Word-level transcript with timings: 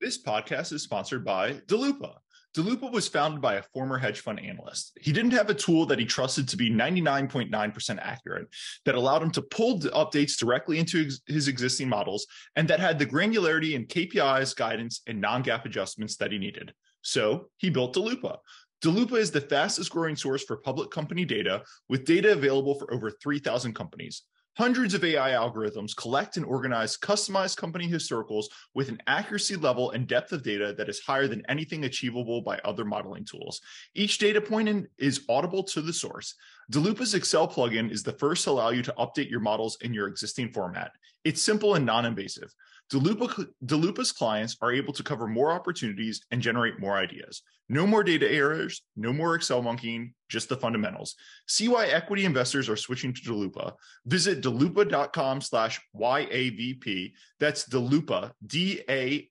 This 0.00 0.22
podcast 0.22 0.72
is 0.72 0.84
sponsored 0.84 1.24
by 1.24 1.54
Daloopa. 1.66 2.14
Daloopa 2.56 2.92
was 2.92 3.08
founded 3.08 3.40
by 3.40 3.54
a 3.54 3.62
former 3.74 3.98
hedge 3.98 4.20
fund 4.20 4.38
analyst. 4.38 4.96
He 5.00 5.12
didn't 5.12 5.32
have 5.32 5.50
a 5.50 5.54
tool 5.54 5.86
that 5.86 5.98
he 5.98 6.04
trusted 6.04 6.48
to 6.48 6.56
be 6.56 6.70
99.9% 6.70 7.98
accurate 8.00 8.46
that 8.84 8.94
allowed 8.94 9.24
him 9.24 9.32
to 9.32 9.42
pull 9.42 9.80
updates 9.80 10.38
directly 10.38 10.78
into 10.78 11.02
ex- 11.06 11.20
his 11.26 11.48
existing 11.48 11.88
models 11.88 12.28
and 12.54 12.68
that 12.68 12.78
had 12.78 12.96
the 12.96 13.06
granularity 13.06 13.74
and 13.74 13.88
KPIs, 13.88 14.54
guidance, 14.54 15.02
and 15.08 15.20
non 15.20 15.42
GAAP 15.42 15.64
adjustments 15.64 16.16
that 16.18 16.30
he 16.30 16.38
needed. 16.38 16.72
So 17.02 17.48
he 17.56 17.68
built 17.68 17.96
Daloopa. 17.96 18.38
Daloopa 18.84 19.18
is 19.18 19.32
the 19.32 19.40
fastest 19.40 19.90
growing 19.90 20.14
source 20.14 20.44
for 20.44 20.58
public 20.58 20.92
company 20.92 21.24
data 21.24 21.64
with 21.88 22.04
data 22.04 22.32
available 22.32 22.78
for 22.78 22.94
over 22.94 23.10
3,000 23.10 23.74
companies. 23.74 24.22
Hundreds 24.58 24.92
of 24.92 25.04
AI 25.04 25.30
algorithms 25.30 25.96
collect 25.96 26.36
and 26.36 26.44
organize 26.44 26.98
customized 26.98 27.56
company 27.56 27.88
historicals 27.88 28.46
with 28.74 28.88
an 28.88 29.00
accuracy 29.06 29.54
level 29.54 29.92
and 29.92 30.08
depth 30.08 30.32
of 30.32 30.42
data 30.42 30.74
that 30.76 30.88
is 30.88 30.98
higher 30.98 31.28
than 31.28 31.48
anything 31.48 31.84
achievable 31.84 32.42
by 32.42 32.58
other 32.64 32.84
modeling 32.84 33.24
tools. 33.24 33.60
Each 33.94 34.18
data 34.18 34.40
point 34.40 34.68
in 34.68 34.88
is 34.98 35.24
audible 35.28 35.62
to 35.62 35.80
the 35.80 35.92
source. 35.92 36.34
Daloopa's 36.72 37.14
Excel 37.14 37.46
plugin 37.46 37.88
is 37.88 38.02
the 38.02 38.14
first 38.14 38.42
to 38.44 38.50
allow 38.50 38.70
you 38.70 38.82
to 38.82 38.94
update 38.98 39.30
your 39.30 39.38
models 39.38 39.78
in 39.80 39.94
your 39.94 40.08
existing 40.08 40.52
format. 40.52 40.90
It's 41.22 41.40
simple 41.40 41.76
and 41.76 41.86
non 41.86 42.04
invasive. 42.04 42.52
Daloopa, 42.92 43.46
Daloopa's 43.64 44.12
clients 44.12 44.56
are 44.62 44.72
able 44.72 44.92
to 44.94 45.02
cover 45.02 45.26
more 45.26 45.52
opportunities 45.52 46.22
and 46.30 46.40
generate 46.40 46.80
more 46.80 46.96
ideas. 46.96 47.42
No 47.68 47.86
more 47.86 48.02
data 48.02 48.30
errors, 48.30 48.80
no 48.96 49.12
more 49.12 49.34
Excel 49.34 49.60
monkeying, 49.60 50.14
just 50.30 50.48
the 50.48 50.56
fundamentals. 50.56 51.14
See 51.46 51.68
why 51.68 51.86
equity 51.86 52.24
investors 52.24 52.70
are 52.70 52.76
switching 52.76 53.12
to 53.12 53.20
Daloopa. 53.20 53.74
Visit 54.06 54.40
daloopa.com 54.42 55.42
slash 55.42 55.78
YAVP. 55.94 57.12
That's 57.38 57.68
Daloopa, 57.68 58.32
D-A-L-O-O-P-A 58.46 59.26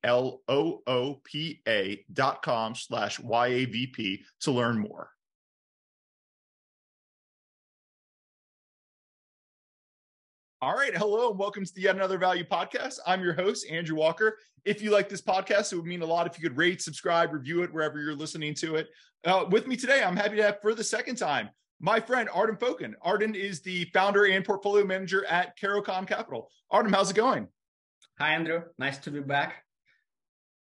dot 2.14 2.44
com 2.44 2.76
slash 2.76 3.20
YAVP 3.20 4.20
to 4.42 4.52
learn 4.52 4.78
more. 4.78 5.10
All 10.60 10.74
right. 10.74 10.98
Hello 10.98 11.30
and 11.30 11.38
welcome 11.38 11.64
to 11.64 11.74
the 11.76 11.82
Yet 11.82 11.96
Another 11.96 12.18
Value 12.18 12.44
podcast. 12.44 12.98
I'm 13.06 13.22
your 13.22 13.34
host, 13.34 13.68
Andrew 13.70 13.96
Walker. 13.96 14.40
If 14.66 14.82
you 14.82 14.90
like 14.90 15.08
this 15.08 15.22
podcast, 15.22 15.72
it 15.72 15.76
would 15.76 15.86
mean 15.86 16.02
a 16.02 16.06
lot 16.06 16.26
if 16.26 16.36
you 16.36 16.50
could 16.50 16.58
rate, 16.58 16.82
subscribe, 16.82 17.32
review 17.32 17.62
it 17.62 17.72
wherever 17.72 18.02
you're 18.02 18.16
listening 18.16 18.56
to 18.56 18.76
it. 18.78 18.88
Uh, 19.24 19.46
with 19.52 19.68
me 19.68 19.76
today, 19.76 20.02
I'm 20.02 20.18
happy 20.18 20.36
to 20.38 20.42
have 20.42 20.60
for 20.60 20.74
the 20.74 20.84
second 20.84 21.18
time 21.18 21.52
my 21.80 22.00
friend 22.00 22.28
Artem 22.34 22.58
Fokin. 22.58 22.94
Artem 23.04 23.36
is 23.36 23.62
the 23.62 23.86
founder 23.94 24.26
and 24.26 24.44
portfolio 24.44 24.84
manager 24.84 25.26
at 25.26 25.56
Caro-Kann 25.60 26.08
Capital. 26.08 26.50
Artem, 26.72 26.92
how's 26.92 27.12
it 27.12 27.16
going? 27.16 27.48
Hi, 28.18 28.34
Andrew. 28.34 28.64
Nice 28.80 28.98
to 28.98 29.12
be 29.12 29.20
back. 29.20 29.64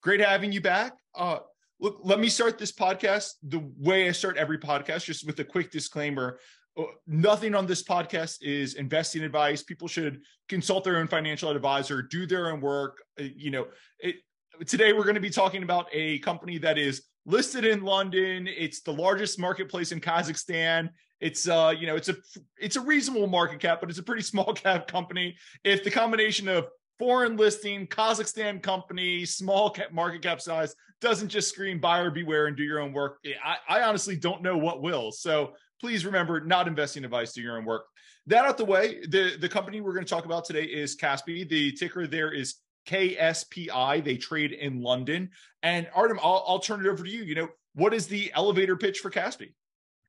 Great 0.03 0.19
having 0.19 0.51
you 0.51 0.59
back. 0.59 0.97
Uh, 1.15 1.39
look, 1.79 1.99
let 2.03 2.19
me 2.19 2.27
start 2.27 2.57
this 2.57 2.73
podcast 2.73 3.35
the 3.41 3.63
way 3.79 4.09
I 4.09 4.11
start 4.11 4.35
every 4.35 4.57
podcast, 4.57 5.05
just 5.05 5.25
with 5.25 5.39
a 5.39 5.45
quick 5.45 5.71
disclaimer. 5.71 6.39
Uh, 6.77 6.83
nothing 7.07 7.55
on 7.55 7.65
this 7.65 7.83
podcast 7.83 8.37
is 8.41 8.75
investing 8.75 9.23
advice. 9.23 9.63
People 9.63 9.87
should 9.87 10.21
consult 10.47 10.83
their 10.83 10.97
own 10.97 11.07
financial 11.07 11.49
advisor, 11.49 12.01
do 12.01 12.27
their 12.27 12.51
own 12.51 12.61
work. 12.61 12.97
Uh, 13.19 13.23
you 13.35 13.49
know, 13.49 13.67
it, 13.99 14.17
today 14.65 14.93
we're 14.93 15.03
going 15.03 15.15
to 15.15 15.21
be 15.21 15.29
talking 15.29 15.63
about 15.63 15.87
a 15.91 16.19
company 16.19 16.57
that 16.59 16.77
is 16.77 17.03
listed 17.25 17.65
in 17.65 17.81
London. 17.81 18.47
It's 18.47 18.81
the 18.81 18.93
largest 18.93 19.39
marketplace 19.39 19.91
in 19.91 19.99
Kazakhstan. 19.99 20.89
It's 21.19 21.47
uh, 21.47 21.73
you 21.77 21.87
know, 21.87 21.95
it's 21.95 22.09
a 22.09 22.15
it's 22.57 22.75
a 22.75 22.81
reasonable 22.81 23.27
market 23.27 23.59
cap, 23.59 23.79
but 23.79 23.89
it's 23.89 23.99
a 23.99 24.03
pretty 24.03 24.21
small 24.33 24.53
cap 24.53 24.87
company. 24.87 25.35
If 25.63 25.83
the 25.83 25.91
combination 25.91 26.47
of 26.47 26.67
foreign 26.99 27.37
listing, 27.37 27.87
Kazakhstan 27.87 28.61
company, 28.61 29.25
small 29.25 29.69
cap 29.69 29.91
market 29.91 30.21
cap 30.21 30.41
size 30.41 30.75
doesn't 30.99 31.29
just 31.29 31.49
scream 31.49 31.79
buyer 31.79 32.09
beware 32.09 32.47
and 32.47 32.57
do 32.57 32.63
your 32.63 32.79
own 32.79 32.91
work, 32.91 33.19
I, 33.43 33.57
I 33.69 33.81
honestly 33.83 34.15
don't 34.15 34.41
know 34.41 34.57
what 34.57 34.81
will. 34.81 35.11
So 35.11 35.53
please 35.79 36.05
remember 36.05 36.39
not 36.39 36.67
investing 36.67 37.03
advice, 37.03 37.33
do 37.33 37.41
your 37.41 37.57
own 37.57 37.65
work. 37.65 37.85
That 38.27 38.45
out 38.45 38.57
the 38.57 38.65
way, 38.65 38.99
the, 39.07 39.37
the 39.39 39.49
company 39.49 39.81
we're 39.81 39.93
going 39.93 40.05
to 40.05 40.09
talk 40.09 40.25
about 40.25 40.45
today 40.45 40.63
is 40.63 40.97
Kaspi. 40.97 41.47
The 41.47 41.71
ticker 41.73 42.07
there 42.07 42.31
is 42.31 42.55
KSPI. 42.87 44.03
They 44.03 44.17
trade 44.17 44.51
in 44.51 44.81
London. 44.81 45.29
And 45.63 45.87
Artem, 45.93 46.19
I'll, 46.21 46.43
I'll 46.47 46.59
turn 46.59 46.85
it 46.85 46.89
over 46.89 47.03
to 47.03 47.09
you. 47.09 47.23
You 47.23 47.35
know, 47.35 47.49
what 47.75 47.93
is 47.93 48.07
the 48.07 48.31
elevator 48.35 48.75
pitch 48.75 48.99
for 48.99 49.11
Kaspi? 49.11 49.53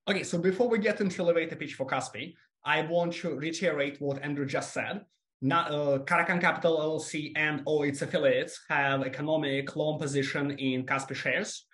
Okay, 0.09 0.23
so 0.23 0.39
before 0.39 0.69
we 0.69 0.79
get 0.79 1.01
into 1.01 1.23
elevator 1.23 1.55
pitch 1.55 1.75
for 1.75 1.87
Kaspi, 1.87 2.35
I 2.65 2.83
want 2.83 3.13
to 3.15 3.37
reiterate 3.37 4.01
what 4.01 4.23
Andrew 4.23 4.47
just 4.47 4.73
said. 4.73 5.05
Not, 5.41 5.71
uh, 5.71 6.01
Caro-Kann 6.01 6.41
Capital 6.41 6.79
LLC 6.79 7.33
and 7.37 7.63
all 7.65 7.85
its 7.85 8.03
affiliates 8.03 8.61
have 8.69 9.03
economic 9.03 9.77
long 9.77 9.99
position 9.99 10.51
in 10.53 10.85
Kaspi 10.85 11.15
shares, 11.15 11.67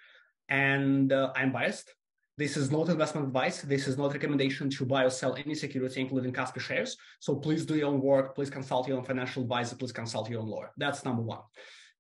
and 0.49 1.11
uh, 1.13 1.33
I'm 1.35 1.51
biased. 1.51 1.95
This 2.37 2.57
is 2.57 2.71
not 2.71 2.89
investment 2.89 3.29
advice. 3.29 3.63
This 3.63 3.87
is 3.87 3.97
not 3.97 4.13
recommendation 4.13 4.69
to 4.71 4.85
buy 4.85 5.05
or 5.05 5.11
sell 5.11 5.37
any 5.37 5.55
security, 5.55 6.01
including 6.01 6.33
Kaspi 6.33 6.61
shares. 6.61 6.97
So 7.21 7.37
please 7.37 7.65
do 7.65 7.77
your 7.77 7.89
own 7.89 8.01
work. 8.01 8.35
Please 8.35 8.51
consult 8.51 8.89
your 8.89 8.99
own 8.99 9.05
financial 9.05 9.43
advisor. 9.43 9.77
Please 9.77 9.93
consult 9.93 10.29
your 10.29 10.41
own 10.41 10.49
lawyer. 10.49 10.73
That's 10.77 11.05
number 11.05 11.23
one. 11.23 11.41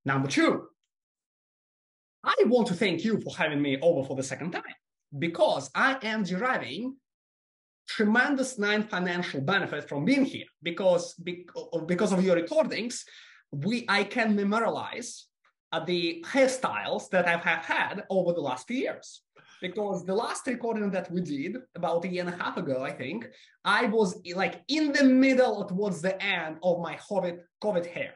Number 0.04 0.28
two, 0.28 0.66
I 2.24 2.34
want 2.46 2.66
to 2.68 2.74
thank 2.74 3.04
you 3.04 3.20
for 3.20 3.36
having 3.36 3.62
me 3.62 3.78
over 3.80 4.06
for 4.06 4.16
the 4.16 4.22
second 4.22 4.52
time 4.52 4.62
because 5.16 5.70
I 5.74 5.98
am 6.02 6.24
deriving 6.24 6.96
tremendous 7.86 8.58
non-financial 8.58 9.42
benefit 9.42 9.88
from 9.88 10.04
being 10.04 10.24
here 10.24 10.46
because 10.62 11.14
because 11.86 12.12
of 12.12 12.24
your 12.24 12.34
recordings 12.34 13.04
we 13.50 13.84
i 13.88 14.02
can 14.02 14.34
memorialize 14.34 15.26
the 15.86 16.24
hairstyles 16.26 17.10
that 17.10 17.26
i 17.26 17.36
have 17.36 17.64
had 17.64 18.04
over 18.08 18.32
the 18.32 18.40
last 18.40 18.66
few 18.66 18.78
years 18.78 19.20
because 19.60 20.04
the 20.04 20.14
last 20.14 20.46
recording 20.46 20.90
that 20.90 21.10
we 21.10 21.20
did 21.20 21.56
about 21.74 22.04
a 22.04 22.08
year 22.08 22.24
and 22.24 22.34
a 22.34 22.42
half 22.42 22.56
ago, 22.56 22.82
I 22.82 22.92
think, 22.92 23.28
I 23.64 23.86
was 23.86 24.20
like 24.34 24.62
in 24.68 24.92
the 24.92 25.04
middle 25.04 25.64
towards 25.64 26.00
the 26.02 26.22
end 26.22 26.58
of 26.62 26.80
my 26.80 26.96
COVID, 26.96 27.38
COVID 27.62 27.86
hair. 27.86 28.14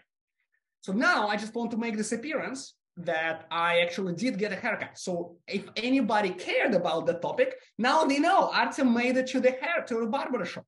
So 0.81 0.93
now 0.93 1.29
I 1.29 1.37
just 1.37 1.55
want 1.55 1.71
to 1.73 1.77
make 1.77 1.97
this 1.97 2.13
appearance 2.13 2.75
that 2.99 3.47
I 3.51 3.81
actually 3.81 4.15
did 4.15 4.39
get 4.39 4.53
a 4.53 4.57
haircut. 4.57 4.99
So 4.99 5.37
if 5.47 5.65
anybody 5.77 6.31
cared 6.31 6.75
about 6.75 7.07
the 7.07 7.15
topic, 7.15 7.55
now 7.79 8.05
they 8.05 8.19
know 8.19 8.51
Artem 8.53 8.93
made 8.93 9.17
it 9.17 9.29
to 9.29 9.41
the 9.41 9.53
hair, 9.53 9.85
to 9.87 10.01
the 10.01 10.07
barber 10.07 10.45
shop. 10.45 10.67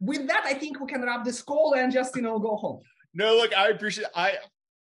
With 0.00 0.26
that, 0.28 0.44
I 0.44 0.54
think 0.54 0.80
we 0.80 0.86
can 0.86 1.02
wrap 1.02 1.24
this 1.24 1.42
call 1.42 1.74
and 1.74 1.92
just, 1.92 2.14
you 2.16 2.22
know, 2.22 2.38
go 2.38 2.56
home. 2.56 2.80
No, 3.14 3.34
look, 3.36 3.56
I 3.56 3.68
appreciate 3.68 4.08
I 4.14 4.34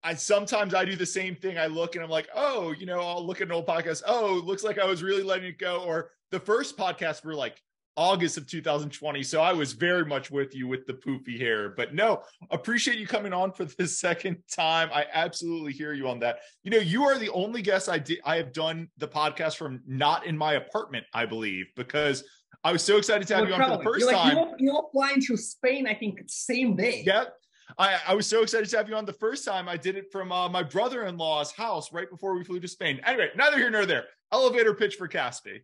I 0.03 0.16
sometimes 0.16 0.74
I 0.74 0.86
do 0.86 0.96
the 0.96 1.06
same 1.06 1.36
thing. 1.36 1.58
I 1.58 1.68
look 1.68 1.96
and 1.96 2.03
I'm 2.03 2.09
like, 2.09 2.30
oh, 2.36 2.74
you 2.74 2.86
know, 2.86 3.00
I'll 3.00 3.25
look 3.25 3.41
at 3.41 3.47
an 3.47 3.53
old 3.53 3.66
podcast. 3.66 4.03
Oh, 4.06 4.41
looks 4.44 4.64
like 4.64 4.78
I 4.78 4.86
was 4.86 5.02
really 5.02 5.24
letting 5.24 5.46
it 5.46 5.58
go. 5.58 5.84
Or 5.84 6.12
the 6.31 6.40
first 6.40 6.78
podcast 6.78 7.24
were 7.24 7.36
like 7.36 7.62
August 7.96 8.38
of 8.38 8.47
2020. 8.47 9.24
So 9.24 9.41
I 9.41 9.53
was 9.53 9.74
very 9.74 10.06
much 10.06 10.31
with 10.31 10.56
you 10.56 10.68
with 10.68 10.86
the 10.86 10.94
poofy 10.94 11.40
hair. 11.40 11.69
But 11.69 11.94
no, 11.94 12.24
appreciate 12.52 12.97
you 12.97 13.08
coming 13.08 13.34
on 13.34 13.52
for 13.52 13.66
the 13.66 13.88
second 13.88 14.38
time. 14.52 14.90
I 14.94 15.06
absolutely 15.14 15.74
hear 15.74 15.94
you 15.94 16.08
on 16.08 16.20
that. 16.20 16.40
You 16.64 16.72
know, 16.72 16.80
you 16.80 17.03
are 17.03 17.18
the 17.18 17.30
only 17.30 17.62
guest 17.62 17.90
I 17.90 18.00
did 18.00 18.20
I 18.25 18.38
have 18.38 18.52
done 18.52 18.90
the 18.97 19.08
podcast 19.08 19.58
from 19.58 19.81
not 19.88 20.25
in 20.25 20.38
my 20.38 20.53
apartment, 20.53 21.06
I 21.14 21.25
believe, 21.25 21.68
because 21.75 22.24
I 22.64 22.72
was 22.72 22.81
so 22.81 22.97
excited 22.97 23.28
to 23.28 23.35
have 23.35 23.47
you 23.47 23.53
on 23.53 23.62
for 23.62 23.78
the 23.78 23.90
1st 23.90 24.06
like, 24.06 24.16
time. 24.16 24.38
You're, 24.38 24.56
you're 24.59 24.90
flying 24.91 25.22
to 25.22 25.38
Spain, 25.38 25.88
I 25.88 25.94
think, 25.94 26.22
same 26.28 26.75
day. 26.75 27.03
Yep. 27.06 27.34
I, 27.78 28.00
I 28.07 28.13
was 28.13 28.28
so 28.28 28.44
excited 28.44 28.69
to 28.69 28.78
have 28.78 28.89
you 28.89 28.95
on 28.95 29.06
the 29.06 29.13
first 29.13 29.45
time. 29.45 29.67
I 29.67 29.78
did 29.78 29.95
it 29.95 30.11
from 30.11 30.31
uh, 30.31 30.50
my 30.50 30.63
brother 30.63 31.06
in 31.06 31.17
law's 31.17 31.51
house 31.51 31.91
right 31.91 32.09
before 32.09 32.35
we 32.35 32.44
flew 32.44 32.59
to 32.59 32.67
Spain. 32.67 33.01
Anyway, 33.06 33.29
neither 33.35 33.57
here 33.57 33.69
nor 33.69 33.85
there. 33.85 34.06
Elevator 34.31 34.73
pitch 34.73 34.95
for 34.95 35.07
Kaspi. 35.07 35.61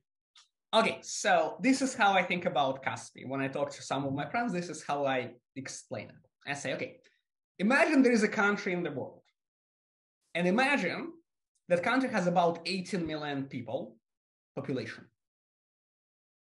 Okay, 0.74 1.00
so 1.02 1.58
this 1.62 1.82
is 1.82 1.96
how 1.96 2.14
I 2.14 2.22
think 2.22 2.46
about 2.46 2.84
Kaspi. 2.84 3.28
When 3.28 3.42
I 3.42 3.48
talk 3.48 3.72
to 3.72 3.82
some 3.82 4.06
of 4.06 4.14
my 4.14 4.26
friends, 4.26 4.54
this 4.54 4.70
is 4.70 4.84
how 4.84 5.06
I 5.06 5.32
explain 5.56 6.10
it. 6.10 6.16
I 6.48 6.54
say, 6.54 6.74
okay, 6.74 6.98
imagine 7.58 8.04
there 8.04 8.12
is 8.12 8.24
a 8.24 8.28
country 8.28 8.74
in 8.74 8.84
the 8.84 8.92
world, 8.92 9.24
and 10.36 10.48
imagine 10.48 11.12
that 11.70 11.84
country 11.84 12.10
has 12.10 12.28
about 12.28 12.60
18 12.66 13.06
million 13.06 13.46
people 13.46 13.96
population. 14.56 15.06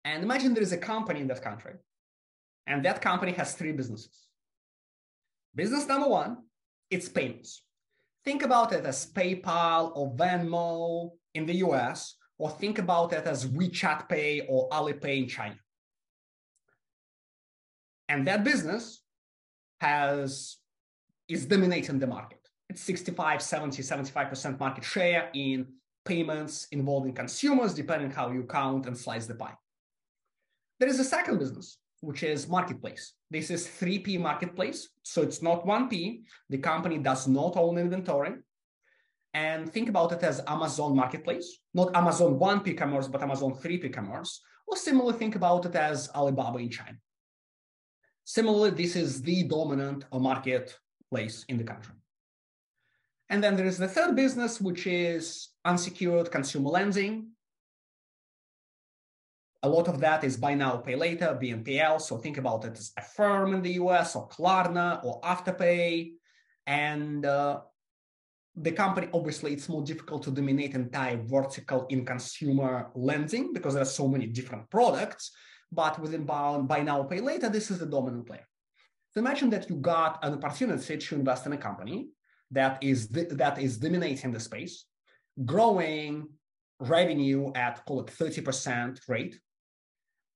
And 0.04 0.22
imagine 0.22 0.54
there 0.54 0.62
is 0.62 0.72
a 0.72 0.78
company 0.78 1.20
in 1.20 1.26
that 1.28 1.42
country, 1.42 1.74
and 2.66 2.84
that 2.84 3.00
company 3.00 3.32
has 3.32 3.54
three 3.54 3.72
businesses. 3.72 4.27
Business 5.58 5.88
number 5.88 6.06
one, 6.06 6.36
it's 6.88 7.08
payments. 7.08 7.62
Think 8.24 8.44
about 8.44 8.72
it 8.72 8.86
as 8.86 9.10
PayPal 9.12 9.90
or 9.96 10.14
Venmo 10.14 11.10
in 11.34 11.46
the 11.46 11.56
US, 11.66 12.14
or 12.38 12.48
think 12.48 12.78
about 12.78 13.12
it 13.12 13.26
as 13.26 13.44
WeChat 13.44 14.08
Pay 14.08 14.46
or 14.48 14.68
Alipay 14.68 15.18
in 15.18 15.26
China. 15.26 15.56
And 18.08 18.24
that 18.28 18.44
business 18.44 19.02
has 19.80 20.58
is 21.26 21.44
dominating 21.44 21.98
the 21.98 22.06
market. 22.06 22.38
It's 22.68 22.82
65, 22.82 23.42
70, 23.42 23.82
75% 23.82 24.60
market 24.60 24.84
share 24.84 25.28
in 25.34 25.66
payments 26.04 26.68
involving 26.70 27.14
consumers, 27.14 27.74
depending 27.74 28.12
how 28.12 28.30
you 28.30 28.44
count 28.44 28.86
and 28.86 28.96
slice 28.96 29.26
the 29.26 29.34
pie. 29.34 29.56
There 30.78 30.88
is 30.88 31.00
a 31.00 31.04
second 31.04 31.40
business, 31.40 31.78
which 32.00 32.22
is 32.22 32.48
marketplace. 32.48 33.14
This 33.30 33.50
is 33.50 33.66
3P 33.66 34.20
marketplace. 34.20 34.88
So 35.02 35.22
it's 35.22 35.42
not 35.42 35.66
1P. 35.66 36.22
The 36.48 36.58
company 36.58 36.98
does 36.98 37.26
not 37.28 37.56
own 37.56 37.78
inventory. 37.78 38.34
and 39.34 39.70
think 39.72 39.88
about 39.88 40.12
it 40.12 40.22
as 40.22 40.42
Amazon 40.46 40.96
Marketplace, 40.96 41.58
not 41.74 41.94
Amazon 41.94 42.38
1P 42.38 42.76
commerce, 42.76 43.08
but 43.08 43.22
Amazon 43.22 43.52
3P 43.52 43.92
commerce, 43.92 44.40
or 44.66 44.76
similarly 44.76 45.18
think 45.18 45.36
about 45.36 45.66
it 45.66 45.74
as 45.74 46.10
Alibaba 46.14 46.58
in 46.58 46.70
China. 46.70 46.98
Similarly, 48.24 48.70
this 48.70 48.96
is 48.96 49.22
the 49.22 49.44
dominant 49.44 50.04
marketplace 50.12 51.44
in 51.48 51.56
the 51.56 51.64
country. 51.64 51.94
And 53.30 53.42
then 53.42 53.56
there 53.56 53.66
is 53.66 53.78
the 53.78 53.88
third 53.88 54.16
business, 54.16 54.60
which 54.60 54.86
is 54.86 55.48
unsecured 55.64 56.30
consumer 56.30 56.70
lending. 56.70 57.28
A 59.62 59.68
lot 59.68 59.88
of 59.88 59.98
that 60.00 60.22
is 60.22 60.36
buy 60.36 60.54
now, 60.54 60.76
pay 60.76 60.94
later, 60.94 61.36
BNPL. 61.40 62.00
So 62.00 62.16
think 62.18 62.38
about 62.38 62.64
it 62.64 62.78
as 62.78 62.92
Affirm 62.96 63.54
in 63.54 63.62
the 63.62 63.72
US 63.72 64.14
or 64.14 64.28
Klarna 64.28 65.04
or 65.04 65.20
Afterpay. 65.22 66.12
And 66.66 67.26
uh, 67.26 67.60
the 68.54 68.72
company, 68.72 69.08
obviously, 69.12 69.52
it's 69.52 69.68
more 69.68 69.82
difficult 69.82 70.22
to 70.24 70.30
dominate 70.30 70.74
entire 70.74 71.16
vertical 71.16 71.86
in 71.88 72.04
consumer 72.04 72.90
lending 72.94 73.52
because 73.52 73.74
there 73.74 73.82
are 73.82 73.96
so 74.00 74.06
many 74.06 74.26
different 74.26 74.70
products. 74.70 75.32
But 75.72 75.98
within 75.98 76.24
buy, 76.24 76.58
buy 76.58 76.82
now, 76.82 77.02
pay 77.02 77.20
later, 77.20 77.48
this 77.48 77.70
is 77.70 77.80
the 77.80 77.86
dominant 77.86 78.26
player. 78.26 78.46
So 79.10 79.20
imagine 79.20 79.50
that 79.50 79.68
you 79.68 79.76
got 79.76 80.18
an 80.22 80.34
opportunity 80.34 80.96
to 80.96 81.14
invest 81.14 81.46
in 81.46 81.52
a 81.52 81.58
company 81.58 82.08
that 82.50 82.78
is 82.82 83.08
that 83.08 83.58
is 83.58 83.78
dominating 83.78 84.32
the 84.32 84.40
space, 84.40 84.86
growing 85.44 86.28
revenue 86.80 87.52
at 87.54 87.84
call 87.84 88.00
it 88.00 88.06
30% 88.06 89.00
rate, 89.08 89.38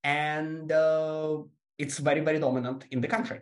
and 0.05 0.71
uh, 0.71 1.39
it's 1.79 1.99
very 1.99 2.21
very 2.21 2.39
dominant 2.39 2.85
in 2.91 3.01
the 3.01 3.09
country. 3.09 3.41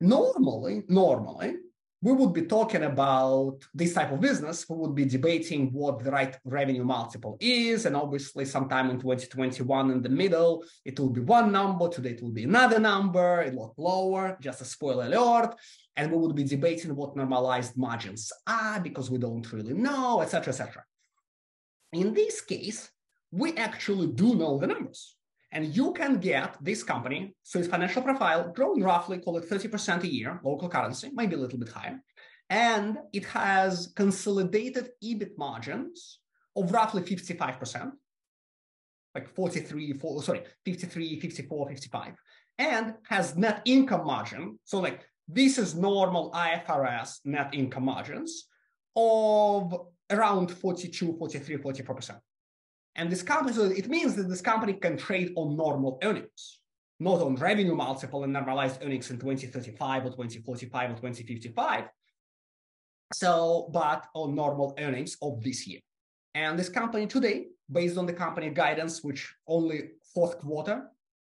Normally, 0.00 0.82
normally 0.88 1.56
we 2.02 2.12
would 2.12 2.32
be 2.32 2.42
talking 2.42 2.84
about 2.84 3.58
this 3.74 3.92
type 3.92 4.10
of 4.10 4.20
business. 4.20 4.66
We 4.68 4.76
would 4.76 4.94
be 4.94 5.04
debating 5.04 5.70
what 5.72 6.02
the 6.02 6.10
right 6.10 6.34
revenue 6.44 6.82
multiple 6.82 7.36
is. 7.40 7.84
And 7.84 7.94
obviously, 7.94 8.46
sometime 8.46 8.88
in 8.88 8.98
2021, 8.98 9.90
in 9.90 10.00
the 10.00 10.08
middle, 10.08 10.64
it 10.84 10.98
will 10.98 11.10
be 11.10 11.20
one 11.20 11.52
number. 11.52 11.88
Today, 11.88 12.10
it 12.10 12.22
will 12.22 12.30
be 12.30 12.44
another 12.44 12.78
number, 12.78 13.42
a 13.42 13.50
lot 13.50 13.74
lower, 13.76 14.38
just 14.40 14.62
a 14.62 14.64
spoiler 14.64 15.06
alert. 15.06 15.54
And 15.96 16.10
we 16.10 16.16
would 16.16 16.34
be 16.34 16.44
debating 16.44 16.96
what 16.96 17.16
normalized 17.16 17.76
margins 17.76 18.32
are 18.46 18.80
because 18.80 19.10
we 19.10 19.18
don't 19.18 19.52
really 19.52 19.74
know, 19.74 20.22
etc., 20.22 20.54
etc. 20.54 20.82
In 21.92 22.14
this 22.14 22.40
case, 22.40 22.90
we 23.30 23.54
actually 23.56 24.06
do 24.06 24.36
know 24.36 24.58
the 24.58 24.68
numbers. 24.68 25.16
And 25.52 25.74
you 25.74 25.92
can 25.92 26.20
get 26.20 26.56
this 26.60 26.82
company, 26.82 27.34
so 27.42 27.58
its 27.58 27.68
financial 27.68 28.02
profile 28.02 28.52
growing 28.54 28.82
roughly, 28.82 29.18
call 29.18 29.36
it 29.38 29.48
30% 29.48 30.04
a 30.04 30.06
year, 30.06 30.40
local 30.44 30.68
currency, 30.68 31.10
maybe 31.12 31.34
a 31.34 31.38
little 31.38 31.58
bit 31.58 31.70
higher. 31.70 32.00
And 32.48 32.98
it 33.12 33.24
has 33.26 33.92
consolidated 33.96 34.90
EBIT 35.02 35.36
margins 35.36 36.20
of 36.56 36.72
roughly 36.72 37.02
55%, 37.02 37.92
like 39.14 39.28
43, 39.34 39.92
4, 39.94 40.22
sorry, 40.22 40.42
53, 40.64 41.20
54, 41.20 41.68
55, 41.68 42.14
and 42.58 42.94
has 43.08 43.36
net 43.36 43.62
income 43.64 44.06
margin. 44.06 44.58
So 44.64 44.78
like 44.78 45.04
this 45.26 45.58
is 45.58 45.74
normal 45.74 46.32
IFRS 46.32 47.20
net 47.24 47.54
income 47.54 47.84
margins 47.84 48.46
of 48.96 49.74
around 50.10 50.50
42, 50.50 51.16
43, 51.18 51.56
44%. 51.56 52.20
And 52.96 53.10
this 53.10 53.22
company, 53.22 53.54
so 53.54 53.64
it 53.64 53.88
means 53.88 54.16
that 54.16 54.28
this 54.28 54.40
company 54.40 54.74
can 54.74 54.96
trade 54.96 55.32
on 55.36 55.56
normal 55.56 55.98
earnings, 56.02 56.60
not 56.98 57.20
on 57.20 57.36
revenue 57.36 57.74
multiple 57.74 58.24
and 58.24 58.32
normalized 58.32 58.82
earnings 58.82 59.10
in 59.10 59.18
2035 59.18 60.06
or 60.06 60.10
2045 60.10 60.90
or 60.90 60.94
2055. 60.94 61.84
So, 63.12 63.70
but 63.72 64.06
on 64.14 64.34
normal 64.34 64.74
earnings 64.78 65.16
of 65.22 65.42
this 65.42 65.66
year. 65.66 65.80
And 66.34 66.58
this 66.58 66.68
company 66.68 67.06
today, 67.06 67.46
based 67.70 67.96
on 67.96 68.06
the 68.06 68.12
company 68.12 68.50
guidance, 68.50 69.02
which 69.02 69.34
only 69.46 69.90
fourth 70.14 70.38
quarter 70.38 70.84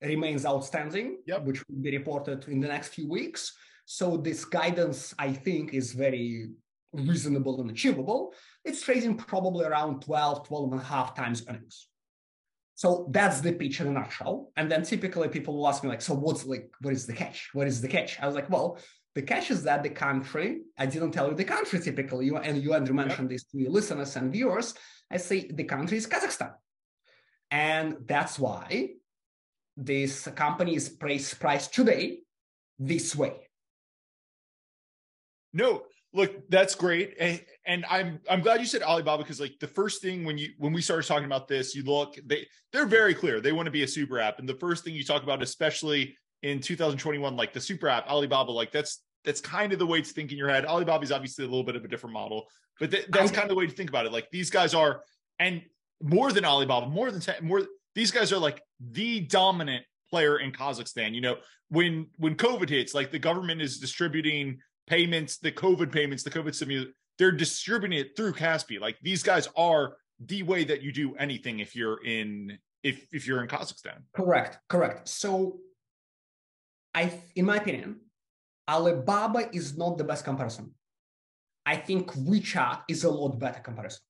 remains 0.02 0.46
outstanding, 0.46 1.18
yep. 1.26 1.44
which 1.44 1.64
will 1.68 1.82
be 1.82 1.98
reported 1.98 2.48
in 2.48 2.60
the 2.60 2.68
next 2.68 2.90
few 2.90 3.10
weeks. 3.10 3.54
So 3.86 4.18
this 4.18 4.46
guidance, 4.46 5.14
I 5.18 5.34
think, 5.34 5.74
is 5.74 5.94
very 5.94 6.50
reasonable 6.94 7.60
and 7.62 7.70
achievable, 7.70 8.34
it's 8.64 8.82
trading 8.82 9.16
probably 9.18 9.66
around 9.66 10.02
12, 10.02 10.48
12 10.48 10.72
and 10.72 10.82
a 10.82 10.84
half 10.84 11.16
times 11.16 11.44
earnings. 11.48 11.88
So 12.76 13.08
that's 13.12 13.42
the 13.42 13.54
pitch 13.54 13.82
in 13.82 13.88
a 13.88 13.92
nutshell. 13.92 14.52
And 14.56 14.72
then 14.72 14.84
typically 14.84 15.30
people 15.30 15.56
will 15.56 15.68
ask 15.68 15.84
me 15.84 15.90
like, 15.90 16.02
so 16.02 16.14
what's 16.14 16.46
like, 16.46 16.72
what 16.82 16.94
is 16.94 17.06
the 17.06 17.14
catch? 17.14 17.50
What 17.54 17.68
is 17.68 17.82
the 17.82 17.88
catch? 17.88 18.20
I 18.20 18.26
was 18.26 18.36
like, 18.36 18.50
well, 18.50 18.80
the 19.16 19.22
catch 19.22 19.52
is 19.52 19.64
that 19.64 19.84
the 19.84 19.90
country, 19.90 20.62
I 20.78 20.88
didn't 20.88 21.12
tell 21.12 21.30
you 21.30 21.36
the 21.36 21.44
country 21.44 21.80
typically, 21.80 22.26
you 22.26 22.38
and 22.38 22.64
you 22.64 22.74
Andrew 22.74 22.96
mentioned 22.96 23.30
yep. 23.30 23.40
this 23.40 23.44
to 23.46 23.58
your 23.60 23.72
listeners 23.72 24.16
and 24.16 24.32
viewers. 24.32 24.74
I 25.12 25.18
say 25.18 25.50
the 25.54 25.64
country 25.66 25.98
is 25.98 26.08
Kazakhstan. 26.08 26.54
And 27.52 27.98
that's 28.06 28.40
why 28.40 28.90
this 29.78 30.28
company 30.30 30.76
is 30.76 30.90
priced, 30.90 31.40
priced 31.40 31.74
today 31.74 32.22
this 32.80 33.16
way. 33.16 33.34
No, 35.54 35.84
look 36.14 36.50
that's 36.50 36.76
great. 36.76 37.16
And, 37.20 37.42
and, 37.66 37.86
i'm 37.90 38.20
i'm 38.30 38.42
glad 38.42 38.60
you 38.60 38.66
said 38.66 38.82
alibaba 38.82 39.24
because 39.24 39.40
like 39.40 39.56
the 39.60 39.68
first 39.68 40.02
thing 40.02 40.26
when 40.26 40.38
you 40.38 40.50
when 40.58 40.74
we 40.74 40.82
started 40.82 41.08
talking 41.08 41.26
about 41.26 41.48
this 41.48 41.76
you 41.76 41.84
look 41.84 42.16
they 42.26 42.48
they're 42.72 42.86
very 42.86 43.14
clear. 43.14 43.40
They 43.40 43.52
want 43.52 43.68
to 43.68 43.72
be 43.72 43.84
a 43.84 43.88
super 43.88 44.20
app. 44.20 44.40
And 44.40 44.50
the 44.50 44.56
first 44.56 44.84
thing 44.84 44.96
you 44.96 45.04
talk 45.04 45.24
about 45.24 45.42
especially 45.44 46.18
in 46.42 46.60
2021 46.60 47.36
like 47.36 47.54
the 47.54 47.62
super 47.62 47.88
app 47.88 48.08
alibaba 48.08 48.52
like 48.52 48.72
that's 48.72 49.02
that's 49.24 49.40
kind 49.40 49.72
of 49.72 49.80
the 49.80 49.86
way 49.86 50.02
to 50.02 50.10
think 50.10 50.32
in 50.32 50.38
your 50.38 50.50
head. 50.50 50.66
Alibaba 50.66 51.04
is 51.04 51.12
obviously 51.12 51.46
a 51.46 51.48
little 51.48 51.64
bit 51.64 51.76
of 51.76 51.86
a 51.86 51.88
different 51.88 52.14
model 52.14 52.46
but 52.80 52.92
th- 52.92 53.06
that's 53.10 53.32
kind 53.32 53.44
of 53.44 53.50
the 53.50 53.56
way 53.56 53.68
to 53.68 53.72
think 53.72 53.90
about 53.90 54.06
it. 54.06 54.12
Like 54.12 54.30
these 54.32 54.50
guys 54.50 54.74
are 54.74 55.04
and 55.40 55.62
more 56.02 56.32
than 56.32 56.46
alibaba 56.46 56.88
more 56.88 57.12
than 57.12 57.22
ten, 57.22 57.36
more 57.42 57.62
these 57.96 58.12
guys 58.12 58.32
are 58.32 58.40
like 58.40 58.62
the 58.80 59.22
dominant 59.22 59.86
player 60.10 60.38
in 60.38 60.52
kazakhstan. 60.52 61.14
You 61.14 61.22
know 61.22 61.38
when 61.70 62.08
when 62.18 62.36
covid 62.36 62.70
hits 62.70 62.94
like 62.94 63.12
the 63.12 63.20
government 63.20 63.62
is 63.62 63.80
distributing 63.80 64.60
payments, 64.88 65.38
the 65.38 65.52
COVID 65.52 65.92
payments, 65.92 66.24
the 66.24 66.30
COVID 66.30 66.56
stimulus, 66.56 66.90
they're 67.18 67.32
distributing 67.32 68.00
it 68.00 68.16
through 68.16 68.34
Kaspi. 68.34 68.80
Like 68.80 68.98
these 69.02 69.24
guys 69.24 69.48
are 69.56 69.98
the 70.20 70.44
way 70.44 70.64
that 70.64 70.82
you 70.82 70.92
do 70.92 71.16
anything 71.16 71.60
if 71.60 71.76
you're 71.76 72.04
in 72.04 72.58
if 72.84 73.08
if 73.12 73.28
you're 73.28 73.42
in 73.42 73.48
Kazakhstan. 73.48 74.04
Correct, 74.14 74.60
correct. 74.70 75.08
So 75.08 75.60
I 76.94 77.12
in 77.36 77.46
my 77.46 77.58
opinion, 77.58 78.00
Alibaba 78.68 79.50
is 79.56 79.78
not 79.78 79.98
the 79.98 80.04
best 80.04 80.26
comparison. 80.26 80.72
I 81.66 81.78
think 81.78 82.12
WeChat 82.14 82.82
is 82.90 83.04
a 83.04 83.10
lot 83.10 83.40
better 83.40 83.60
comparison. 83.60 84.02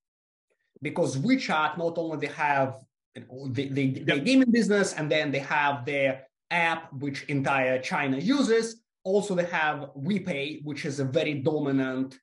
Because 0.82 1.18
WeChat 1.18 1.78
not 1.78 1.98
only 1.98 2.18
they 2.18 2.34
have 2.34 2.84
they, 3.16 3.68
they, 3.68 3.84
yep. 3.84 4.06
they 4.06 4.20
gaming 4.22 4.50
business 4.50 4.94
and 4.94 5.10
then 5.10 5.32
they 5.32 5.40
have 5.40 5.86
their 5.86 6.26
app 6.50 6.92
which 6.94 7.24
entire 7.26 7.80
China 7.80 8.18
uses 8.18 8.83
also 9.04 9.36
they 9.36 9.46
have 9.46 9.90
WePay, 9.98 10.64
which 10.64 10.86
is 10.86 11.00
a 11.00 11.06
very 11.06 11.36
dominant 11.36 12.18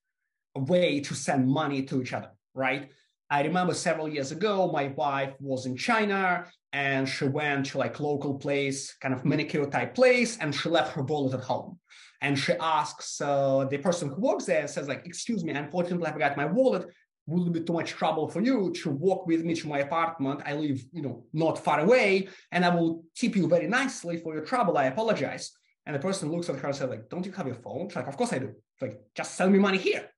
way 0.54 1.00
to 1.00 1.14
send 1.14 1.48
money 1.48 1.82
to 1.84 2.02
each 2.02 2.12
other, 2.12 2.30
right? 2.54 2.90
I 3.30 3.42
remember 3.42 3.74
several 3.74 4.08
years 4.08 4.32
ago, 4.32 4.70
my 4.72 4.88
wife 4.88 5.34
was 5.38 5.66
in 5.66 5.76
China 5.76 6.46
and 6.72 7.08
she 7.08 7.26
went 7.26 7.66
to 7.66 7.78
like 7.78 8.00
local 8.00 8.34
place, 8.34 8.94
kind 9.00 9.14
of 9.14 9.24
manicure 9.24 9.66
type 9.66 9.94
place, 9.94 10.36
and 10.38 10.54
she 10.54 10.68
left 10.68 10.94
her 10.94 11.02
wallet 11.02 11.34
at 11.34 11.44
home. 11.44 11.78
And 12.22 12.38
she 12.38 12.54
asks 12.60 13.20
uh, 13.20 13.66
the 13.70 13.78
person 13.78 14.08
who 14.08 14.20
works 14.20 14.46
there, 14.46 14.66
says 14.66 14.88
like, 14.88 15.06
"Excuse 15.06 15.44
me, 15.44 15.52
unfortunately, 15.52 16.06
I 16.06 16.12
forgot 16.12 16.36
my 16.36 16.46
wallet. 16.46 16.88
would 17.26 17.46
it 17.46 17.52
be 17.52 17.60
too 17.60 17.72
much 17.72 17.90
trouble 17.90 18.28
for 18.28 18.40
you 18.40 18.72
to 18.82 18.90
walk 18.90 19.26
with 19.26 19.44
me 19.44 19.54
to 19.54 19.68
my 19.68 19.78
apartment? 19.78 20.42
I 20.44 20.54
live, 20.54 20.80
you 20.92 21.02
know, 21.02 21.24
not 21.32 21.62
far 21.64 21.78
away, 21.80 22.28
and 22.50 22.64
I 22.64 22.74
will 22.74 23.04
tip 23.14 23.36
you 23.36 23.46
very 23.46 23.68
nicely 23.68 24.16
for 24.16 24.34
your 24.34 24.44
trouble. 24.44 24.76
I 24.76 24.86
apologize." 24.86 25.52
And 25.86 25.94
the 25.96 26.00
person 26.00 26.30
looks 26.30 26.48
at 26.48 26.56
her 26.56 26.66
and 26.66 26.76
says, 26.76 26.90
like, 26.90 27.08
don't 27.08 27.24
you 27.24 27.32
have 27.32 27.46
your 27.46 27.56
phone? 27.56 27.88
She's 27.88 27.96
like, 27.96 28.06
of 28.06 28.16
course 28.16 28.32
I 28.32 28.38
do. 28.38 28.54
like, 28.80 29.00
just 29.14 29.34
send 29.34 29.52
me 29.52 29.58
money 29.58 29.78
here. 29.78 30.08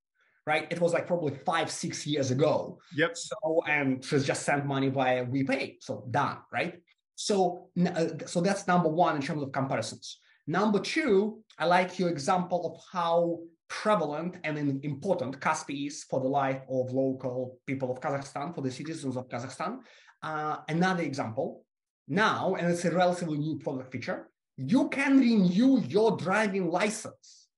Right. 0.45 0.67
It 0.71 0.81
was 0.81 0.93
like 0.93 1.07
probably 1.07 1.39
five, 1.47 1.71
six 1.71 2.05
years 2.05 2.33
ago. 2.33 2.79
Yep. 2.97 3.17
So, 3.17 3.63
and 3.69 4.05
she's 4.05 4.27
just 4.27 4.43
sent 4.43 4.67
money 4.67 4.89
via 4.89 5.25
WePay. 5.25 5.77
So 5.81 6.05
done. 6.11 6.39
Right. 6.53 6.83
So, 7.15 7.69
uh, 7.87 8.07
so 8.27 8.41
that's 8.41 8.67
number 8.67 8.89
one 8.89 9.15
in 9.15 9.23
terms 9.23 9.43
of 9.43 9.53
comparisons. 9.53 10.19
Number 10.49 10.81
two, 10.81 11.45
I 11.59 11.67
like 11.67 11.99
your 11.99 12.09
example 12.09 12.67
of 12.67 12.83
how 12.93 13.39
prevalent 13.69 14.37
and 14.43 14.85
important 14.85 15.39
Kaspi 15.41 15.87
is 15.87 16.05
for 16.05 16.21
the 16.21 16.29
life 16.29 16.63
of 16.69 16.91
local 16.91 17.59
people 17.67 17.93
of 17.93 18.01
Kazakhstan, 18.01 18.55
for 18.55 18.61
the 18.61 18.71
citizens 18.71 19.17
of 19.17 19.29
Kazakhstan. 19.29 19.79
Uh, 20.23 20.57
another 20.69 21.05
example 21.05 21.65
now, 22.09 22.55
and 22.57 22.71
it's 22.71 22.85
a 22.85 22.91
relatively 22.91 23.39
new 23.39 23.59
product 23.59 23.93
feature, 23.93 24.29
you 24.57 24.89
can 24.89 25.19
renew 25.19 25.81
your 25.81 26.17
driving 26.17 26.71
license 26.71 27.49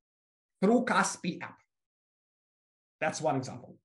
through 0.63 0.85
Kaspi 0.85 1.43
app. 1.43 1.59
That's 3.01 3.21
one 3.21 3.37
example. 3.37 3.77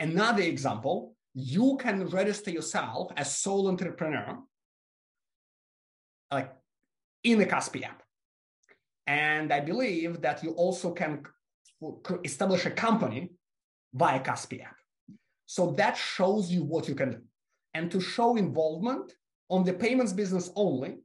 Another 0.00 0.42
example, 0.42 1.14
you 1.34 1.76
can 1.80 2.06
register 2.08 2.50
yourself 2.50 3.12
as 3.16 3.36
sole 3.36 3.68
entrepreneur 3.68 4.38
like 6.30 6.52
in 7.22 7.38
the 7.38 7.46
Kaspi 7.46 7.84
app. 7.84 8.02
And 9.06 9.52
I 9.52 9.60
believe 9.60 10.22
that 10.22 10.42
you 10.42 10.50
also 10.52 10.92
can 10.92 11.22
establish 12.24 12.66
a 12.66 12.70
company 12.70 13.30
via 13.92 14.20
Kaspi 14.20 14.64
app. 14.64 14.76
So 15.46 15.72
that 15.72 15.96
shows 15.96 16.50
you 16.50 16.64
what 16.64 16.88
you 16.88 16.94
can 16.94 17.10
do. 17.10 17.20
And 17.74 17.90
to 17.90 18.00
show 18.00 18.36
involvement 18.36 19.12
on 19.50 19.64
the 19.64 19.72
payments 19.72 20.12
business 20.12 20.50
only, 20.56 20.98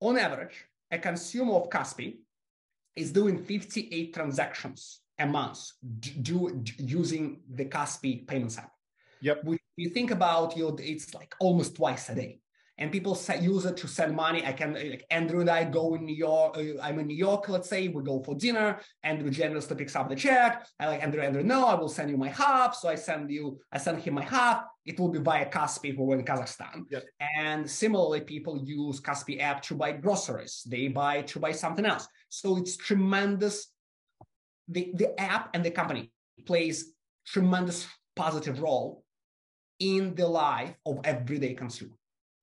on 0.00 0.18
average, 0.18 0.64
a 0.90 0.98
consumer 0.98 1.54
of 1.54 1.70
Kaspi 1.70 2.18
is 2.94 3.12
doing 3.12 3.42
58 3.42 4.14
transactions 4.14 5.00
a 5.18 5.26
month 5.26 5.72
do, 6.00 6.50
do, 6.62 6.72
using 6.78 7.40
the 7.54 7.64
Kaspi 7.64 8.26
payments 8.26 8.58
app. 8.58 8.72
Yep. 9.20 9.44
We, 9.44 9.58
you 9.76 9.90
think 9.90 10.10
about 10.10 10.56
your, 10.56 10.76
it's 10.78 11.14
like 11.14 11.34
almost 11.40 11.76
twice 11.76 12.08
a 12.10 12.14
day 12.14 12.40
and 12.78 12.92
people 12.92 13.14
say, 13.14 13.40
use 13.40 13.64
it 13.64 13.76
to 13.78 13.88
send 13.88 14.14
money. 14.14 14.44
I 14.44 14.52
can, 14.52 14.74
like 14.74 15.06
Andrew 15.10 15.40
and 15.40 15.48
I 15.48 15.64
go 15.64 15.94
in 15.94 16.04
New 16.04 16.14
York. 16.14 16.58
Uh, 16.58 16.80
I'm 16.82 16.98
in 16.98 17.06
New 17.06 17.16
York, 17.16 17.48
let's 17.48 17.68
say, 17.68 17.88
we 17.88 18.02
go 18.02 18.22
for 18.22 18.34
dinner. 18.34 18.78
Andrew 19.02 19.30
generously 19.30 19.76
picks 19.76 19.96
up 19.96 20.08
the 20.10 20.16
check. 20.16 20.66
I 20.78 20.88
like 20.88 21.02
Andrew, 21.02 21.22
Andrew, 21.22 21.42
no, 21.42 21.66
I 21.66 21.74
will 21.74 21.88
send 21.88 22.10
you 22.10 22.18
my 22.18 22.28
half. 22.28 22.74
So 22.74 22.88
I 22.88 22.94
send 22.96 23.30
you, 23.30 23.58
I 23.72 23.78
send 23.78 24.00
him 24.00 24.14
my 24.14 24.24
half. 24.24 24.64
It 24.86 24.98
will 25.00 25.08
be 25.08 25.18
via 25.18 25.50
Kaspi 25.50 25.90
if 25.90 25.96
we're 25.96 26.16
in 26.18 26.24
Kazakhstan. 26.24 26.84
Yep. 26.90 27.04
And 27.38 27.68
similarly, 27.68 28.20
people 28.20 28.62
use 28.64 29.00
Kaspi 29.00 29.40
app 29.40 29.60
to 29.62 29.74
buy 29.74 29.92
groceries. 29.92 30.62
They 30.66 30.88
buy 30.88 31.22
to 31.22 31.40
buy 31.40 31.52
something 31.52 31.84
else. 31.84 32.06
So 32.28 32.56
it's 32.56 32.76
tremendous. 32.76 33.68
The, 34.68 34.92
the 34.94 35.20
app 35.20 35.50
and 35.54 35.64
the 35.64 35.70
company 35.70 36.12
plays 36.46 36.94
tremendous 37.26 37.86
positive 38.14 38.62
role 38.62 39.04
in 39.80 40.14
the 40.14 40.26
life 40.26 40.74
of 40.86 41.00
everyday 41.04 41.54
consumer 41.54 41.96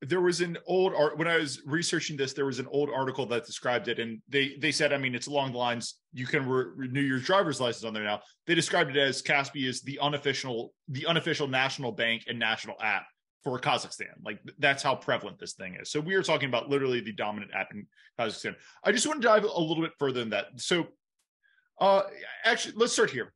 there 0.08 0.22
was 0.22 0.42
an 0.42 0.58
old 0.66 0.94
art 0.94 1.18
when 1.18 1.28
I 1.28 1.38
was 1.38 1.62
researching 1.66 2.18
this. 2.18 2.34
There 2.34 2.46
was 2.46 2.60
an 2.60 2.68
old 2.72 2.90
article 2.90 3.26
that 3.28 3.46
described 3.46 3.88
it, 3.88 4.00
and 4.00 4.22
they 4.28 4.56
they 4.60 4.72
said, 4.72 4.94
I 4.94 4.98
mean, 4.98 5.16
it's 5.16 5.28
along 5.28 5.54
the 5.54 5.58
lines 5.58 6.00
you 6.14 6.26
can 6.26 6.48
re- 6.48 6.72
renew 6.76 7.02
your 7.02 7.20
driver's 7.20 7.60
license 7.60 7.84
on 7.84 7.94
there 7.94 8.04
now. 8.04 8.22
They 8.46 8.56
described 8.56 8.96
it 8.96 8.98
as 8.98 9.22
Kaspi 9.22 9.68
is 9.68 9.82
the 9.82 10.00
unofficial 10.00 10.74
the 10.90 11.06
unofficial 11.06 11.48
national 11.48 11.92
bank 11.92 12.24
and 12.28 12.38
national 12.38 12.76
app 12.82 13.06
for 13.44 13.60
Kazakhstan. 13.60 14.14
Like 14.24 14.40
that's 14.60 14.84
how 14.84 14.96
prevalent 14.96 15.40
this 15.40 15.54
thing 15.54 15.78
is. 15.80 15.92
So 15.92 16.00
we 16.00 16.16
are 16.16 16.24
talking 16.24 16.50
about 16.50 16.70
literally 16.70 17.02
the 17.02 17.14
dominant 17.14 17.52
app 17.54 17.72
in 17.72 17.88
Kazakhstan. 18.20 18.56
I 18.84 18.92
just 18.92 19.08
want 19.08 19.22
to 19.22 19.28
dive 19.28 19.44
a 19.44 19.60
little 19.60 19.84
bit 19.84 19.94
further 20.00 20.20
than 20.20 20.30
that. 20.32 20.46
So, 20.58 20.88
uh, 21.80 22.04
actually, 22.46 22.76
let's 22.78 22.94
start 22.94 23.10
here. 23.10 23.34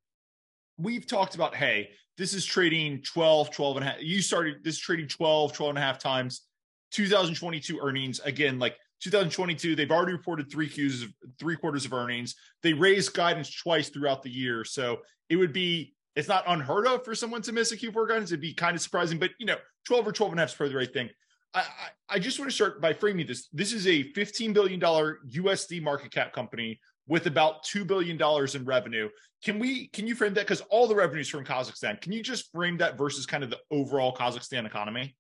We've 0.78 1.08
talked 1.08 1.36
about 1.36 1.56
hey, 1.56 1.90
this 2.18 2.34
is 2.34 2.46
trading 2.46 3.04
12, 3.04 3.52
12 3.52 3.78
and 3.78 3.86
a 3.86 3.90
half. 3.90 4.02
You 4.02 4.22
started 4.22 4.64
this 4.64 4.80
trading 4.80 5.08
12, 5.08 5.54
12 5.54 5.70
and 5.70 5.78
a 5.78 5.82
half 5.82 6.00
times 6.00 6.48
2022 6.92 7.80
earnings 7.82 8.20
again 8.22 8.60
like 8.60 8.76
2022 9.02 9.76
they've 9.76 9.92
already 9.92 10.14
reported 10.14 10.52
three 10.52 10.70
q's 10.70 11.06
three 11.40 11.56
quarters 11.56 11.86
of 11.86 11.94
earnings. 11.94 12.36
They 12.64 12.74
raised 12.74 13.14
guidance 13.14 13.54
twice 13.54 13.90
throughout 13.90 14.24
the 14.24 14.30
year. 14.30 14.64
So 14.64 15.00
it 15.30 15.36
would 15.36 15.54
be 15.54 15.94
it's 16.16 16.28
not 16.28 16.44
unheard 16.48 16.88
of 16.88 17.06
for 17.06 17.14
someone 17.14 17.44
to 17.44 17.52
miss 17.52 17.72
a 17.72 17.78
q4 17.78 18.08
guidance. 18.08 18.32
It'd 18.32 18.42
be 18.42 18.54
kind 18.54 18.76
of 18.76 18.82
surprising 18.82 19.20
but 19.20 19.32
you 19.40 19.46
know 19.46 19.58
12 19.86 20.08
or 20.08 20.12
12 20.12 20.34
and 20.34 20.40
a 20.40 20.42
half 20.42 20.50
is 20.50 20.56
probably 20.56 20.74
the 20.74 20.80
right 20.80 20.94
thing. 20.94 21.10
I, 21.54 21.60
I, 21.60 22.16
I 22.16 22.20
just 22.20 22.40
want 22.40 22.50
to 22.50 22.56
start 22.56 22.82
by 22.82 22.94
framing 22.94 23.28
this. 23.28 23.48
This 23.54 23.72
is 23.72 23.88
a 23.88 24.04
15 24.14 24.54
billion 24.54 24.80
dollar 24.80 25.20
usd 25.36 25.82
market 25.82 26.12
cap 26.12 26.34
company 26.34 26.80
with 27.08 27.28
about 27.28 27.64
$2 27.64 27.88
billion 27.88 28.20
in 28.54 28.66
revenue. 28.66 29.10
Can 29.44 29.60
we 29.60 29.88
can 29.90 30.08
you 30.08 30.16
frame 30.16 30.34
that? 30.34 30.42
Because 30.42 30.62
all 30.70 30.88
the 30.88 30.96
revenues 30.96 31.30
from 31.30 31.46
kazakhstan 31.46 32.02
can 32.02 32.12
you 32.12 32.24
just 32.24 32.52
frame 32.52 32.78
that 32.78 32.98
versus 32.98 33.28
kind 33.28 33.44
of 33.44 33.52
the 33.52 33.60
overall 33.70 34.16
kazakhstan 34.16 34.66
economy 34.66 35.16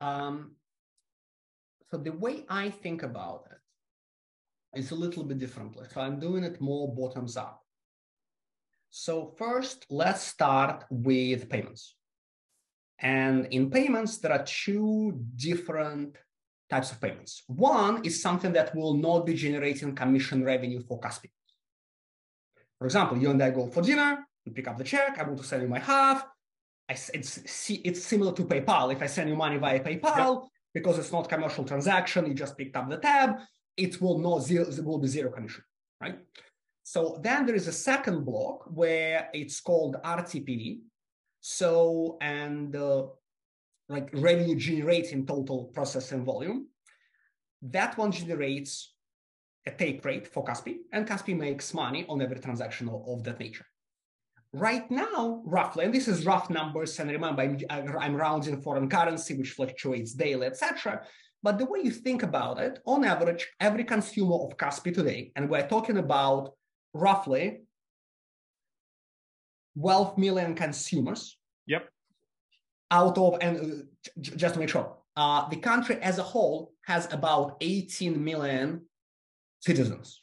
um, 0.00 0.52
so 1.90 1.96
the 1.96 2.12
way 2.12 2.44
I 2.48 2.70
think 2.70 3.02
about 3.02 3.46
it 3.50 4.78
is 4.78 4.90
a 4.90 4.94
little 4.94 5.24
bit 5.24 5.38
differently. 5.38 5.86
So 5.92 6.00
I'm 6.00 6.20
doing 6.20 6.44
it 6.44 6.60
more 6.60 6.94
bottoms 6.94 7.36
up. 7.36 7.62
So 8.90 9.34
first, 9.38 9.86
let's 9.90 10.22
start 10.22 10.84
with 10.90 11.48
payments. 11.48 11.94
And 13.00 13.46
in 13.46 13.70
payments, 13.70 14.18
there 14.18 14.32
are 14.32 14.44
two 14.44 15.24
different 15.36 16.16
types 16.68 16.90
of 16.92 17.00
payments. 17.00 17.44
One 17.46 18.04
is 18.04 18.20
something 18.20 18.52
that 18.52 18.74
will 18.74 18.94
not 18.94 19.24
be 19.24 19.34
generating 19.34 19.94
commission 19.94 20.44
revenue 20.44 20.80
for 20.80 21.00
Kaspi. 21.00 21.30
For 22.78 22.86
example, 22.86 23.18
you 23.18 23.30
and 23.30 23.42
I 23.42 23.50
go 23.50 23.66
for 23.66 23.82
dinner, 23.82 24.26
you 24.44 24.52
pick 24.52 24.68
up 24.68 24.76
the 24.76 24.84
check, 24.84 25.18
I 25.18 25.22
want 25.24 25.38
to 25.38 25.44
send 25.44 25.62
you 25.62 25.68
my 25.68 25.78
half, 25.78 26.24
it's 26.88 27.10
it's 27.70 28.02
similar 28.02 28.32
to 28.32 28.44
PayPal. 28.44 28.92
If 28.92 29.02
I 29.02 29.06
send 29.06 29.28
you 29.28 29.36
money 29.36 29.58
via 29.58 29.80
PayPal, 29.80 30.42
yep. 30.42 30.50
because 30.72 30.98
it's 30.98 31.12
not 31.12 31.28
commercial 31.28 31.64
transaction, 31.64 32.26
you 32.26 32.34
just 32.34 32.56
picked 32.56 32.76
up 32.76 32.88
the 32.88 32.96
tab, 32.96 33.36
it 33.76 34.00
will 34.00 34.18
not 34.18 34.40
zero, 34.40 34.66
it 34.66 34.84
will 34.84 34.98
be 34.98 35.08
zero 35.08 35.30
commission, 35.30 35.62
right? 36.00 36.18
So 36.84 37.20
then 37.22 37.44
there 37.44 37.54
is 37.54 37.68
a 37.68 37.72
second 37.72 38.24
block 38.24 38.64
where 38.72 39.28
it's 39.34 39.60
called 39.60 39.96
RTPV. 40.02 40.80
So 41.40 42.16
and 42.20 42.74
uh, 42.74 43.06
like 43.88 44.08
revenue 44.12 44.56
generating 44.56 45.26
total 45.26 45.64
processing 45.74 46.24
volume. 46.24 46.68
That 47.62 47.98
one 47.98 48.12
generates 48.12 48.94
a 49.66 49.70
take 49.70 50.04
rate 50.04 50.26
for 50.26 50.44
Kaspi, 50.44 50.76
and 50.92 51.06
Kaspi 51.06 51.36
makes 51.36 51.74
money 51.74 52.06
on 52.08 52.22
every 52.22 52.38
transaction 52.38 52.88
of 52.88 53.24
that 53.24 53.40
nature. 53.40 53.66
Right 54.54 54.90
now, 54.90 55.42
roughly, 55.44 55.84
and 55.84 55.94
this 55.94 56.08
is 56.08 56.24
rough 56.24 56.48
numbers, 56.48 56.98
and 56.98 57.10
remember, 57.10 57.42
I'm, 57.42 57.58
I'm 57.98 58.16
rounding 58.16 58.62
foreign 58.62 58.88
currency, 58.88 59.34
which 59.34 59.50
fluctuates 59.50 60.14
daily, 60.14 60.46
etc. 60.46 61.02
But 61.42 61.58
the 61.58 61.66
way 61.66 61.80
you 61.84 61.90
think 61.90 62.22
about 62.22 62.58
it, 62.58 62.78
on 62.86 63.04
average, 63.04 63.46
every 63.60 63.84
consumer 63.84 64.36
of 64.36 64.56
Kaspi 64.56 64.94
today, 64.94 65.32
and 65.36 65.50
we're 65.50 65.68
talking 65.68 65.98
about 65.98 66.54
roughly 66.94 67.60
12 69.78 70.16
million 70.18 70.54
consumers. 70.54 71.36
Yep. 71.66 71.88
Out 72.90 73.18
of, 73.18 73.36
and 73.42 73.58
uh, 73.58 74.20
just 74.20 74.54
to 74.54 74.60
make 74.60 74.70
sure, 74.70 74.96
uh, 75.16 75.46
the 75.50 75.56
country 75.56 75.98
as 76.00 76.18
a 76.18 76.22
whole 76.22 76.72
has 76.86 77.12
about 77.12 77.58
18 77.60 78.22
million 78.24 78.82
citizens. 79.60 80.22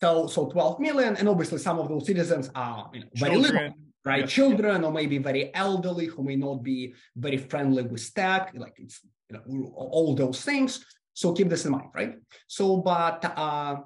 So, 0.00 0.26
so 0.26 0.46
12 0.46 0.80
million, 0.80 1.16
and 1.16 1.28
obviously 1.28 1.58
some 1.58 1.78
of 1.78 1.88
those 1.88 2.06
citizens 2.06 2.50
are 2.54 2.90
you 2.92 3.00
know, 3.00 3.06
very 3.14 3.36
little, 3.36 3.74
right? 4.04 4.20
Yeah. 4.20 4.26
Children 4.26 4.84
or 4.84 4.92
maybe 4.92 5.18
very 5.18 5.54
elderly 5.54 6.06
who 6.06 6.22
may 6.22 6.36
not 6.36 6.62
be 6.62 6.94
very 7.16 7.38
friendly 7.38 7.82
with 7.84 8.12
tech, 8.14 8.52
like 8.54 8.74
it's 8.78 9.00
you 9.30 9.38
know 9.48 9.72
all 9.76 10.14
those 10.14 10.42
things. 10.42 10.84
So 11.14 11.32
keep 11.32 11.48
this 11.48 11.64
in 11.64 11.72
mind, 11.72 11.90
right? 11.94 12.16
So, 12.46 12.78
but 12.78 13.24
uh, 13.24 13.76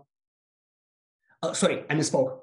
uh 1.43 1.53
sorry, 1.53 1.85
I 1.89 1.95
misspoke. 1.95 2.41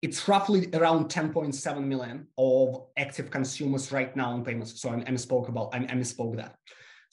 It's 0.00 0.26
roughly 0.26 0.68
around 0.72 1.08
10.7 1.10 1.84
million 1.84 2.26
of 2.36 2.86
active 2.96 3.30
consumers 3.30 3.92
right 3.92 4.16
now 4.16 4.32
on 4.32 4.44
payments. 4.44 4.80
So 4.80 4.88
I, 4.88 4.94
I 4.94 5.10
misspoke 5.10 5.48
about 5.48 5.74
I, 5.74 5.78
I 5.78 5.94
misspoke 5.94 6.36
that. 6.36 6.56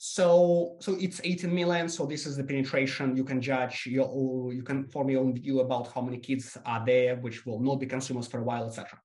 So, 0.02 0.76
so 0.80 0.96
it's 0.98 1.20
18 1.22 1.54
million. 1.54 1.86
So 1.86 2.06
this 2.06 2.24
is 2.24 2.34
the 2.34 2.42
penetration. 2.42 3.18
You 3.18 3.22
can 3.22 3.38
judge 3.38 3.84
your, 3.84 4.50
you 4.50 4.62
can 4.62 4.86
form 4.86 5.10
your 5.10 5.20
own 5.20 5.34
view 5.34 5.60
about 5.60 5.92
how 5.92 6.00
many 6.00 6.16
kids 6.16 6.56
are 6.64 6.82
there, 6.86 7.16
which 7.16 7.44
will 7.44 7.60
not 7.60 7.80
be 7.80 7.84
consumers 7.84 8.26
for 8.26 8.40
a 8.40 8.42
while, 8.42 8.64
etc. 8.64 8.98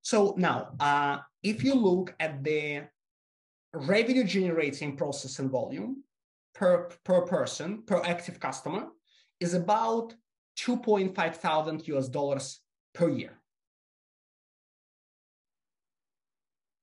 So 0.00 0.34
now, 0.38 0.70
uh, 0.80 1.18
if 1.42 1.62
you 1.62 1.74
look 1.74 2.14
at 2.20 2.42
the 2.42 2.84
revenue 3.74 4.24
generating 4.24 4.96
processing 4.96 5.50
volume 5.50 6.02
per, 6.54 6.88
per 7.04 7.20
person, 7.26 7.82
per 7.82 8.00
active 8.02 8.40
customer, 8.40 8.86
is 9.40 9.52
about 9.52 10.14
2.5 10.58 11.34
thousand 11.36 11.86
US 11.88 12.08
dollars 12.08 12.60
per 12.94 13.10
year. 13.10 13.38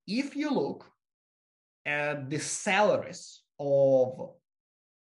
If 0.05 0.36
you 0.36 0.51
look 0.51 0.90
at 1.85 2.29
the 2.29 2.39
salaries 2.39 3.41
of 3.59 4.31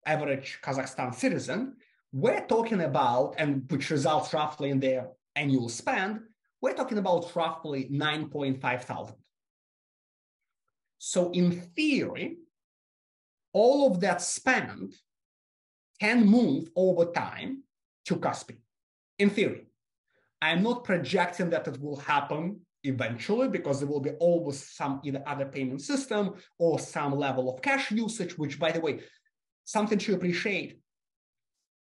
average 0.05 0.59
Kazakhstan 0.63 1.15
citizen, 1.15 1.77
we're 2.13 2.47
talking 2.47 2.81
about, 2.81 3.35
and 3.39 3.71
which 3.71 3.91
results 3.91 4.33
roughly 4.33 4.71
in 4.71 4.81
their 4.81 5.09
annual 5.35 5.69
spend, 5.69 6.21
we're 6.61 6.75
talking 6.75 6.99
about 6.99 7.35
roughly 7.37 7.89
9.5 7.93 8.83
thousand. 8.85 9.17
So 10.99 11.31
in 11.33 11.51
theory, 11.53 12.39
all 13.53 13.91
of 13.91 14.01
that 14.01 14.23
spend 14.23 14.95
can 16.01 16.27
move 16.27 16.71
over 16.77 17.07
time 17.07 17.63
to 18.07 18.17
Kaspi. 18.17 18.57
In 19.19 19.31
theory, 19.31 19.67
I'm 20.43 20.63
not 20.63 20.85
projecting 20.85 21.51
that 21.51 21.69
it 21.69 21.81
will 21.81 21.97
happen 21.97 22.61
eventually 22.87 23.49
because 23.49 23.81
there 23.81 23.89
will 23.89 24.01
be 24.01 24.13
always 24.21 24.63
some 24.63 25.01
either 25.05 25.23
other 25.27 25.47
payment 25.47 25.83
system 25.83 26.35
or 26.59 26.79
some 26.79 27.17
level 27.17 27.53
of 27.53 27.63
cash 27.63 27.91
usage, 27.91 28.39
which 28.39 28.59
by 28.59 28.71
the 28.73 28.81
way, 28.81 29.01
something 29.65 29.99
to 29.99 30.15
appreciate. 30.15 30.81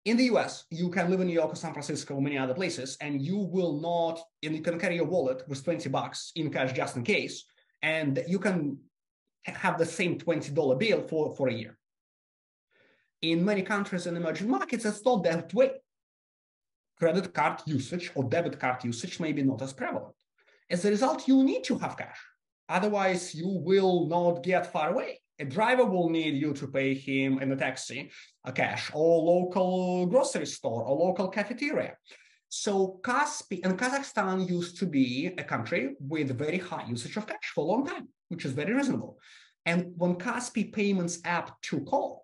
In 0.06 0.18
the 0.18 0.26
US, 0.36 0.66
you 0.72 0.90
can 0.90 1.10
live 1.10 1.20
in 1.20 1.28
New 1.28 1.34
York 1.34 1.54
or 1.54 1.56
San 1.56 1.74
Francisco 1.74 2.16
or 2.16 2.22
many 2.22 2.38
other 2.38 2.54
places, 2.54 2.98
and 3.02 3.22
you 3.22 3.38
will 3.38 3.80
not, 3.80 4.20
and 4.44 4.56
you 4.56 4.62
can 4.62 4.80
carry 4.80 4.96
your 4.96 5.06
wallet 5.06 5.44
with 5.48 5.64
20 5.64 5.90
bucks 5.90 6.32
in 6.36 6.52
cash 6.52 6.74
just 6.74 6.96
in 6.96 7.04
case, 7.04 7.46
and 7.82 8.24
you 8.28 8.40
can 8.40 8.78
have 9.44 9.78
the 9.78 9.86
same 9.86 10.18
$20 10.18 10.80
bill 10.80 11.02
for, 11.08 11.36
for 11.36 11.48
a 11.50 11.54
year. 11.54 11.78
In 13.22 13.44
many 13.44 13.62
countries 13.62 14.08
and 14.08 14.16
emerging 14.16 14.50
markets, 14.50 14.86
it's 14.86 15.04
not 15.04 15.24
that 15.24 15.54
way. 15.54 15.72
Credit 16.98 17.34
card 17.34 17.62
usage 17.66 18.12
or 18.16 18.24
debit 18.24 18.60
card 18.60 18.84
usage 18.84 19.20
may 19.20 19.34
be 19.34 19.44
not 19.44 19.62
as 19.62 19.74
prevalent. 19.74 20.16
As 20.70 20.86
a 20.86 20.90
result, 20.90 21.28
you 21.28 21.44
need 21.44 21.64
to 21.66 21.78
have 21.80 21.98
cash. 21.98 22.20
Otherwise, 22.68 23.34
you 23.34 23.48
will 23.48 24.08
not 24.08 24.44
get 24.44 24.72
far 24.72 24.92
away. 24.92 25.20
A 25.40 25.46
driver 25.46 25.86
will 25.86 26.10
need 26.10 26.36
you 26.36 26.54
to 26.54 26.68
pay 26.68 26.94
him 26.94 27.40
in 27.40 27.52
a 27.52 27.56
taxi, 27.56 28.12
a 28.46 28.52
cash, 28.52 28.92
or 28.94 29.24
local 29.24 30.06
grocery 30.06 30.46
store, 30.46 30.84
or 30.84 30.98
local 30.98 31.30
cafeteria. 31.30 31.96
So 32.50 33.00
Kaspi 33.04 33.62
and 33.64 33.78
Kazakhstan 33.80 34.50
used 34.50 34.78
to 34.80 34.86
be 34.86 35.32
a 35.38 35.44
country 35.44 35.96
with 36.00 36.38
very 36.38 36.58
high 36.58 36.86
usage 36.88 37.16
of 37.16 37.26
cash 37.26 37.52
for 37.56 37.64
a 37.64 37.68
long 37.68 37.88
time, 37.88 38.10
which 38.28 38.44
is 38.44 38.52
very 38.52 38.74
reasonable. 38.74 39.18
And 39.66 39.94
when 39.98 40.16
Kaspi 40.16 40.74
Payments 40.74 41.20
app 41.24 41.62
took 41.62 41.92
off, 41.94 42.24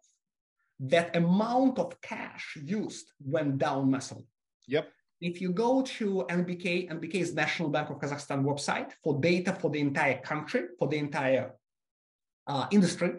that 0.79 1.15
amount 1.15 1.79
of 1.79 1.99
cash 2.01 2.57
used 2.61 3.11
went 3.23 3.59
down 3.59 3.89
massively. 3.89 4.25
Yep. 4.67 4.89
If 5.22 5.41
you 5.41 5.51
go 5.53 5.81
to 5.81 6.25
NBK, 6.29 7.15
is 7.15 7.34
National 7.34 7.69
Bank 7.69 7.89
of 7.89 8.00
Kazakhstan 8.00 8.43
website 8.43 8.91
for 9.03 9.19
data 9.19 9.53
for 9.53 9.69
the 9.69 9.79
entire 9.79 10.19
country, 10.19 10.63
for 10.77 10.88
the 10.88 10.98
entire 10.98 11.53
uh, 12.48 12.67
industry, 12.72 13.13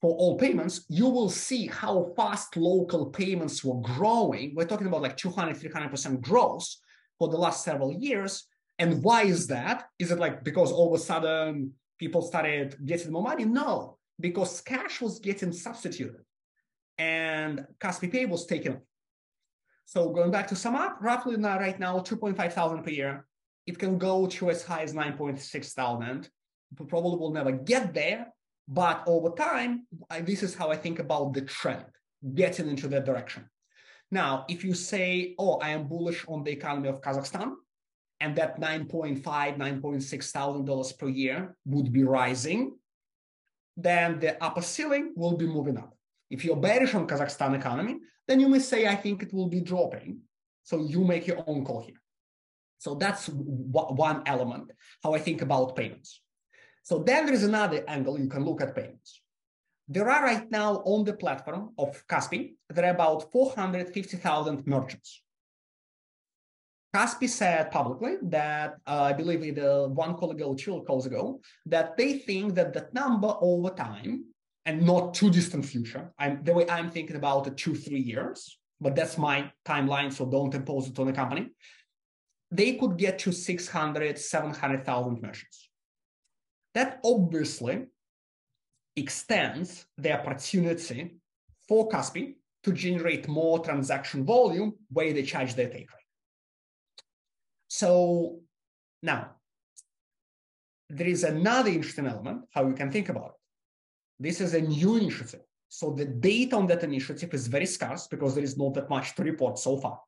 for 0.00 0.14
all 0.14 0.38
payments, 0.38 0.84
you 0.88 1.08
will 1.08 1.28
see 1.28 1.66
how 1.66 2.12
fast 2.16 2.56
local 2.56 3.06
payments 3.06 3.64
were 3.64 3.80
growing. 3.80 4.54
We're 4.54 4.66
talking 4.66 4.86
about 4.86 5.02
like 5.02 5.16
200, 5.16 5.56
300% 5.56 6.20
growth 6.20 6.68
for 7.18 7.28
the 7.28 7.36
last 7.36 7.64
several 7.64 7.92
years. 7.92 8.44
And 8.78 9.02
why 9.02 9.24
is 9.24 9.48
that? 9.48 9.86
Is 9.98 10.12
it 10.12 10.20
like 10.20 10.44
because 10.44 10.70
all 10.70 10.94
of 10.94 11.00
a 11.00 11.02
sudden 11.02 11.72
people 11.98 12.22
started 12.22 12.76
getting 12.84 13.10
more 13.10 13.24
money? 13.24 13.44
No, 13.44 13.98
because 14.20 14.60
cash 14.60 15.00
was 15.00 15.18
getting 15.18 15.52
substituted 15.52 16.22
and 16.96 17.66
Kaspi 17.80 18.10
Pay 18.10 18.26
was 18.26 18.46
taken. 18.46 18.80
So 19.88 20.10
going 20.10 20.30
back 20.30 20.46
to 20.48 20.54
sum 20.54 20.74
up, 20.74 20.98
roughly 21.00 21.38
now 21.38 21.58
right 21.58 21.80
now 21.80 21.98
2.5 22.00 22.52
thousand 22.52 22.82
per 22.82 22.90
year. 22.90 23.26
It 23.66 23.78
can 23.78 23.96
go 23.96 24.26
to 24.26 24.50
as 24.50 24.62
high 24.62 24.82
as 24.82 24.92
9.6 24.92 25.72
thousand. 25.72 26.28
Probably 26.88 27.16
will 27.18 27.32
never 27.32 27.52
get 27.52 27.94
there, 27.94 28.26
but 28.68 29.02
over 29.06 29.30
time, 29.30 29.86
I, 30.10 30.20
this 30.20 30.42
is 30.42 30.54
how 30.54 30.70
I 30.70 30.76
think 30.76 30.98
about 30.98 31.32
the 31.32 31.40
trend, 31.40 31.86
getting 32.34 32.68
into 32.68 32.86
that 32.88 33.06
direction. 33.06 33.48
Now, 34.10 34.44
if 34.50 34.62
you 34.62 34.74
say, 34.74 35.34
"Oh, 35.38 35.54
I 35.54 35.70
am 35.70 35.88
bullish 35.88 36.22
on 36.28 36.44
the 36.44 36.50
economy 36.50 36.88
of 36.90 37.00
Kazakhstan," 37.00 37.54
and 38.20 38.36
that 38.36 38.60
9.5, 38.60 39.22
9.6 39.22 40.30
thousand 40.30 40.66
dollars 40.66 40.92
per 40.92 41.08
year 41.08 41.56
would 41.64 41.90
be 41.94 42.04
rising, 42.04 42.76
then 43.74 44.20
the 44.20 44.36
upper 44.44 44.60
ceiling 44.60 45.14
will 45.16 45.38
be 45.38 45.46
moving 45.46 45.78
up. 45.78 45.96
If 46.28 46.44
you're 46.44 46.56
bearish 46.56 46.94
on 46.94 47.08
Kazakhstan 47.08 47.56
economy, 47.56 47.96
then 48.28 48.38
you 48.38 48.48
may 48.48 48.60
say, 48.60 48.86
I 48.86 48.94
think 48.94 49.22
it 49.22 49.32
will 49.32 49.48
be 49.48 49.60
dropping. 49.60 50.20
So 50.62 50.84
you 50.84 51.02
make 51.02 51.26
your 51.26 51.42
own 51.46 51.64
call 51.64 51.80
here. 51.80 52.00
So 52.78 52.94
that's 52.94 53.28
one 53.28 54.22
element, 54.26 54.70
how 55.02 55.14
I 55.14 55.18
think 55.18 55.42
about 55.42 55.74
payments. 55.74 56.20
So 56.84 56.98
then 56.98 57.26
there 57.26 57.34
is 57.34 57.42
another 57.42 57.82
angle 57.88 58.20
you 58.20 58.28
can 58.28 58.44
look 58.44 58.60
at 58.60 58.76
payments. 58.76 59.20
There 59.88 60.08
are 60.08 60.22
right 60.22 60.48
now 60.50 60.82
on 60.84 61.04
the 61.04 61.14
platform 61.14 61.70
of 61.78 62.06
Kaspi, 62.06 62.54
there 62.68 62.84
are 62.84 62.94
about 62.94 63.32
450,000 63.32 64.66
merchants. 64.66 65.22
Kaspi 66.94 67.28
said 67.28 67.70
publicly 67.70 68.16
that 68.22 68.76
uh, 68.86 69.02
I 69.02 69.12
believe 69.12 69.42
it 69.42 69.58
uh, 69.58 69.88
one 69.88 70.14
call 70.14 70.30
ago, 70.30 70.54
two 70.54 70.82
calls 70.86 71.06
ago, 71.06 71.40
that 71.66 71.96
they 71.96 72.18
think 72.18 72.54
that 72.54 72.72
that 72.74 72.92
number 72.92 73.34
over 73.40 73.70
time 73.70 74.24
and 74.68 74.84
not 74.84 75.14
too 75.14 75.30
distant 75.30 75.64
future. 75.64 76.12
I'm 76.18 76.44
the 76.44 76.52
way 76.52 76.68
I'm 76.68 76.90
thinking 76.90 77.16
about 77.16 77.46
it, 77.46 77.56
two, 77.56 77.74
three 77.74 78.00
years, 78.00 78.58
but 78.78 78.94
that's 78.94 79.16
my 79.16 79.50
timeline, 79.66 80.12
so 80.12 80.26
don't 80.26 80.54
impose 80.54 80.88
it 80.88 80.98
on 80.98 81.06
the 81.06 81.14
company. 81.14 81.48
They 82.50 82.74
could 82.74 82.98
get 82.98 83.18
to 83.20 83.32
600, 83.32 84.18
700,000 84.18 85.22
merchants. 85.22 85.70
That 86.74 87.00
obviously 87.02 87.86
extends 88.94 89.86
the 89.96 90.12
opportunity 90.12 91.16
for 91.66 91.88
Kaspi 91.88 92.34
to 92.64 92.72
generate 92.72 93.26
more 93.26 93.60
transaction 93.60 94.26
volume 94.26 94.74
where 94.90 95.14
they 95.14 95.22
charge 95.22 95.54
their 95.54 95.70
take 95.70 95.90
rate. 95.94 96.10
So 97.68 98.40
now, 99.02 99.30
there 100.90 101.06
is 101.06 101.24
another 101.24 101.70
interesting 101.70 102.06
element 102.06 102.42
how 102.50 102.68
you 102.68 102.74
can 102.74 102.92
think 102.92 103.08
about 103.08 103.30
it. 103.30 103.37
This 104.18 104.40
is 104.40 104.54
a 104.54 104.60
new 104.60 104.96
initiative. 104.96 105.40
So 105.68 105.92
the 105.92 106.06
data 106.06 106.56
on 106.56 106.66
that 106.68 106.82
initiative 106.82 107.32
is 107.34 107.46
very 107.46 107.66
scarce 107.66 108.06
because 108.06 108.34
there 108.34 108.44
is 108.44 108.56
not 108.56 108.74
that 108.74 108.88
much 108.88 109.14
to 109.16 109.22
report 109.22 109.58
so 109.58 109.76
far. 109.76 110.00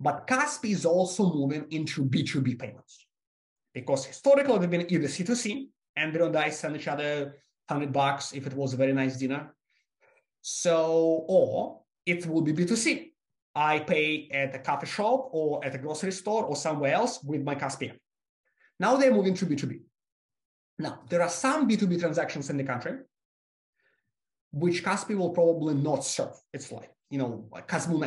But 0.00 0.26
Kaspi 0.26 0.70
is 0.70 0.86
also 0.86 1.32
moving 1.32 1.66
into 1.70 2.04
B2B 2.04 2.58
payments 2.58 3.06
because 3.72 4.04
historically 4.04 4.58
they've 4.58 4.70
been 4.70 4.92
either 4.92 5.08
C2C, 5.08 5.68
Andrew 5.96 6.26
and 6.26 6.36
I 6.36 6.50
send 6.50 6.76
each 6.76 6.88
other 6.88 7.36
100 7.68 7.92
bucks 7.92 8.32
if 8.32 8.46
it 8.46 8.54
was 8.54 8.72
a 8.72 8.76
very 8.76 8.92
nice 8.92 9.18
dinner. 9.18 9.54
So, 10.42 11.24
or 11.28 11.80
it 12.06 12.26
will 12.26 12.42
be 12.42 12.52
B2C. 12.52 13.12
I 13.54 13.80
pay 13.80 14.28
at 14.32 14.54
a 14.54 14.58
coffee 14.58 14.86
shop 14.86 15.30
or 15.32 15.64
at 15.64 15.74
a 15.74 15.78
grocery 15.78 16.12
store 16.12 16.44
or 16.44 16.56
somewhere 16.56 16.94
else 16.94 17.22
with 17.22 17.42
my 17.42 17.54
Kaspi. 17.54 17.92
Now 18.80 18.96
they're 18.96 19.14
moving 19.14 19.34
to 19.34 19.46
B2B. 19.46 19.80
Now, 20.78 21.00
there 21.08 21.22
are 21.22 21.28
some 21.28 21.68
B2B 21.68 22.00
transactions 22.00 22.50
in 22.50 22.56
the 22.56 22.64
country 22.64 22.98
which 24.54 24.84
Kaspi 24.84 25.16
will 25.16 25.30
probably 25.30 25.74
not 25.74 26.04
serve. 26.04 26.36
It's 26.52 26.70
like, 26.70 26.90
you 27.10 27.18
know, 27.18 27.48
like 27.50 27.66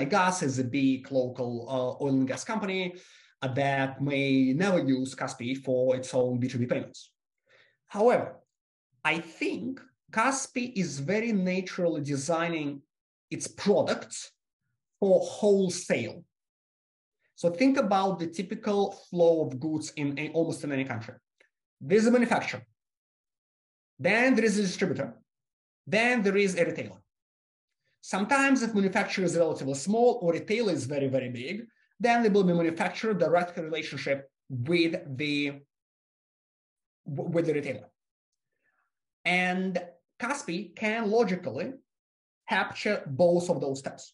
Gas 0.10 0.42
is 0.42 0.60
a 0.60 0.64
big 0.64 1.12
local 1.12 1.68
uh, 1.70 2.04
oil 2.04 2.14
and 2.14 2.28
gas 2.28 2.46
company 2.46 2.96
that 3.42 4.02
may 4.02 4.54
never 4.54 4.80
use 4.80 5.14
Kaspi 5.14 5.58
for 5.58 5.96
its 5.98 6.14
own 6.14 6.40
B2B 6.40 6.70
payments. 6.70 7.12
However, 7.88 8.38
I 9.04 9.20
think 9.20 9.82
Kaspi 10.12 10.72
is 10.78 11.00
very 11.00 11.34
naturally 11.34 12.02
designing 12.02 12.82
its 13.30 13.48
products 13.48 14.32
for 15.02 15.20
wholesale. 15.20 16.24
So 17.36 17.50
think 17.50 17.78
about 17.78 18.20
the 18.20 18.28
typical 18.28 18.94
flow 19.10 19.46
of 19.46 19.60
goods 19.60 19.92
in, 19.98 20.18
in 20.18 20.32
almost 20.32 20.64
in 20.64 20.72
any 20.72 20.86
country. 20.86 21.16
There's 21.82 22.08
a 22.08 22.12
manufacturer. 22.12 22.64
Then 24.00 24.34
there 24.34 24.46
is 24.46 24.58
a 24.58 24.62
distributor 24.62 25.14
then 25.88 26.22
there 26.22 26.38
is 26.38 26.56
a 26.56 26.66
retailer. 26.66 27.02
Sometimes 28.02 28.62
if 28.62 28.76
manufacturer 28.76 29.26
is 29.26 29.38
relatively 29.38 29.74
small 29.74 30.20
or 30.22 30.34
retailer 30.34 30.74
is 30.74 30.86
very, 30.86 31.08
very 31.08 31.30
big, 31.30 31.66
then 32.00 32.22
there 32.22 32.32
will 32.32 32.44
be 32.44 32.54
manufacturer 32.54 33.14
direct 33.14 33.58
relationship 33.58 34.30
with 34.50 34.96
the 35.18 35.62
with 37.06 37.46
the 37.46 37.54
retailer. 37.54 37.90
And 39.24 39.82
Kaspi 40.20 40.76
can 40.76 41.10
logically 41.10 41.74
capture 42.50 43.04
both 43.08 43.50
of 43.50 43.62
those 43.62 43.80
steps. 43.80 44.14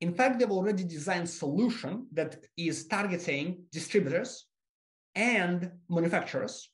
In 0.00 0.12
fact, 0.12 0.38
they've 0.38 0.50
already 0.50 0.84
designed 0.84 1.28
solution 1.28 2.06
that 2.12 2.44
is 2.56 2.86
targeting 2.86 3.64
distributors 3.70 4.46
and 5.14 5.70
manufacturers 5.88 6.71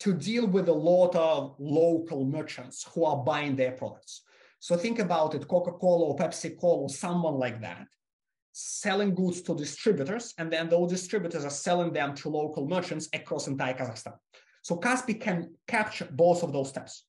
to 0.00 0.14
deal 0.14 0.46
with 0.46 0.68
a 0.68 0.72
lot 0.72 1.14
of 1.14 1.54
local 1.58 2.24
merchants 2.24 2.86
who 2.92 3.04
are 3.04 3.18
buying 3.18 3.54
their 3.54 3.72
products. 3.72 4.22
So 4.58 4.76
think 4.76 4.98
about 4.98 5.34
it 5.34 5.46
Coca 5.48 5.72
Cola 5.72 6.06
or 6.06 6.16
Pepsi 6.16 6.58
Cola 6.58 6.88
someone 6.88 7.34
like 7.34 7.60
that 7.60 7.86
selling 8.52 9.14
goods 9.14 9.42
to 9.42 9.54
distributors, 9.54 10.34
and 10.38 10.52
then 10.52 10.68
those 10.68 10.90
distributors 10.90 11.44
are 11.44 11.50
selling 11.50 11.92
them 11.92 12.14
to 12.16 12.28
local 12.28 12.66
merchants 12.68 13.08
across 13.12 13.46
entire 13.46 13.74
Kazakhstan. 13.74 14.14
So 14.62 14.76
Kaspi 14.76 15.20
can 15.20 15.54
capture 15.66 16.08
both 16.10 16.42
of 16.42 16.52
those 16.52 16.68
steps. 16.68 17.04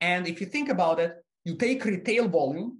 And 0.00 0.26
if 0.26 0.40
you 0.40 0.46
think 0.46 0.68
about 0.68 0.98
it, 0.98 1.14
you 1.44 1.56
take 1.56 1.84
retail 1.84 2.28
volume, 2.28 2.78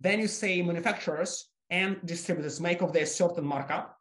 then 0.00 0.18
you 0.18 0.26
say 0.26 0.62
manufacturers 0.62 1.48
and 1.70 1.98
distributors 2.04 2.60
make 2.60 2.82
of 2.82 2.92
their 2.92 3.06
certain 3.06 3.44
markup. 3.44 3.96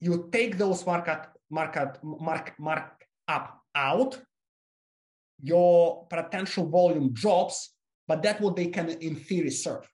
You 0.00 0.28
take 0.30 0.58
those 0.58 0.84
markup 0.86 1.37
market 1.50 1.98
mark 2.02 2.54
mark 2.58 3.04
up 3.26 3.62
out, 3.74 4.20
your 5.42 6.06
potential 6.08 6.68
volume 6.68 7.12
drops, 7.12 7.74
but 8.06 8.22
that's 8.22 8.40
what 8.40 8.56
they 8.56 8.66
can 8.66 8.88
in 8.88 9.16
theory 9.16 9.50
serve. 9.50 9.88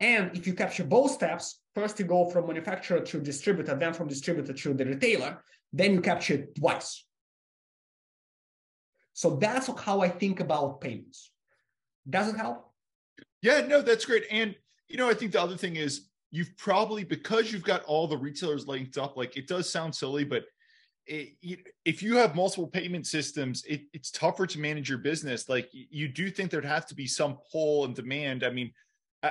And 0.00 0.36
if 0.36 0.46
you 0.46 0.54
capture 0.54 0.84
both 0.84 1.12
steps, 1.12 1.60
first 1.74 1.98
you 1.98 2.04
go 2.04 2.28
from 2.28 2.46
manufacturer 2.46 3.00
to 3.00 3.20
distributor, 3.20 3.74
then 3.76 3.92
from 3.92 4.08
distributor 4.08 4.52
to 4.52 4.74
the 4.74 4.84
retailer, 4.84 5.42
then 5.72 5.94
you 5.94 6.00
capture 6.00 6.34
it 6.34 6.54
twice. 6.54 7.04
So 9.12 9.36
that's 9.36 9.70
how 9.80 10.00
I 10.00 10.08
think 10.08 10.40
about 10.40 10.80
payments. 10.80 11.30
Does 12.08 12.28
it 12.28 12.36
help? 12.36 12.70
Yeah, 13.42 13.60
no, 13.66 13.80
that's 13.80 14.04
great. 14.04 14.24
And 14.30 14.56
you 14.88 14.96
know, 14.96 15.08
I 15.08 15.14
think 15.14 15.32
the 15.32 15.40
other 15.40 15.56
thing 15.56 15.76
is 15.76 16.08
you've 16.34 16.56
probably 16.56 17.04
because 17.04 17.52
you've 17.52 17.62
got 17.62 17.84
all 17.84 18.08
the 18.08 18.16
retailers 18.16 18.66
linked 18.66 18.98
up 18.98 19.16
like 19.16 19.36
it 19.36 19.46
does 19.46 19.70
sound 19.70 19.94
silly 19.94 20.24
but 20.24 20.44
it, 21.06 21.60
if 21.84 22.02
you 22.02 22.16
have 22.16 22.34
multiple 22.34 22.66
payment 22.66 23.06
systems 23.06 23.62
it, 23.66 23.82
it's 23.92 24.10
tougher 24.10 24.46
to 24.46 24.58
manage 24.58 24.88
your 24.88 24.98
business 24.98 25.48
like 25.48 25.68
you 25.72 26.08
do 26.08 26.30
think 26.30 26.50
there'd 26.50 26.64
have 26.64 26.86
to 26.86 26.94
be 26.94 27.06
some 27.06 27.38
pull 27.52 27.84
and 27.84 27.94
demand 27.94 28.42
i 28.42 28.50
mean 28.50 28.72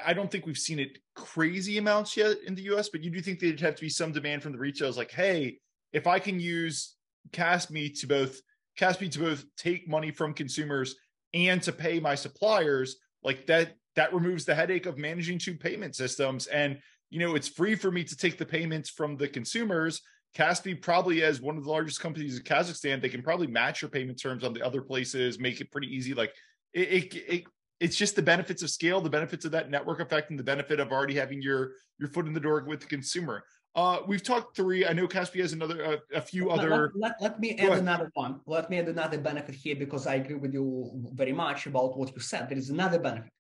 I 0.06 0.14
don't 0.14 0.32
think 0.32 0.48
we've 0.48 0.58
seen 0.58 0.80
it 0.80 0.98
crazy 1.16 1.78
amounts 1.78 2.18
yet 2.18 2.38
in 2.48 2.56
the 2.56 2.64
US, 2.74 2.90
but 2.90 3.04
you 3.04 3.12
do 3.12 3.22
think 3.22 3.40
there'd 3.40 3.60
have 3.60 3.76
to 3.76 3.82
be 3.82 3.90
some 3.90 4.12
demand 4.12 4.42
from 4.42 4.52
the 4.52 4.58
retailers 4.58 4.98
like, 4.98 5.12
hey, 5.12 5.60
if 5.92 6.08
I 6.08 6.18
can 6.18 6.40
use 6.40 6.96
Kaspi 7.32 8.00
to 8.00 8.08
both 8.08 8.42
Kaspi 8.80 9.12
to 9.12 9.20
both 9.20 9.46
take 9.56 9.88
money 9.88 10.10
from 10.10 10.34
consumers 10.34 10.96
and 11.36 11.62
to 11.62 11.72
pay 11.72 12.00
my 12.00 12.16
suppliers, 12.16 12.96
like 13.24 13.46
that 13.46 13.76
that 13.96 14.14
removes 14.14 14.46
the 14.46 14.56
headache 14.56 14.88
of 14.88 14.98
managing 14.98 15.38
two 15.38 15.56
payment 15.56 15.96
systems. 15.96 16.48
And 16.48 16.80
you 17.14 17.20
know, 17.20 17.36
it's 17.36 17.48
free 17.48 17.76
for 17.76 17.92
me 17.92 18.04
to 18.04 18.18
take 18.18 18.40
the 18.40 18.46
payments 18.46 18.90
from 18.90 19.16
the 19.16 19.28
consumers. 19.28 20.02
Kaspi 20.36 20.82
probably 20.82 21.22
as 21.22 21.40
one 21.40 21.58
of 21.58 21.64
the 21.64 21.70
largest 21.70 22.00
companies 22.00 22.38
in 22.38 22.44
Kazakhstan, 22.44 23.00
they 23.00 23.08
can 23.08 23.22
probably 23.22 23.46
match 23.46 23.84
your 23.84 23.92
payment 23.92 24.20
terms 24.20 24.44
on 24.44 24.52
the 24.52 24.64
other 24.64 24.82
places, 24.82 25.38
make 25.38 25.62
it 25.62 25.72
pretty 25.72 25.96
easy. 25.96 26.16
Like 26.16 26.34
it, 26.74 27.14
it, 27.14 27.16
it 27.30 27.44
it's 27.80 27.96
just 27.96 28.16
the 28.16 28.24
benefits 28.24 28.64
of 28.64 28.72
scale, 28.72 29.00
the 29.00 29.12
benefits 29.12 29.46
of 29.46 29.52
that 29.52 29.70
network 29.70 30.00
effect, 30.00 30.32
and 30.32 30.40
the 30.40 30.44
benefit 30.44 30.80
of 30.80 30.92
already 30.92 31.14
having 31.14 31.40
your 31.40 31.74
your 32.00 32.10
foot 32.10 32.26
in 32.26 32.34
the 32.34 32.40
door 32.40 32.64
with 32.68 32.80
the 32.80 32.88
consumer. 32.88 33.44
Uh, 33.76 34.00
we've 34.08 34.24
talked 34.24 34.56
three. 34.56 34.84
I 34.84 34.94
know 34.94 35.08
Kaspi 35.08 35.40
has 35.42 35.54
another, 35.54 35.86
uh, 35.86 35.98
a 36.16 36.22
few 36.22 36.50
let, 36.50 36.60
other. 36.60 36.92
Let, 36.96 37.22
let, 37.22 37.22
let 37.22 37.40
me 37.40 37.56
add 37.60 37.78
another 37.78 38.10
one. 38.16 38.40
Let 38.48 38.72
me 38.72 38.80
add 38.80 38.88
another 38.88 39.20
benefit 39.20 39.54
here 39.54 39.76
because 39.76 40.08
I 40.08 40.16
agree 40.16 40.36
with 40.36 40.54
you 40.54 40.92
very 41.14 41.34
much 41.34 41.68
about 41.68 41.96
what 41.96 42.12
you 42.16 42.22
said. 42.22 42.50
There 42.50 42.58
is 42.58 42.72
another 42.72 42.98
benefit. 42.98 43.32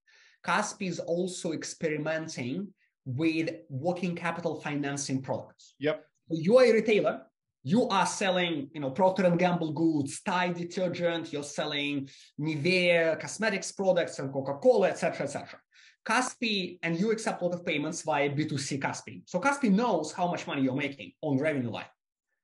Kaspi 0.45 0.89
is 0.89 0.99
also 0.99 1.53
experimenting 1.53 2.67
with 3.05 3.49
working 3.69 4.15
capital 4.15 4.61
financing 4.61 5.21
products. 5.21 5.75
Yep. 5.79 6.05
You 6.29 6.57
are 6.57 6.65
a 6.65 6.73
retailer. 6.73 7.21
You 7.65 7.87
are 7.87 8.05
selling, 8.05 8.69
you 8.73 8.81
know, 8.81 8.91
Procter 8.91 9.25
and 9.25 9.39
Gamble 9.39 9.71
goods, 9.71 10.21
Tide 10.21 10.55
detergent. 10.55 11.31
You're 11.31 11.43
selling 11.43 12.09
Nivea 12.39 13.19
cosmetics 13.19 13.71
products 13.71 14.19
and 14.19 14.31
Coca-Cola, 14.31 14.89
etc., 14.89 15.25
etc. 15.25 15.59
Kaspi 16.05 16.79
and 16.83 16.99
you 16.99 17.11
accept 17.11 17.41
a 17.41 17.45
lot 17.45 17.53
of 17.53 17.65
payments 17.65 18.01
via 18.01 18.29
B2C 18.29 18.79
Kaspi. 18.81 19.21
So 19.25 19.39
Kaspi 19.39 19.71
knows 19.71 20.11
how 20.11 20.27
much 20.29 20.45
money 20.45 20.61
you're 20.61 20.75
making 20.75 21.13
on 21.21 21.37
revenue 21.37 21.69
line. 21.69 21.85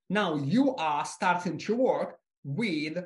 Now 0.10 0.36
you 0.36 0.76
are 0.76 1.04
starting 1.04 1.58
to 1.60 1.76
work 1.76 2.18
with 2.44 3.04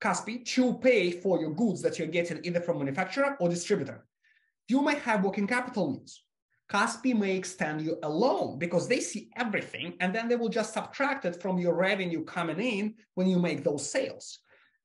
Kaspi 0.00 0.44
to 0.54 0.74
pay 0.74 1.10
for 1.10 1.40
your 1.40 1.52
goods 1.52 1.82
that 1.82 1.98
you're 1.98 2.08
getting 2.08 2.44
either 2.44 2.60
from 2.60 2.78
manufacturer 2.78 3.36
or 3.40 3.48
distributor. 3.48 4.06
You 4.68 4.82
may 4.82 4.94
have 5.00 5.24
working 5.24 5.48
capital 5.48 5.92
needs. 5.92 6.24
Kaspi 6.72 7.14
may 7.14 7.36
extend 7.36 7.82
you 7.82 7.98
a 8.02 8.08
loan 8.08 8.58
because 8.58 8.88
they 8.88 9.00
see 9.00 9.28
everything 9.36 9.92
and 10.00 10.14
then 10.14 10.26
they 10.26 10.36
will 10.36 10.48
just 10.48 10.72
subtract 10.72 11.26
it 11.26 11.40
from 11.42 11.58
your 11.58 11.74
revenue 11.74 12.24
coming 12.24 12.58
in 12.60 12.94
when 13.14 13.26
you 13.26 13.38
make 13.38 13.62
those 13.62 13.90
sales. 13.90 14.38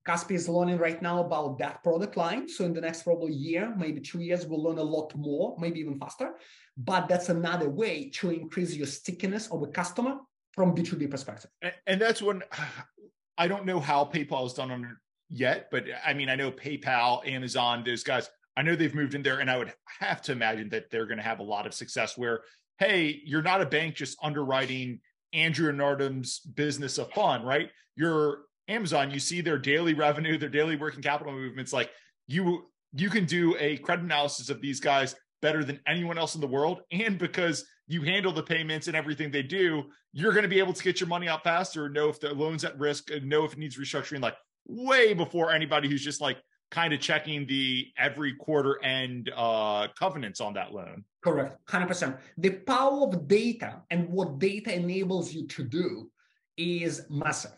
Kaspi 0.05 0.35
is 0.35 0.49
learning 0.49 0.79
right 0.79 1.01
now 1.01 1.23
about 1.23 1.57
that 1.59 1.81
product 1.83 2.17
line. 2.17 2.49
So 2.49 2.65
in 2.65 2.73
the 2.73 2.81
next 2.81 3.03
probably 3.03 3.31
year, 3.31 3.73
maybe 3.77 4.01
two 4.01 4.19
years, 4.19 4.45
we'll 4.45 4.63
learn 4.63 4.79
a 4.79 4.83
lot 4.83 5.15
more, 5.15 5.55
maybe 5.59 5.79
even 5.79 5.97
faster. 5.97 6.33
But 6.75 7.07
that's 7.07 7.29
another 7.29 7.69
way 7.69 8.09
to 8.15 8.31
increase 8.31 8.73
your 8.75 8.87
stickiness 8.87 9.47
of 9.47 9.63
a 9.63 9.67
customer 9.67 10.17
from 10.53 10.75
B2B 10.75 11.09
perspective. 11.09 11.51
And, 11.61 11.73
and 11.87 12.01
that's 12.01 12.21
when 12.21 12.43
I 13.37 13.47
don't 13.47 13.65
know 13.65 13.79
how 13.79 14.03
PayPal 14.03 14.45
is 14.45 14.53
done 14.53 14.71
on 14.71 14.83
it 14.83 14.97
yet, 15.29 15.69
but 15.71 15.85
I 16.05 16.13
mean, 16.13 16.27
I 16.27 16.35
know 16.35 16.51
PayPal, 16.51 17.25
Amazon, 17.25 17.83
those 17.85 18.03
guys, 18.03 18.29
I 18.57 18.63
know 18.63 18.75
they've 18.75 18.93
moved 18.93 19.13
in 19.13 19.21
there, 19.21 19.39
and 19.39 19.49
I 19.49 19.57
would 19.57 19.71
have 19.99 20.21
to 20.23 20.31
imagine 20.31 20.69
that 20.69 20.89
they're 20.89 21.05
going 21.05 21.19
to 21.19 21.23
have 21.23 21.39
a 21.39 21.43
lot 21.43 21.67
of 21.67 21.73
success 21.75 22.17
where, 22.17 22.41
hey, 22.79 23.21
you're 23.23 23.43
not 23.43 23.61
a 23.61 23.65
bank 23.65 23.95
just 23.95 24.17
underwriting 24.21 24.99
Andrew 25.31 25.71
Nardum's 25.71 26.39
business 26.39 26.97
of 26.97 27.11
fun, 27.11 27.43
right? 27.43 27.69
You're 27.95 28.39
Amazon, 28.67 29.11
you 29.11 29.19
see 29.19 29.41
their 29.41 29.57
daily 29.57 29.93
revenue, 29.93 30.37
their 30.37 30.49
daily 30.49 30.75
working 30.75 31.01
capital 31.01 31.33
movements. 31.33 31.71
Like 31.71 31.89
you, 32.27 32.65
you 32.93 33.09
can 33.09 33.25
do 33.25 33.55
a 33.59 33.77
credit 33.77 34.03
analysis 34.03 34.49
of 34.49 34.59
these 34.61 34.79
guys 34.79 35.15
better 35.41 35.63
than 35.63 35.79
anyone 35.87 36.17
else 36.17 36.35
in 36.35 36.41
the 36.41 36.47
world. 36.47 36.81
And 36.91 37.17
because 37.17 37.65
you 37.87 38.01
handle 38.01 38.33
the 38.33 38.43
payments 38.43 38.87
and 38.87 38.95
everything 38.95 39.31
they 39.31 39.43
do, 39.43 39.83
you're 40.11 40.33
going 40.33 40.43
to 40.43 40.49
be 40.49 40.59
able 40.59 40.73
to 40.73 40.83
get 40.83 40.99
your 40.99 41.07
money 41.07 41.27
out 41.27 41.43
faster, 41.43 41.89
know 41.89 42.09
if 42.09 42.19
the 42.19 42.33
loan's 42.33 42.65
at 42.65 42.77
risk, 42.77 43.11
and 43.11 43.27
know 43.27 43.45
if 43.45 43.53
it 43.53 43.59
needs 43.59 43.77
restructuring, 43.77 44.21
like 44.21 44.35
way 44.67 45.13
before 45.13 45.51
anybody 45.51 45.87
who's 45.87 46.03
just 46.03 46.19
like 46.19 46.37
kind 46.69 46.93
of 46.93 46.99
checking 46.99 47.45
the 47.47 47.87
every 47.97 48.33
quarter 48.33 48.83
end 48.83 49.31
uh, 49.35 49.87
covenants 49.97 50.41
on 50.41 50.53
that 50.53 50.73
loan. 50.73 51.03
Correct, 51.23 51.57
100%. 51.67 52.17
The 52.37 52.51
power 52.51 53.07
of 53.07 53.27
data 53.27 53.81
and 53.89 54.09
what 54.09 54.39
data 54.39 54.73
enables 54.73 55.33
you 55.33 55.47
to 55.47 55.63
do 55.63 56.09
is 56.57 57.05
massive 57.09 57.57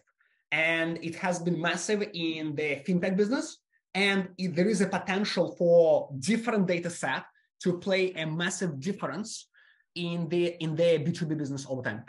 and 0.51 0.97
it 1.03 1.15
has 1.15 1.39
been 1.39 1.59
massive 1.59 2.01
in 2.13 2.55
the 2.55 2.81
fintech 2.87 3.15
business. 3.15 3.57
And 3.93 4.29
it, 4.37 4.55
there 4.55 4.67
is 4.67 4.81
a 4.81 4.87
potential 4.87 5.55
for 5.57 6.09
different 6.19 6.67
data 6.67 6.89
set 6.89 7.23
to 7.63 7.77
play 7.79 8.13
a 8.13 8.25
massive 8.25 8.79
difference 8.79 9.47
in 9.95 10.29
the 10.29 10.55
in 10.63 10.75
the 10.75 10.99
B2B 10.99 11.37
business 11.37 11.65
over 11.67 11.81
time. 11.81 12.03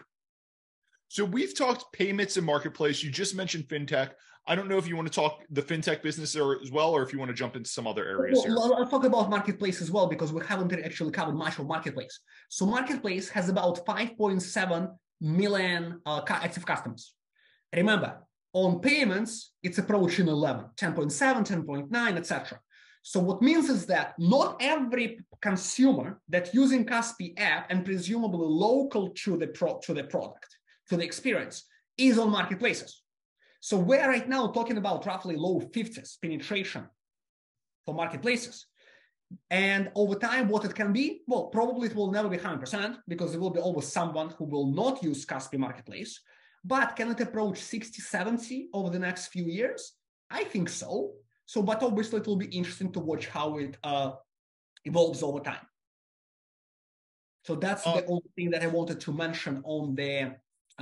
So 1.09 1.25
we've 1.25 1.57
talked 1.57 1.93
payments 1.93 2.37
and 2.37 2.47
marketplace. 2.47 3.03
You 3.03 3.11
just 3.11 3.35
mentioned 3.35 3.65
fintech. 3.65 4.11
I 4.47 4.55
don't 4.55 4.69
know 4.69 4.79
if 4.79 4.89
you 4.89 4.97
want 4.97 5.07
to 5.07 5.15
talk 5.15 5.43
the 5.51 5.63
fintech 5.63 6.03
business 6.03 6.35
or, 6.35 6.61
as 6.61 6.71
well, 6.71 6.91
or 6.91 7.03
if 7.03 7.13
you 7.13 7.19
want 7.19 7.29
to 7.31 7.35
jump 7.35 7.57
into 7.57 7.71
some 7.71 7.87
other 7.87 8.07
areas 8.07 8.43
well, 8.47 8.69
here. 8.69 8.77
I'll 8.77 8.89
talk 8.89 9.05
about 9.05 9.31
marketplace 9.31 9.81
as 9.81 9.91
well 9.91 10.07
because 10.07 10.33
we 10.33 10.45
haven't 10.45 10.73
actually 10.73 11.13
covered 11.13 11.35
much 11.35 11.59
of 11.59 11.67
marketplace. 11.67 12.19
So 12.49 12.67
marketplace 12.67 13.29
has 13.31 13.49
about 13.49 13.85
5.7 13.87 14.89
million 15.21 16.01
uh, 16.07 16.23
active 16.29 16.67
customers. 16.67 17.15
Remember, 17.75 18.19
on 18.53 18.81
payments, 18.81 19.53
it's 19.63 19.79
approaching 19.79 20.27
11, 20.27 20.65
10.7, 20.77 21.65
10.9, 21.65 22.17
etc. 22.17 22.59
So 23.03 23.21
what 23.21 23.43
means 23.43 23.69
is 23.71 23.87
that 23.87 24.15
not 24.19 24.57
every 24.61 25.21
consumer 25.41 26.21
that 26.29 26.53
using 26.53 26.85
Kaspi 26.85 27.39
app 27.39 27.71
and 27.71 27.85
presumably 27.85 28.47
local 28.47 29.11
to 29.11 29.37
the 29.37 29.47
pro, 29.47 29.79
to 29.85 29.95
the 29.95 30.05
product, 30.05 30.57
to 30.89 30.97
the 30.97 31.05
experience, 31.05 31.65
is 31.97 32.19
on 32.19 32.31
marketplaces. 32.31 33.03
So 33.61 33.77
we're 33.77 34.09
right 34.09 34.29
now 34.29 34.49
talking 34.49 34.79
about 34.79 35.07
roughly 35.07 35.37
low 35.37 35.61
50s 35.61 36.21
penetration 36.21 36.89
for 37.85 37.95
marketplaces. 37.95 38.67
And 39.51 39.93
over 39.95 40.17
time, 40.17 40.49
what 40.49 40.65
it 40.65 40.75
can 40.75 40.93
be, 40.93 41.23
well, 41.29 41.49
probably 41.49 41.89
it 41.89 41.95
will 41.95 42.11
never 42.11 42.29
be 42.29 42.39
100% 42.39 42.97
because 43.07 43.31
there 43.31 43.41
will 43.41 43.51
be 43.51 43.61
always 43.61 43.87
someone 43.87 44.31
who 44.31 44.45
will 44.45 44.73
not 44.73 45.03
use 45.03 45.25
Kaspi 45.25 45.59
Marketplace. 45.59 46.21
But 46.65 46.97
can 46.97 47.11
it 47.11 47.21
approach 47.21 47.59
60, 47.59 48.01
70 48.03 48.69
over 48.73 48.91
the 48.91 48.99
next 48.99 49.29
few 49.29 49.45
years? 49.45 49.93
I 50.31 50.45
think 50.45 50.69
so. 50.69 51.13
So, 51.47 51.63
but 51.63 51.83
obviously 51.83 52.21
it 52.21 52.27
will 52.27 52.37
be 52.37 52.47
interesting 52.47 52.93
to 52.93 53.01
watch 53.01 53.27
how 53.27 53.59
it 53.59 53.77
uh, 53.85 54.13
evolves 54.85 55.23
over 55.23 55.41
time. 55.41 55.67
So 57.45 57.55
that's 57.55 57.87
uh, 57.87 57.97
the 57.97 58.07
only 58.07 58.31
thing 58.37 58.51
that 58.51 58.63
I 58.63 58.67
wanted 58.67 59.01
to 59.01 59.13
mention 59.13 59.63
on 59.65 59.95
the 59.95 60.37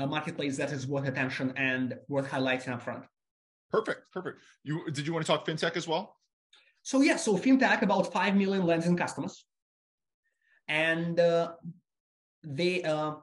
marketplace 0.07 0.57
that 0.57 0.73
is 0.73 0.87
worth 0.87 1.09
attention 1.09 1.53
and 1.57 1.97
worth 2.09 2.31
highlighting 2.31 2.69
up 2.69 2.83
front. 2.83 3.05
Perfect, 3.71 4.11
perfect. 4.13 4.41
You 4.65 4.91
did 4.91 5.07
you 5.07 5.13
want 5.13 5.27
to 5.27 5.33
talk 5.33 5.47
fintech 5.47 5.77
as 5.77 5.87
well? 5.87 6.17
So 6.83 7.03
yeah, 7.03 7.17
so 7.17 7.37
fintech 7.37 7.83
about 7.83 8.13
five 8.13 8.35
million 8.35 8.65
lending 8.65 8.97
customers, 8.97 9.45
and 10.69 11.21
uh, 11.21 11.53
they 12.43 12.83
uh, 12.83 13.15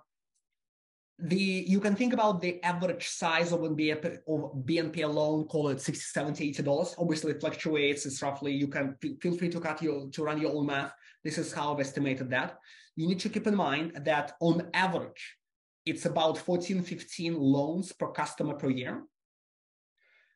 the 1.17 1.65
you 1.67 1.79
can 1.79 1.95
think 1.95 2.13
about 2.13 2.41
the 2.41 2.61
average 2.63 3.07
size 3.07 3.51
of 3.51 3.61
BNP, 3.61 4.19
of 4.27 4.65
BNP 4.65 5.11
loan, 5.11 5.45
call 5.45 5.69
it 5.69 5.81
60, 5.81 6.01
70, 6.01 6.49
80 6.49 6.63
dollars. 6.63 6.95
Obviously, 6.97 7.31
it 7.31 7.39
fluctuates. 7.39 8.05
It's 8.05 8.21
roughly 8.21 8.51
you 8.51 8.67
can 8.67 8.95
feel 9.21 9.35
free 9.37 9.49
to 9.49 9.59
cut 9.59 9.81
your 9.81 10.09
to 10.11 10.23
run 10.23 10.41
your 10.41 10.53
own 10.55 10.65
math. 10.65 10.93
This 11.23 11.37
is 11.37 11.53
how 11.53 11.73
I've 11.73 11.79
estimated 11.79 12.29
that. 12.31 12.59
You 12.95 13.07
need 13.07 13.19
to 13.21 13.29
keep 13.29 13.47
in 13.47 13.55
mind 13.55 13.93
that 14.05 14.33
on 14.41 14.69
average, 14.73 15.37
it's 15.85 16.05
about 16.05 16.37
14, 16.37 16.81
15 16.81 17.39
loans 17.39 17.91
per 17.91 18.07
customer 18.07 18.55
per 18.55 18.69
year. 18.69 19.03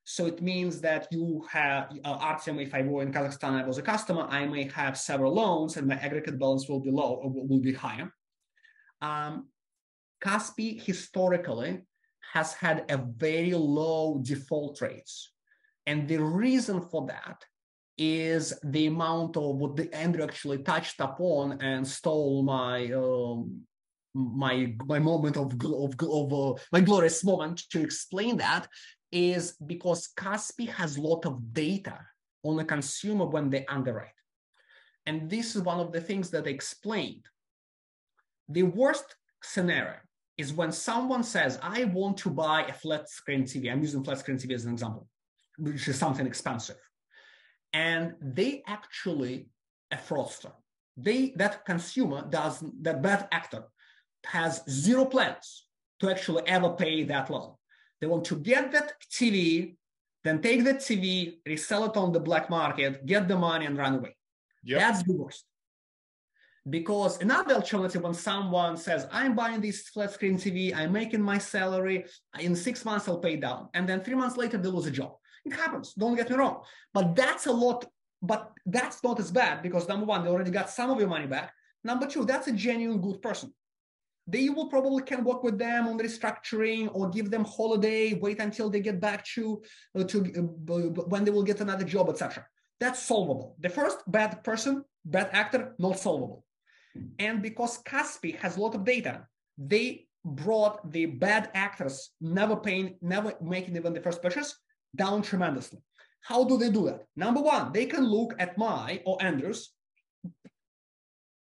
So 0.04 0.26
it 0.26 0.42
means 0.42 0.82
that 0.82 1.08
you 1.12 1.46
have 1.52 1.92
uh, 2.04 2.10
Artem, 2.10 2.60
if 2.60 2.74
I 2.74 2.82
were 2.82 3.04
in 3.04 3.12
Kazakhstan, 3.12 3.62
I 3.62 3.68
was 3.68 3.78
a 3.78 3.84
customer, 3.84 4.26
I 4.30 4.46
may 4.46 4.64
have 4.70 4.98
several 4.98 5.34
loans 5.34 5.78
and 5.78 5.88
my 5.88 5.96
aggregate 5.96 6.40
balance 6.40 6.68
will 6.68 6.80
be 6.80 6.90
low, 6.90 7.20
or 7.22 7.30
will 7.30 7.60
be 7.60 7.74
higher. 7.74 8.12
Um, 9.02 9.50
historically 10.22 11.82
has 12.34 12.54
had 12.54 12.86
a 12.90 12.98
very 12.98 13.54
low 13.54 14.20
default 14.24 14.82
rates. 14.82 15.32
And 15.86 16.08
the 16.08 16.22
reason 16.22 16.82
for 16.82 17.08
that 17.08 17.44
is 17.98 18.54
the 18.64 18.88
amount 18.88 19.38
of 19.38 19.58
what 19.58 19.76
the 19.76 19.94
Andrew 19.94 20.24
actually 20.24 20.60
touched 20.60 21.00
upon 21.00 21.62
and 21.62 21.88
stole 21.88 22.44
my 22.44 22.92
um, 22.94 23.62
my 24.14 24.74
my 24.86 25.00
moment 25.00 25.38
of 25.38 25.54
of, 25.64 25.96
of 26.02 26.34
uh, 26.34 26.62
my 26.72 26.82
glorious 26.82 27.24
moment 27.24 27.64
to 27.72 27.82
explain 27.82 28.38
that 28.38 28.68
is 29.12 29.56
because 29.66 30.10
Kaspi 30.18 30.68
has 30.70 30.98
a 30.98 31.02
lot 31.02 31.26
of 31.26 31.54
data 31.54 32.00
on 32.44 32.58
the 32.58 32.66
consumer 32.66 33.26
when 33.26 33.50
they 33.50 33.66
underwrite. 33.66 34.10
And 35.06 35.30
this 35.30 35.56
is 35.56 35.64
one 35.64 35.80
of 35.80 35.92
the 35.92 36.02
things 36.02 36.30
that 36.32 36.46
I 36.46 36.50
explained. 36.50 37.26
The 38.50 38.64
worst 38.64 39.16
scenario 39.42 39.98
is 40.38 40.54
when 40.54 40.72
someone 40.72 41.24
says, 41.24 41.60
I 41.62 41.86
want 41.86 42.18
to 42.18 42.30
buy 42.30 42.64
a 42.64 42.74
flat 42.74 43.10
screen 43.10 43.44
TV. 43.44 43.72
I'm 43.72 43.82
using 43.82 44.04
flat 44.04 44.20
screen 44.20 44.38
TV 44.38 44.54
as 44.54 44.66
an 44.66 44.74
example, 44.74 45.08
which 45.58 45.88
is 45.88 45.98
something 45.98 46.26
expensive. 46.26 46.78
And 47.74 48.14
they 48.22 48.64
actually 48.68 49.50
a 49.92 49.98
fraudster. 49.98 50.52
they 50.98 51.34
that 51.38 51.66
consumer 51.66 52.26
does 52.30 52.64
that 52.82 53.02
bad 53.02 53.28
actor 53.32 53.64
has 54.26 54.64
zero 54.70 55.06
plans 55.06 55.66
to 56.00 56.10
actually 56.10 56.44
ever 56.48 56.70
pay 56.70 57.04
that 57.04 57.30
loan. 57.30 57.54
They 58.00 58.08
want 58.08 58.26
to 58.26 58.36
get 58.36 58.72
that 58.72 58.94
TV, 59.12 59.76
then 60.24 60.42
take 60.42 60.64
that 60.64 60.80
TV, 60.80 61.38
resell 61.46 61.86
it 61.86 61.98
on 61.98 62.12
the 62.12 62.20
black 62.20 62.50
market, 62.50 63.06
get 63.06 63.28
the 63.28 63.38
money, 63.38 63.66
and 63.66 63.78
run 63.78 63.96
away. 63.96 64.16
Yep. 64.64 64.80
That's 64.80 65.04
the 65.04 65.14
worst. 65.14 65.46
Because 66.70 67.22
another 67.22 67.56
alternative, 67.56 68.04
when 68.04 68.14
someone 68.14 68.78
says, 68.78 69.08
I'm 69.12 69.34
buying 69.36 69.62
this 69.62 69.90
flat 69.90 70.12
screen 70.12 70.38
TV, 70.38 70.76
I'm 70.76 70.92
making 70.92 71.22
my 71.22 71.38
salary, 71.38 72.06
in 72.40 72.56
six 72.56 72.86
months 72.86 73.08
I'll 73.08 73.20
pay 73.20 73.38
down. 73.38 73.70
And 73.74 73.88
then 73.88 74.02
three 74.02 74.16
months 74.16 74.38
later, 74.38 74.58
they 74.58 74.70
lose 74.70 74.86
a 74.86 74.92
job. 74.92 75.14
It 75.46 75.54
happens, 75.54 75.94
don't 75.94 76.16
get 76.16 76.30
me 76.30 76.36
wrong. 76.36 76.62
But 76.94 77.16
that's 77.16 77.48
a 77.48 77.52
lot, 77.52 77.86
but 78.22 78.52
that's 78.66 79.04
not 79.04 79.20
as 79.20 79.32
bad 79.32 79.64
because 79.64 79.88
number 79.88 80.06
one, 80.06 80.24
they 80.24 80.30
already 80.30 80.52
got 80.52 80.70
some 80.70 80.90
of 80.92 81.00
your 81.00 81.08
money 81.08 81.28
back. 81.28 81.54
Number 81.84 82.08
two, 82.08 82.26
that's 82.26 82.48
a 82.48 82.52
genuine 82.52 83.00
good 83.00 83.22
person. 83.22 83.54
They 84.30 84.50
will 84.50 84.68
probably 84.68 85.04
can 85.04 85.24
work 85.24 85.44
with 85.44 85.58
them 85.58 85.88
on 85.88 85.98
restructuring 85.98 86.90
or 86.94 87.10
give 87.10 87.32
them 87.32 87.46
holiday, 87.46 88.14
wait 88.14 88.40
until 88.40 88.70
they 88.70 88.80
get 88.80 89.00
back 89.00 89.26
to, 89.36 89.62
uh, 89.98 90.04
to 90.04 90.18
uh, 90.38 91.02
when 91.14 91.24
they 91.26 91.32
will 91.32 91.44
get 91.44 91.62
another 91.62 91.86
job, 91.86 92.10
etc. 92.10 92.46
That's 92.80 93.02
solvable. 93.02 93.56
The 93.60 93.70
first 93.70 94.00
bad 94.08 94.44
person, 94.44 94.84
bad 95.06 95.30
actor, 95.32 95.74
not 95.80 96.00
solvable. 96.00 96.46
And 97.18 97.42
because 97.42 97.82
Kaspi 97.84 98.38
has 98.38 98.58
a 98.58 98.62
lot 98.62 98.76
of 98.76 98.84
data, 98.84 99.28
they 99.58 100.08
brought 100.26 100.92
the 100.92 101.06
bad 101.06 101.50
actors 101.54 102.12
never 102.22 102.56
paying, 102.56 102.96
never 103.02 103.34
making 103.42 103.76
even 103.76 103.94
the 103.94 104.02
first 104.02 104.22
purchase 104.22 104.56
down 104.96 105.22
tremendously. 105.22 105.80
How 106.22 106.44
do 106.44 106.58
they 106.58 106.70
do 106.70 106.86
that? 106.86 107.06
Number 107.16 107.42
one, 107.42 107.72
they 107.72 107.86
can 107.86 108.06
look 108.06 108.34
at 108.40 108.58
my 108.58 109.02
or 109.06 109.22
Andrew's 109.22 109.72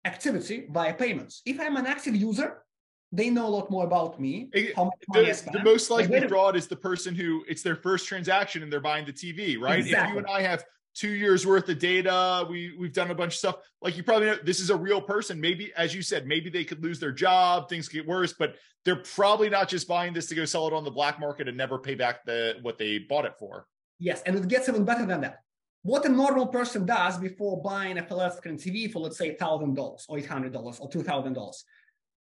activity 0.05 0.67
via 0.71 0.93
payments. 0.93 1.41
If 1.45 1.59
I'm 1.59 1.77
an 1.77 1.85
active 1.85 2.15
user, 2.15 2.63
they 3.11 3.29
know 3.29 3.47
a 3.47 3.49
lot 3.49 3.69
more 3.69 3.85
about 3.85 4.19
me. 4.19 4.49
the, 4.53 5.51
the, 5.51 5.63
most 5.63 5.89
likely 5.89 6.25
fraud 6.27 6.55
is 6.55 6.67
the 6.67 6.75
person 6.75 7.13
who 7.13 7.43
it's 7.47 7.61
their 7.61 7.75
first 7.75 8.07
transaction 8.07 8.63
and 8.63 8.71
they're 8.71 8.79
buying 8.79 9.05
the 9.05 9.13
TV, 9.13 9.59
right? 9.59 9.79
Exactly. 9.79 10.09
If 10.09 10.13
you 10.13 10.17
and 10.19 10.27
I 10.27 10.41
have 10.41 10.63
two 10.93 11.09
years 11.09 11.45
worth 11.45 11.69
of 11.69 11.79
data. 11.79 12.45
We 12.49 12.75
we've 12.77 12.93
done 12.93 13.11
a 13.11 13.15
bunch 13.15 13.33
of 13.33 13.37
stuff. 13.37 13.55
Like 13.81 13.97
you 13.97 14.03
probably 14.03 14.27
know, 14.27 14.37
this 14.43 14.59
is 14.59 14.69
a 14.69 14.75
real 14.75 15.01
person. 15.01 15.39
Maybe, 15.39 15.71
as 15.75 15.95
you 15.95 16.01
said, 16.01 16.27
maybe 16.27 16.49
they 16.49 16.63
could 16.63 16.83
lose 16.83 16.99
their 16.99 17.11
job, 17.11 17.69
things 17.69 17.87
get 17.87 18.07
worse, 18.07 18.33
but 18.33 18.55
they're 18.85 19.03
probably 19.15 19.49
not 19.49 19.69
just 19.69 19.87
buying 19.87 20.13
this 20.13 20.27
to 20.27 20.35
go 20.35 20.45
sell 20.45 20.67
it 20.67 20.73
on 20.73 20.83
the 20.83 20.91
black 20.91 21.19
market 21.19 21.47
and 21.47 21.57
never 21.57 21.77
pay 21.77 21.95
back 21.95 22.25
the 22.25 22.55
what 22.61 22.77
they 22.77 22.99
bought 22.99 23.25
it 23.25 23.33
for. 23.39 23.67
Yes, 23.99 24.21
and 24.25 24.35
it 24.35 24.47
gets 24.47 24.67
even 24.67 24.85
better 24.85 25.05
than 25.05 25.21
that. 25.21 25.39
What 25.83 26.05
a 26.05 26.09
normal 26.09 26.47
person 26.47 26.85
does 26.85 27.17
before 27.17 27.61
buying 27.61 27.97
a 27.97 28.05
flat 28.05 28.35
screen 28.35 28.55
TV 28.55 28.91
for 28.91 28.99
let's 28.99 29.17
say 29.17 29.35
thousand 29.35 29.75
dollars 29.75 30.05
or 30.09 30.19
eight 30.19 30.27
hundred 30.27 30.53
dollars 30.53 30.79
or 30.79 30.89
two 30.89 31.03
thousand 31.03 31.33
dollars, 31.33 31.63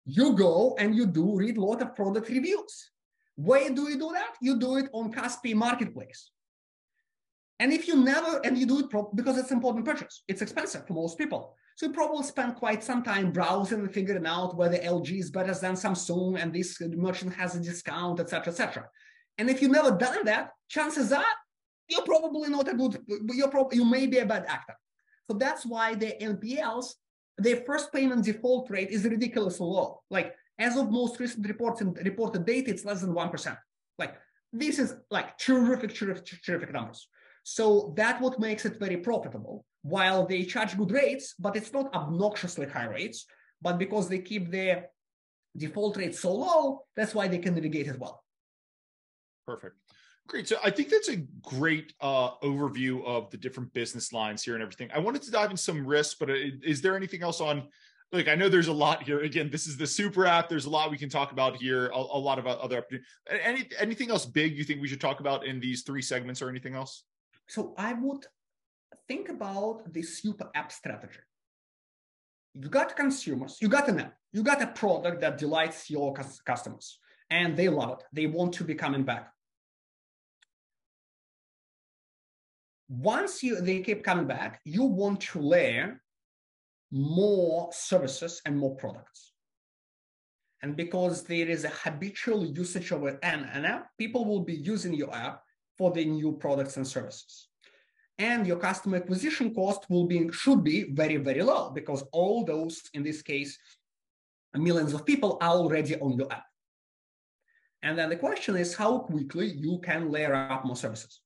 you 0.07 0.35
go 0.37 0.77
and 0.79 0.95
you 0.95 1.07
do 1.07 1.37
read 1.37 1.57
a 1.57 1.65
lot 1.65 1.83
of 1.83 1.95
product 1.95 2.29
reviews. 2.29 2.91
Where 3.37 3.71
do 3.71 3.89
you 3.89 3.99
do 3.99 4.11
that? 4.13 4.35
You 4.41 4.59
do 4.59 4.77
it 4.77 4.89
on 4.93 5.13
Kaspi 5.13 5.55
Marketplace. 5.55 6.31
And 7.59 7.73
if 7.73 7.87
you 7.87 7.97
never, 7.97 8.41
and 8.45 8.57
you 8.57 8.67
do 8.67 8.81
it 8.81 8.91
pro- 8.91 9.11
because 9.15 9.37
it's 9.39 9.51
important 9.51 9.85
purchase, 9.85 10.23
it's 10.29 10.43
expensive 10.43 10.87
for 10.87 10.95
most 10.95 11.19
people. 11.19 11.55
So 11.77 11.87
you 11.87 11.93
probably 11.93 12.25
spend 12.25 12.57
quite 12.57 12.83
some 12.83 13.03
time 13.03 13.33
browsing 13.33 13.81
and 13.81 13.93
figuring 13.93 14.27
out 14.27 14.57
whether 14.57 14.79
LG 14.79 15.19
is 15.19 15.31
better 15.31 15.55
than 15.55 15.75
Samsung 15.75 16.41
and 16.41 16.53
this 16.53 16.79
merchant 16.81 17.35
has 17.35 17.55
a 17.55 17.61
discount, 17.61 18.21
etc., 18.21 18.53
etc. 18.53 18.89
And 19.39 19.49
if 19.49 19.63
you've 19.63 19.71
never 19.71 19.91
done 19.93 20.25
that, 20.25 20.51
chances 20.69 21.13
are 21.13 21.25
you're 21.89 22.03
probably 22.03 22.49
not 22.49 22.69
a 22.69 22.75
good, 22.75 22.99
you're 23.33 23.49
probably, 23.49 23.79
you 23.79 23.85
may 23.85 24.07
be 24.07 24.19
a 24.19 24.27
bad 24.27 24.45
actor. 24.49 24.75
So 25.31 25.37
that's 25.37 25.67
why 25.67 25.95
the 25.95 26.15
NPLs, 26.21 26.95
their 27.43 27.63
first 27.67 27.93
payment 27.93 28.25
default 28.25 28.71
rate 28.71 28.91
is 28.91 29.05
ridiculously 29.05 29.67
low. 29.67 30.03
Like 30.11 30.35
as 30.59 30.77
of 30.77 30.91
most 30.91 31.19
recent 31.21 31.47
reports 31.47 31.81
and 31.81 31.97
reported 32.05 32.45
data, 32.45 32.71
it's 32.71 32.85
less 32.85 33.01
than 33.01 33.15
1%. 33.15 33.57
Like 33.99 34.15
this 34.53 34.79
is 34.79 34.95
like 35.11 35.39
terrific, 35.39 35.95
terrific, 35.95 36.27
terrific 36.45 36.73
numbers. 36.73 37.09
So 37.43 37.95
that 37.97 38.21
what 38.21 38.39
makes 38.39 38.65
it 38.65 38.79
very 38.79 38.99
profitable. 38.99 39.65
While 39.83 40.27
they 40.27 40.45
charge 40.45 40.77
good 40.77 40.91
rates, 40.91 41.35
but 41.39 41.57
it's 41.57 41.73
not 41.73 41.93
obnoxiously 41.95 42.67
high 42.67 42.87
rates, 42.87 43.27
but 43.63 43.79
because 43.79 44.09
they 44.09 44.19
keep 44.19 44.51
their 44.51 44.89
default 45.57 45.97
rate 45.97 46.15
so 46.15 46.35
low, 46.35 46.85
that's 46.97 47.15
why 47.15 47.29
they 47.29 47.39
can 47.39 47.55
navigate 47.55 47.89
it 47.89 47.99
well. 47.99 48.23
Perfect. 49.47 49.77
Great. 50.27 50.47
So 50.47 50.57
I 50.63 50.71
think 50.71 50.91
that's 50.91 51.09
a 51.09 51.17
great 51.43 51.93
uh, 52.01 52.37
overview 52.43 53.05
of 53.05 53.31
the 53.31 53.37
different 53.37 53.73
business 53.73 54.13
lines 54.13 54.45
here 54.45 54.55
and 54.55 54.63
everything. 54.63 54.89
I 54.95 55.01
wanted 55.01 55.23
to 55.23 55.31
dive 55.31 55.51
in 55.51 55.57
some 55.57 55.85
risks, 55.85 56.15
but 56.19 56.31
uh, 56.31 56.35
is 56.63 56.81
there 56.81 56.97
anything 56.97 57.23
else 57.23 57.41
on? 57.41 57.67
Like 58.13 58.29
I 58.29 58.35
know 58.35 58.49
there's 58.49 58.69
a 58.69 58.73
lot 58.73 59.03
here. 59.03 59.21
Again, 59.21 59.51
this 59.51 59.67
is 59.67 59.77
the 59.77 59.87
super 59.87 60.27
app. 60.27 60.49
There's 60.49 60.67
a 60.67 60.71
lot 60.71 60.91
we 60.91 60.99
can 60.99 61.09
talk 61.09 61.33
about 61.33 61.57
here. 61.57 61.89
A, 61.89 61.97
a 61.97 62.21
lot 62.21 62.39
of 62.39 62.47
other 62.47 62.85
any 63.29 63.69
anything 63.79 64.11
else 64.11 64.27
big 64.27 64.57
you 64.57 64.65
think 64.65 64.81
we 64.81 64.89
should 64.89 65.01
talk 65.01 65.21
about 65.21 65.45
in 65.47 65.61
these 65.61 65.83
three 65.83 66.03
segments 66.03 66.43
or 66.43 66.49
anything 66.49 66.75
else? 66.75 67.05
So 67.49 67.75
I 67.77 67.93
would 67.95 68.27
think 69.09 69.29
about 69.29 69.93
the 69.93 70.03
super 70.03 70.49
app 70.55 70.71
strategy. 70.71 71.19
You 72.55 72.69
got 72.69 72.97
consumers, 72.97 73.59
you 73.61 73.69
got 73.69 73.89
an 73.89 74.01
app, 74.01 74.15
you 74.33 74.43
got 74.43 74.63
a 74.63 74.69
product 74.69 75.21
that 75.21 75.39
delights 75.39 75.91
your 75.91 76.15
customers, 76.45 76.99
and 77.31 77.57
they 77.57 77.69
love 77.69 77.99
it. 77.99 78.05
They 78.13 78.27
want 78.27 78.53
to 78.55 78.65
be 78.65 78.75
coming 78.75 79.05
back. 79.05 79.33
Once 82.91 83.41
you 83.43 83.61
they 83.61 83.81
keep 83.81 84.03
coming 84.03 84.27
back, 84.27 84.61
you 84.65 84.83
want 84.83 85.21
to 85.21 85.41
layer 85.41 86.03
more 86.91 87.71
services 87.73 88.43
and 88.45 88.59
more 88.59 88.75
products. 88.75 89.33
And 90.63 90.77
because 90.77 91.23
there 91.23 91.49
is 91.49 91.65
a 91.65 91.69
habitual 91.69 92.45
usage 92.45 92.91
of 92.91 93.05
an, 93.05 93.19
an 93.23 93.65
app, 93.65 93.91
people 93.97 94.25
will 94.25 94.41
be 94.41 94.57
using 94.57 94.93
your 94.93 95.15
app 95.15 95.43
for 95.79 95.93
the 95.93 96.05
new 96.05 96.33
products 96.33 96.77
and 96.77 96.87
services. 96.87 97.49
And 98.19 98.47
your 98.47 98.59
customer 98.59 98.99
acquisition 98.99 99.55
cost 99.55 99.89
will 99.89 100.07
be 100.07 100.29
should 100.33 100.63
be 100.63 100.93
very, 100.93 101.17
very 101.17 101.43
low 101.43 101.71
because 101.71 102.03
all 102.13 102.45
those, 102.45 102.83
in 102.93 103.03
this 103.03 103.23
case, 103.23 103.57
millions 104.55 104.93
of 104.93 105.07
people 105.07 105.39
are 105.41 105.55
already 105.55 105.97
on 105.97 106.19
your 106.19 106.31
app. 106.31 106.45
And 107.83 107.97
then 107.97 108.11
the 108.11 108.17
question 108.17 108.57
is 108.57 108.75
how 108.75 108.99
quickly 108.99 109.47
you 109.47 109.81
can 109.83 110.11
layer 110.11 110.35
up 110.35 110.67
more 110.67 110.77
services. 110.77 111.21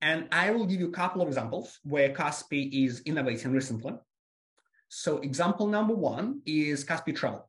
And 0.00 0.28
I 0.30 0.50
will 0.50 0.66
give 0.66 0.80
you 0.80 0.88
a 0.88 0.92
couple 0.92 1.22
of 1.22 1.28
examples 1.28 1.80
where 1.82 2.10
Kaspi 2.10 2.86
is 2.86 3.00
innovating 3.00 3.52
recently. 3.52 3.94
So 4.88 5.18
example 5.18 5.66
number 5.66 5.94
one 5.94 6.40
is 6.46 6.84
Kaspi 6.84 7.14
Travel. 7.14 7.48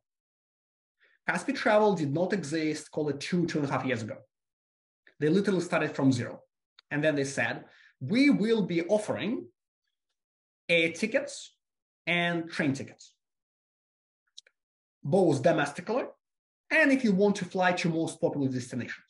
Kaspi 1.29 1.55
Travel 1.55 1.93
did 1.93 2.11
not 2.11 2.33
exist, 2.33 2.91
call 2.91 3.09
it 3.09 3.19
two, 3.19 3.45
two 3.45 3.59
and 3.59 3.67
a 3.67 3.71
half 3.71 3.85
years 3.85 4.01
ago. 4.01 4.17
They 5.19 5.29
literally 5.29 5.61
started 5.61 5.95
from 5.95 6.11
zero. 6.11 6.41
And 6.89 7.03
then 7.03 7.15
they 7.15 7.23
said, 7.23 7.65
we 8.01 8.29
will 8.29 8.63
be 8.63 8.83
offering 8.83 9.45
air 10.67 10.91
tickets 10.91 11.55
and 12.07 12.49
train 12.49 12.73
tickets, 12.73 13.13
both 15.03 15.43
domestically 15.43 16.05
and 16.71 16.91
if 16.91 17.03
you 17.03 17.11
want 17.11 17.35
to 17.37 17.45
fly 17.45 17.73
to 17.73 17.89
most 17.89 18.21
popular 18.21 18.47
destinations. 18.47 19.08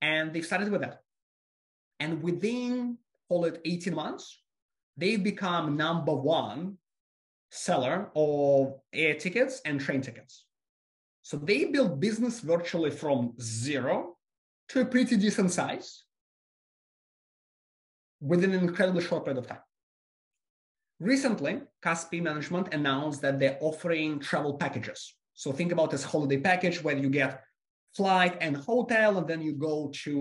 And 0.00 0.32
they 0.32 0.42
started 0.42 0.70
with 0.70 0.82
that. 0.82 1.02
And 2.00 2.22
within, 2.22 2.98
call 3.28 3.44
it 3.46 3.60
18 3.64 3.94
months, 3.94 4.40
they've 4.96 5.22
become 5.22 5.76
number 5.76 6.14
one 6.14 6.78
seller 7.50 8.10
of 8.14 8.74
air 8.92 9.14
tickets 9.14 9.60
and 9.64 9.80
train 9.80 10.00
tickets. 10.00 10.44
So 11.22 11.36
they 11.36 11.66
built 11.66 12.00
business 12.00 12.40
virtually 12.40 12.90
from 12.90 13.34
zero 13.40 14.16
to 14.70 14.80
a 14.80 14.84
pretty 14.84 15.16
decent 15.16 15.50
size 15.50 16.04
within 18.20 18.52
an 18.52 18.60
incredibly 18.60 19.02
short 19.02 19.24
period 19.24 19.38
of 19.38 19.46
time. 19.46 19.60
Recently, 21.00 21.60
Kaspi 21.82 22.20
management 22.20 22.74
announced 22.74 23.20
that 23.22 23.38
they're 23.38 23.58
offering 23.60 24.18
travel 24.18 24.54
packages. 24.54 25.14
So 25.34 25.52
think 25.52 25.70
about 25.70 25.90
this 25.90 26.02
holiday 26.02 26.38
package 26.38 26.82
where 26.82 26.96
you 26.96 27.08
get 27.08 27.44
flight 27.98 28.34
and 28.44 28.54
hotel, 28.70 29.10
and 29.18 29.26
then 29.30 29.40
you 29.46 29.52
go 29.70 29.74
to 30.04 30.12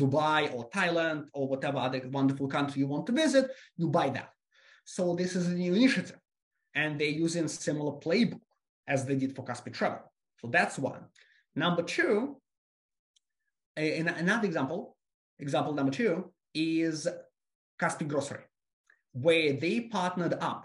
Dubai 0.00 0.40
or 0.54 0.62
Thailand 0.78 1.22
or 1.36 1.44
whatever 1.52 1.78
other 1.78 2.00
wonderful 2.18 2.48
country 2.56 2.78
you 2.82 2.88
want 2.94 3.06
to 3.08 3.14
visit, 3.24 3.44
you 3.80 3.86
buy 3.98 4.08
that. 4.18 4.30
So 4.84 5.02
this 5.20 5.30
is 5.38 5.44
a 5.48 5.54
new 5.62 5.72
initiative, 5.80 6.20
and 6.80 6.90
they're 6.98 7.20
using 7.26 7.48
similar 7.48 7.94
playbook 8.04 8.44
as 8.94 9.00
they 9.06 9.16
did 9.22 9.34
for 9.34 9.44
Kaspi 9.48 9.72
Travel. 9.72 10.04
So 10.40 10.48
that's 10.56 10.76
one. 10.78 11.02
Number 11.54 11.82
two, 11.96 12.14
another 13.76 14.46
example, 14.50 14.80
example 15.38 15.72
number 15.78 15.92
two 16.00 16.14
is 16.54 17.08
Kaspi 17.80 18.06
Grocery, 18.12 18.44
where 19.12 19.52
they 19.54 19.76
partnered 19.98 20.34
up 20.50 20.62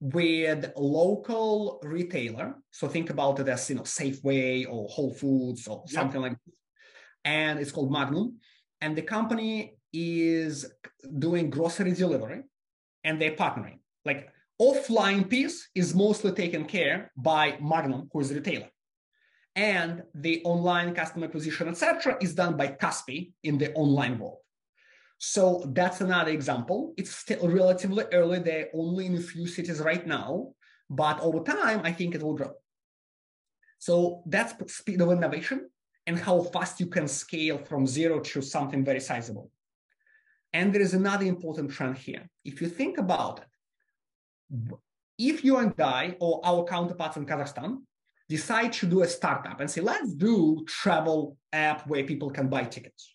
with 0.00 0.72
local 0.76 1.78
retailer. 1.82 2.54
So 2.70 2.88
think 2.88 3.10
about 3.10 3.38
it 3.38 3.48
as 3.48 3.68
you 3.68 3.76
know 3.76 3.82
Safeway 3.82 4.66
or 4.66 4.88
Whole 4.88 5.12
Foods 5.12 5.68
or 5.68 5.84
something 5.86 6.20
like 6.20 6.32
this. 6.32 6.54
And 7.24 7.58
it's 7.58 7.70
called 7.70 7.92
Magnum. 7.92 8.38
And 8.80 8.96
the 8.96 9.02
company 9.02 9.76
is 9.92 10.72
doing 11.18 11.50
grocery 11.50 11.92
delivery 11.92 12.42
and 13.04 13.20
they're 13.20 13.36
partnering. 13.36 13.80
Like 14.06 14.30
offline 14.60 15.28
piece 15.28 15.68
is 15.74 15.94
mostly 15.94 16.32
taken 16.32 16.64
care 16.64 17.12
by 17.16 17.58
Magnum, 17.60 18.08
who 18.12 18.20
is 18.20 18.30
a 18.30 18.34
retailer. 18.36 18.70
And 19.54 20.04
the 20.14 20.40
online 20.44 20.94
customer 20.94 21.26
acquisition, 21.26 21.68
etc., 21.68 22.16
is 22.22 22.34
done 22.34 22.56
by 22.56 22.68
Kaspi 22.68 23.32
in 23.42 23.58
the 23.58 23.72
online 23.74 24.18
world. 24.18 24.38
So 25.22 25.62
that's 25.74 26.00
another 26.00 26.30
example. 26.30 26.94
It's 26.96 27.14
still 27.14 27.46
relatively 27.46 28.04
early. 28.10 28.38
They're 28.38 28.70
only 28.72 29.04
in 29.04 29.16
a 29.16 29.20
few 29.20 29.46
cities 29.46 29.78
right 29.78 30.06
now, 30.06 30.54
but 30.88 31.20
over 31.20 31.40
time, 31.40 31.82
I 31.84 31.92
think 31.92 32.14
it 32.14 32.22
will 32.22 32.32
grow. 32.32 32.52
So 33.78 34.22
that's 34.24 34.54
speed 34.74 35.02
of 35.02 35.12
innovation 35.12 35.68
and 36.06 36.18
how 36.18 36.40
fast 36.40 36.80
you 36.80 36.86
can 36.86 37.06
scale 37.06 37.58
from 37.58 37.86
zero 37.86 38.20
to 38.20 38.40
something 38.40 38.82
very 38.82 39.00
sizable. 39.00 39.50
And 40.54 40.74
there 40.74 40.80
is 40.80 40.94
another 40.94 41.26
important 41.26 41.70
trend 41.70 41.98
here. 41.98 42.26
If 42.46 42.62
you 42.62 42.68
think 42.68 42.96
about 42.96 43.40
it, 43.40 44.78
if 45.18 45.44
you 45.44 45.58
and 45.58 45.78
I 45.78 46.16
or 46.18 46.40
our 46.44 46.64
counterparts 46.64 47.18
in 47.18 47.26
Kazakhstan 47.26 47.82
decide 48.26 48.72
to 48.72 48.86
do 48.86 49.02
a 49.02 49.06
startup 49.06 49.60
and 49.60 49.70
say, 49.70 49.82
let's 49.82 50.14
do 50.14 50.64
travel 50.66 51.36
app 51.52 51.86
where 51.86 52.04
people 52.04 52.30
can 52.30 52.48
buy 52.48 52.64
tickets. 52.64 53.14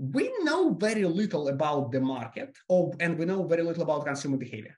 We 0.00 0.32
know 0.44 0.72
very 0.72 1.04
little 1.04 1.48
about 1.48 1.92
the 1.92 2.00
market 2.00 2.56
or, 2.70 2.94
and 3.00 3.18
we 3.18 3.26
know 3.26 3.46
very 3.46 3.62
little 3.62 3.82
about 3.82 4.06
consumer 4.06 4.38
behavior. 4.38 4.74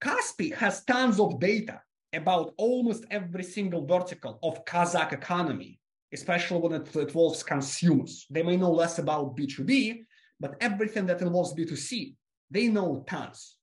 Kaspi 0.00 0.54
has 0.54 0.84
tons 0.84 1.18
of 1.18 1.40
data 1.40 1.82
about 2.12 2.54
almost 2.56 3.04
every 3.10 3.42
single 3.42 3.84
vertical 3.84 4.38
of 4.44 4.64
Kazakh 4.64 5.12
economy, 5.12 5.80
especially 6.12 6.60
when 6.60 6.80
it 6.80 6.94
involves 6.94 7.42
consumers. 7.42 8.24
They 8.30 8.44
may 8.44 8.56
know 8.56 8.70
less 8.70 9.00
about 9.00 9.36
B2B, 9.36 10.04
but 10.38 10.54
everything 10.60 11.06
that 11.06 11.22
involves 11.22 11.52
B2C, 11.52 12.14
they 12.48 12.68
know 12.68 13.04
tons. 13.08 13.56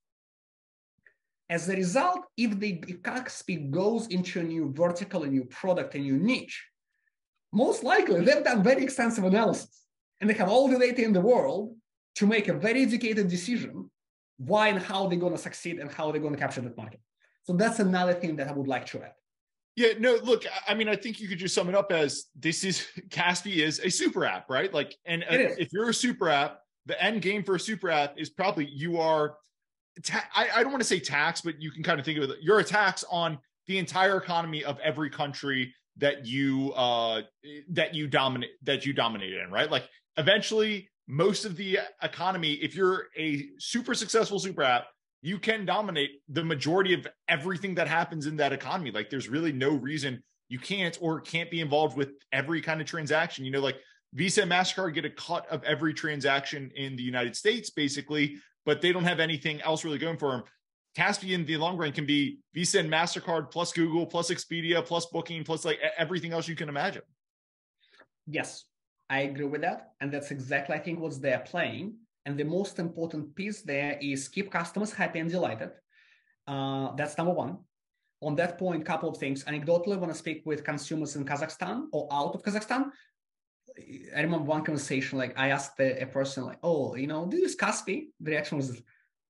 As 1.49 1.69
a 1.69 1.77
result, 1.77 2.25
if 2.35 2.59
the 2.59 2.83
if 2.89 3.01
Kaspi 3.01 3.71
goes 3.71 4.07
into 4.07 4.41
a 4.41 4.43
new 4.43 4.73
vertical, 4.75 5.23
a 5.23 5.27
new 5.27 5.45
product, 5.45 5.95
a 5.95 5.99
new 5.99 6.17
niche, 6.17 6.61
most 7.53 7.83
likely 7.85 8.19
they've 8.25 8.43
done 8.43 8.63
very 8.63 8.83
extensive 8.83 9.23
analysis 9.23 9.82
and 10.23 10.29
they 10.29 10.35
have 10.35 10.47
all 10.47 10.69
the 10.69 10.79
data 10.79 11.03
in 11.03 11.11
the 11.11 11.19
world 11.19 11.75
to 12.15 12.25
make 12.25 12.47
a 12.47 12.53
very 12.53 12.83
educated 12.83 13.27
decision 13.27 13.89
why 14.37 14.69
and 14.69 14.81
how 14.81 15.05
they're 15.05 15.19
going 15.19 15.33
to 15.33 15.37
succeed 15.37 15.79
and 15.79 15.91
how 15.91 16.13
they're 16.13 16.21
going 16.21 16.33
to 16.33 16.39
capture 16.39 16.61
that 16.61 16.77
market. 16.77 17.01
So 17.43 17.51
that's 17.51 17.79
another 17.79 18.13
thing 18.13 18.37
that 18.37 18.47
I 18.47 18.53
would 18.53 18.69
like 18.69 18.85
to 18.87 19.03
add. 19.03 19.11
Yeah, 19.75 19.89
no, 19.99 20.17
look, 20.23 20.45
I 20.65 20.75
mean, 20.75 20.87
I 20.87 20.95
think 20.95 21.19
you 21.19 21.27
could 21.27 21.39
just 21.39 21.53
sum 21.53 21.67
it 21.67 21.75
up 21.75 21.91
as 21.91 22.27
this 22.39 22.63
is 22.63 22.87
Kaspi 23.09 23.57
is 23.57 23.81
a 23.81 23.89
super 23.89 24.23
app, 24.23 24.49
right? 24.49 24.73
Like, 24.73 24.95
and 25.05 25.25
if 25.29 25.73
you're 25.73 25.89
a 25.89 25.93
super 25.93 26.29
app, 26.29 26.59
the 26.85 27.01
end 27.03 27.21
game 27.21 27.43
for 27.43 27.55
a 27.55 27.59
super 27.59 27.89
app 27.89 28.17
is 28.17 28.29
probably 28.29 28.65
you 28.65 28.99
are 28.99 29.35
ta- 30.05 30.27
I, 30.33 30.47
I, 30.55 30.63
don't 30.63 30.71
want 30.71 30.81
to 30.81 30.87
say 30.87 30.99
tax 30.99 31.41
but 31.41 31.61
you 31.61 31.71
can 31.71 31.81
kind 31.81 31.97
of 31.97 32.05
think 32.05 32.17
of 32.19 32.29
it 32.29 32.39
you're 32.41 32.59
a 32.59 32.63
tax 32.63 33.05
on 33.09 33.39
the 33.67 33.77
entire 33.77 34.17
economy 34.17 34.65
of 34.65 34.77
every 34.79 35.09
country 35.09 35.73
that 35.95 36.25
you 36.25 36.73
uh 36.73 37.21
that 37.69 37.93
you 37.93 38.07
dominate 38.07 38.51
that 38.63 38.85
you 38.85 38.91
dominate 38.91 39.33
in 39.33 39.49
right 39.49 39.71
like 39.71 39.87
eventually 40.17 40.89
most 41.07 41.45
of 41.45 41.55
the 41.57 41.79
economy 42.01 42.53
if 42.53 42.75
you're 42.75 43.07
a 43.17 43.45
super 43.59 43.93
successful 43.93 44.39
super 44.39 44.63
app 44.63 44.85
you 45.21 45.37
can 45.37 45.65
dominate 45.65 46.21
the 46.29 46.43
majority 46.43 46.93
of 46.93 47.07
everything 47.27 47.75
that 47.75 47.87
happens 47.87 48.25
in 48.25 48.37
that 48.37 48.53
economy 48.53 48.91
like 48.91 49.09
there's 49.09 49.27
really 49.27 49.51
no 49.51 49.71
reason 49.71 50.23
you 50.49 50.59
can't 50.59 50.97
or 51.01 51.19
can't 51.19 51.51
be 51.51 51.61
involved 51.61 51.97
with 51.97 52.11
every 52.31 52.61
kind 52.61 52.79
of 52.79 52.87
transaction 52.87 53.43
you 53.43 53.51
know 53.51 53.59
like 53.59 53.77
Visa 54.13 54.43
and 54.43 54.51
MasterCard 54.51 54.93
get 54.93 55.05
a 55.05 55.09
cut 55.09 55.47
of 55.49 55.63
every 55.63 55.93
transaction 55.93 56.71
in 56.75 56.95
the 56.95 57.01
United 57.01 57.35
States, 57.35 57.71
basically, 57.71 58.37
but 58.65 58.81
they 58.81 58.91
don't 58.91 59.03
have 59.03 59.19
anything 59.19 59.61
else 59.61 59.83
really 59.83 59.97
going 59.97 60.17
for 60.17 60.31
them. 60.31 60.43
Kaspi 60.95 61.31
in 61.31 61.45
the 61.45 61.57
long 61.57 61.77
run 61.77 61.91
can 61.91 62.05
be 62.05 62.37
Visa 62.53 62.79
and 62.79 62.91
MasterCard 62.91 63.49
plus 63.49 63.73
Google 63.73 64.05
plus 64.05 64.29
Expedia 64.29 64.85
plus 64.85 65.07
Booking 65.07 65.43
plus 65.43 65.65
like 65.65 65.79
everything 65.97 66.31
else 66.31 66.47
you 66.47 66.55
can 66.55 66.69
imagine. 66.69 67.01
Yes, 68.27 68.65
I 69.09 69.21
agree 69.21 69.45
with 69.45 69.61
that. 69.61 69.93
And 70.01 70.11
that's 70.11 70.31
exactly, 70.31 70.75
I 70.75 70.79
think, 70.79 70.99
what 70.99 71.21
they're 71.21 71.39
playing. 71.39 71.95
And 72.25 72.37
the 72.37 72.45
most 72.45 72.79
important 72.79 73.35
piece 73.35 73.61
there 73.61 73.97
is 74.01 74.27
keep 74.27 74.51
customers 74.51 74.93
happy 74.93 75.19
and 75.19 75.29
delighted. 75.29 75.71
Uh, 76.47 76.95
that's 76.95 77.17
number 77.17 77.33
one. 77.33 77.57
On 78.21 78.35
that 78.35 78.57
point, 78.57 78.85
couple 78.85 79.09
of 79.09 79.17
things. 79.17 79.43
Anecdotally, 79.43 79.97
when 79.99 80.09
I 80.09 80.13
speak 80.13 80.43
with 80.45 80.63
consumers 80.63 81.15
in 81.15 81.25
Kazakhstan 81.25 81.87
or 81.91 82.07
out 82.11 82.33
of 82.35 82.43
Kazakhstan, 82.43 82.91
I 84.15 84.21
remember 84.21 84.45
one 84.45 84.63
conversation, 84.63 85.17
like 85.17 85.37
I 85.37 85.49
asked 85.49 85.79
a, 85.79 86.03
a 86.03 86.05
person, 86.05 86.45
like, 86.45 86.59
oh, 86.63 86.95
you 86.95 87.07
know, 87.07 87.25
do 87.25 87.37
you 87.37 87.43
use 87.43 87.55
Kaspi? 87.55 88.07
The 88.21 88.31
reaction 88.31 88.57
was, 88.57 88.81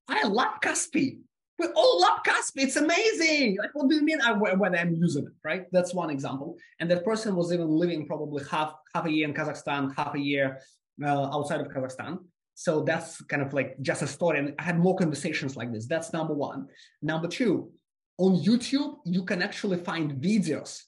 I 0.08 0.28
love 0.28 0.60
Kaspi. 0.62 1.22
We 1.60 1.68
all 1.68 2.02
love 2.02 2.20
Kaspi. 2.26 2.64
It's 2.64 2.76
amazing. 2.76 3.58
Like, 3.60 3.72
what 3.74 3.90
do 3.90 3.96
you 3.96 4.04
mean 4.04 4.20
I, 4.22 4.32
when 4.34 4.76
I'm 4.76 4.96
using 4.96 5.26
it, 5.26 5.34
right? 5.44 5.66
That's 5.72 5.94
one 5.94 6.10
example. 6.10 6.58
And 6.80 6.90
that 6.90 7.06
person 7.06 7.36
was 7.36 7.54
even 7.54 7.68
living 7.70 8.08
probably 8.08 8.44
half, 8.50 8.74
half 8.94 9.06
a 9.06 9.12
year 9.12 9.28
in 9.28 9.34
Kazakhstan, 9.34 9.96
half 9.96 10.16
a 10.16 10.20
year 10.20 10.60
uh, 11.04 11.26
outside 11.36 11.62
of 11.62 11.68
Kazakhstan. 11.68 12.20
So 12.56 12.82
that's 12.82 13.22
kind 13.24 13.42
of 13.42 13.54
like 13.54 13.80
just 13.82 14.02
a 14.02 14.08
story. 14.08 14.40
And 14.40 14.54
I 14.60 14.64
had 14.64 14.80
more 14.80 14.96
conversations 14.96 15.56
like 15.56 15.72
this. 15.72 15.86
That's 15.88 16.12
number 16.14 16.34
one. 16.34 16.68
Number 17.02 17.28
two, 17.28 17.72
on 18.18 18.36
YouTube, 18.36 18.98
you 19.06 19.24
can 19.24 19.42
actually 19.42 19.78
find 19.78 20.14
videos 20.14 20.82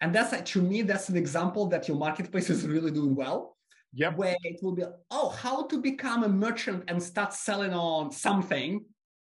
and 0.00 0.14
that's 0.14 0.32
like, 0.32 0.46
to 0.46 0.62
me, 0.62 0.82
that's 0.82 1.08
an 1.08 1.16
example 1.16 1.66
that 1.68 1.86
your 1.86 1.96
marketplace 1.96 2.48
is 2.48 2.66
really 2.66 2.90
doing 2.90 3.14
well. 3.14 3.56
Yeah. 3.92 4.14
Where 4.14 4.36
it 4.42 4.60
will 4.62 4.74
be, 4.74 4.84
oh, 5.10 5.28
how 5.30 5.66
to 5.66 5.80
become 5.80 6.22
a 6.24 6.28
merchant 6.28 6.84
and 6.88 7.02
start 7.02 7.34
selling 7.34 7.74
on 7.74 8.10
something 8.12 8.84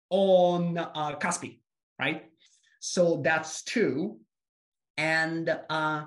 on 0.09 0.77
uh, 0.77 1.15
Kaspi, 1.17 1.59
right? 1.99 2.25
So 2.79 3.21
that's 3.23 3.63
two. 3.63 4.17
And 4.97 5.57
uh, 5.69 6.05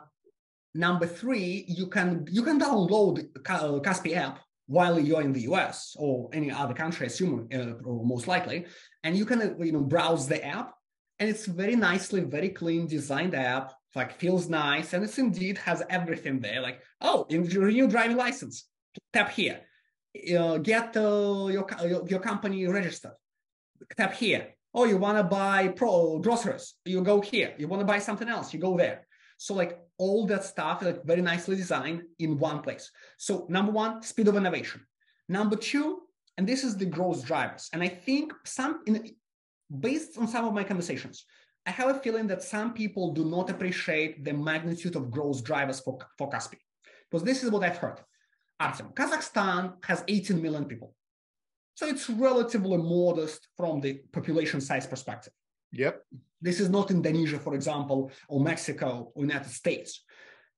number 0.74 1.06
three, 1.06 1.64
you 1.68 1.86
can 1.86 2.26
you 2.30 2.42
can 2.42 2.60
download 2.60 3.26
Kaspi 3.42 4.16
app 4.16 4.40
while 4.66 4.98
you're 4.98 5.22
in 5.22 5.32
the 5.32 5.42
US 5.42 5.96
or 5.98 6.30
any 6.32 6.50
other 6.50 6.74
country, 6.74 7.06
assume 7.06 7.48
uh, 7.54 7.74
most 7.84 8.26
likely, 8.28 8.66
and 9.04 9.16
you 9.16 9.24
can 9.24 9.42
uh, 9.42 9.54
you 9.58 9.72
know 9.72 9.82
browse 9.82 10.28
the 10.28 10.44
app, 10.44 10.74
and 11.18 11.28
it's 11.28 11.46
very 11.46 11.76
nicely, 11.76 12.20
very 12.20 12.50
clean 12.50 12.86
designed 12.86 13.34
app 13.34 13.72
like 13.94 14.18
feels 14.18 14.48
nice. 14.48 14.94
And 14.94 15.04
it's 15.04 15.18
indeed 15.18 15.58
has 15.58 15.82
everything 15.88 16.40
there. 16.40 16.60
Like 16.60 16.80
oh 17.00 17.26
renew 17.30 17.88
driving 17.88 18.16
license 18.16 18.66
tap 19.12 19.30
here. 19.30 19.60
Uh, 20.38 20.58
get 20.58 20.94
uh, 20.94 21.48
your, 21.50 21.66
your, 21.86 22.06
your 22.06 22.20
company 22.20 22.66
registered 22.66 23.12
tap 23.96 24.14
here. 24.14 24.48
Oh 24.74 24.84
you 24.84 24.96
want 24.96 25.18
to 25.18 25.24
buy 25.24 25.68
pro 25.68 26.18
groceries. 26.18 26.74
You 26.84 27.02
go 27.02 27.20
here. 27.20 27.54
You 27.58 27.68
want 27.68 27.80
to 27.80 27.86
buy 27.86 27.98
something 27.98 28.28
else. 28.28 28.52
You 28.52 28.60
go 28.60 28.76
there. 28.76 29.06
So 29.36 29.54
like 29.54 29.78
all 29.98 30.26
that 30.26 30.44
stuff 30.44 30.82
like 30.82 31.04
very 31.04 31.22
nicely 31.22 31.56
designed 31.56 32.02
in 32.18 32.38
one 32.38 32.62
place. 32.62 32.90
So 33.18 33.46
number 33.48 33.72
one 33.72 34.02
speed 34.02 34.28
of 34.28 34.36
innovation. 34.36 34.86
Number 35.28 35.56
two 35.56 36.02
and 36.38 36.48
this 36.48 36.64
is 36.64 36.76
the 36.76 36.86
growth 36.86 37.26
drivers. 37.26 37.68
And 37.72 37.82
i 37.82 37.88
think 37.88 38.32
some 38.44 38.82
in, 38.86 39.14
based 39.80 40.16
on 40.18 40.26
some 40.28 40.44
of 40.46 40.54
my 40.54 40.64
conversations 40.64 41.24
I 41.66 41.70
have 41.70 41.88
a 41.88 42.00
feeling 42.00 42.26
that 42.26 42.42
some 42.42 42.74
people 42.74 43.12
do 43.12 43.24
not 43.24 43.48
appreciate 43.48 44.24
the 44.24 44.32
magnitude 44.32 44.96
of 44.96 45.10
growth 45.10 45.44
drivers 45.44 45.78
for, 45.78 45.98
for 46.18 46.28
Kaspi. 46.28 46.58
Because 47.08 47.24
this 47.24 47.44
is 47.44 47.50
what 47.50 47.62
I've 47.62 47.76
heard. 47.76 48.00
Artem, 48.58 48.88
Kazakhstan 48.94 49.74
has 49.84 50.02
18 50.08 50.42
million 50.42 50.64
people. 50.64 50.94
So 51.74 51.86
it's 51.86 52.08
relatively 52.10 52.76
modest 52.76 53.48
from 53.56 53.80
the 53.80 54.00
population 54.12 54.60
size 54.60 54.86
perspective. 54.86 55.32
Yep. 55.72 56.02
This 56.40 56.60
is 56.60 56.68
not 56.68 56.90
Indonesia, 56.90 57.38
for 57.38 57.54
example, 57.54 58.10
or 58.28 58.40
Mexico 58.40 59.10
or 59.14 59.22
United 59.22 59.50
States. 59.50 60.04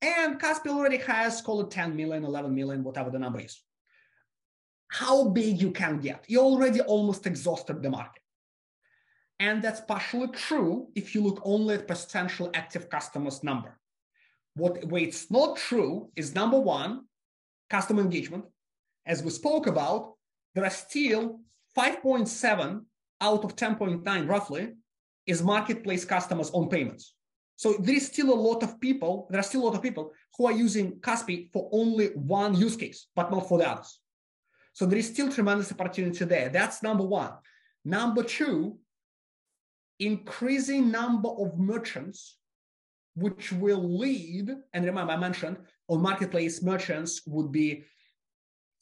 And 0.03 0.40
Kaspi 0.40 0.68
already 0.68 0.98
has, 0.98 1.40
call 1.40 1.61
it 1.62 1.70
10 1.70 1.94
million, 1.94 2.25
11 2.25 2.54
million, 2.54 2.83
whatever 2.83 3.10
the 3.10 3.19
number 3.19 3.40
is. 3.40 3.62
How 4.88 5.29
big 5.29 5.60
you 5.60 5.71
can 5.71 5.98
get? 5.98 6.25
You 6.29 6.40
already 6.40 6.81
almost 6.81 7.27
exhausted 7.27 7.83
the 7.83 7.90
market. 7.90 8.23
And 9.40 9.62
that's 9.62 9.81
partially 9.81 10.29
true 10.29 10.88
if 10.94 11.15
you 11.15 11.23
look 11.23 11.40
only 11.44 11.75
at 11.75 11.88
potential 11.88 12.50
active 12.54 12.88
customers 12.88 13.42
number. 13.42 13.79
What 14.54 14.85
where 14.85 15.02
it's 15.02 15.31
not 15.31 15.56
true 15.56 16.10
is 16.15 16.35
number 16.35 16.58
one, 16.60 17.06
customer 17.69 18.02
engagement. 18.02 18.44
As 19.04 19.23
we 19.23 19.31
spoke 19.31 19.67
about, 19.67 20.13
there 20.55 20.65
are 20.65 20.71
still 20.71 21.40
5.7 21.77 22.83
out 23.21 23.44
of 23.44 23.57
10.9 23.57 24.29
roughly 24.29 24.73
is 25.27 25.42
marketplace 25.42 26.05
customers 26.05 26.50
on 26.50 26.69
payments. 26.69 27.15
So 27.57 27.75
there 27.79 27.94
is 27.94 28.07
still 28.07 28.33
a 28.33 28.35
lot 28.35 28.63
of 28.63 28.81
people, 28.81 29.29
there 29.31 29.40
are 29.40 29.44
still 29.44 29.63
a 29.63 29.67
lot 29.67 29.75
of 29.75 29.83
people 29.83 30.13
who 30.37 30.46
are 30.46 30.52
using 30.52 30.98
Kaspi 31.00 31.52
for 31.52 31.69
only 31.73 32.09
one 32.09 32.55
use 32.55 32.77
case, 32.77 33.07
but 33.15 33.31
not 33.31 33.48
for 33.48 33.59
the 33.59 33.69
others. 33.69 34.00
So 34.73 34.87
there 34.87 34.98
is 34.98 35.09
still 35.09 35.31
tremendous 35.31 35.71
opportunity 35.71 36.25
there. 36.25 36.48
That's 36.48 36.83
number 36.83 37.05
one. 37.05 37.33
Number 37.85 38.25
two, 38.25 38.79
increasing 40.00 40.90
number 40.90 41.29
of 41.29 41.59
merchants 41.59 42.38
which 43.15 43.52
will 43.52 43.98
lead 43.98 44.50
and 44.73 44.85
remember 44.85 45.13
i 45.13 45.17
mentioned 45.17 45.57
on 45.88 46.02
marketplace 46.02 46.63
merchants 46.63 47.23
would 47.27 47.52
be 47.52 47.85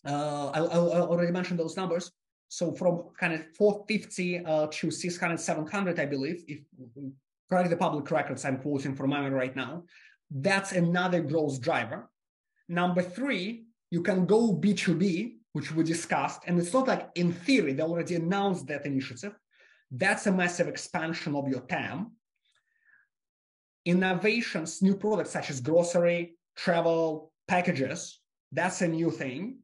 uh, 0.06 0.48
I, 0.48 0.58
I 0.58 1.00
already 1.00 1.32
mentioned 1.32 1.60
those 1.60 1.76
numbers 1.76 2.10
So 2.52 2.70
from 2.70 3.04
kind 3.18 3.32
of 3.32 3.46
450 3.56 4.44
uh, 4.44 4.66
to 4.70 4.90
600, 4.90 5.40
700, 5.40 5.98
I 5.98 6.04
believe, 6.04 6.44
if 6.46 6.60
correct 7.48 7.70
the 7.70 7.78
public 7.78 8.10
records 8.10 8.44
I'm 8.44 8.58
quoting 8.58 8.94
from 8.94 9.08
memory 9.08 9.30
right 9.30 9.56
now, 9.56 9.84
that's 10.30 10.72
another 10.72 11.22
growth 11.22 11.62
driver. 11.62 12.10
Number 12.68 13.00
three, 13.00 13.64
you 13.90 14.02
can 14.02 14.26
go 14.26 14.54
B2B, 14.54 15.38
which 15.54 15.72
we 15.72 15.82
discussed, 15.82 16.42
and 16.46 16.58
it's 16.58 16.74
not 16.74 16.86
like 16.86 17.08
in 17.14 17.32
theory, 17.32 17.72
they 17.72 17.82
already 17.82 18.16
announced 18.16 18.66
that 18.66 18.84
initiative. 18.84 19.34
That's 19.90 20.26
a 20.26 20.32
massive 20.32 20.68
expansion 20.68 21.34
of 21.34 21.48
your 21.48 21.60
TAM. 21.60 22.12
Innovations, 23.86 24.82
new 24.82 24.96
products 24.96 25.30
such 25.30 25.48
as 25.48 25.62
grocery, 25.62 26.36
travel, 26.54 27.32
packages, 27.48 28.20
that's 28.52 28.82
a 28.82 28.88
new 28.88 29.10
thing. 29.10 29.61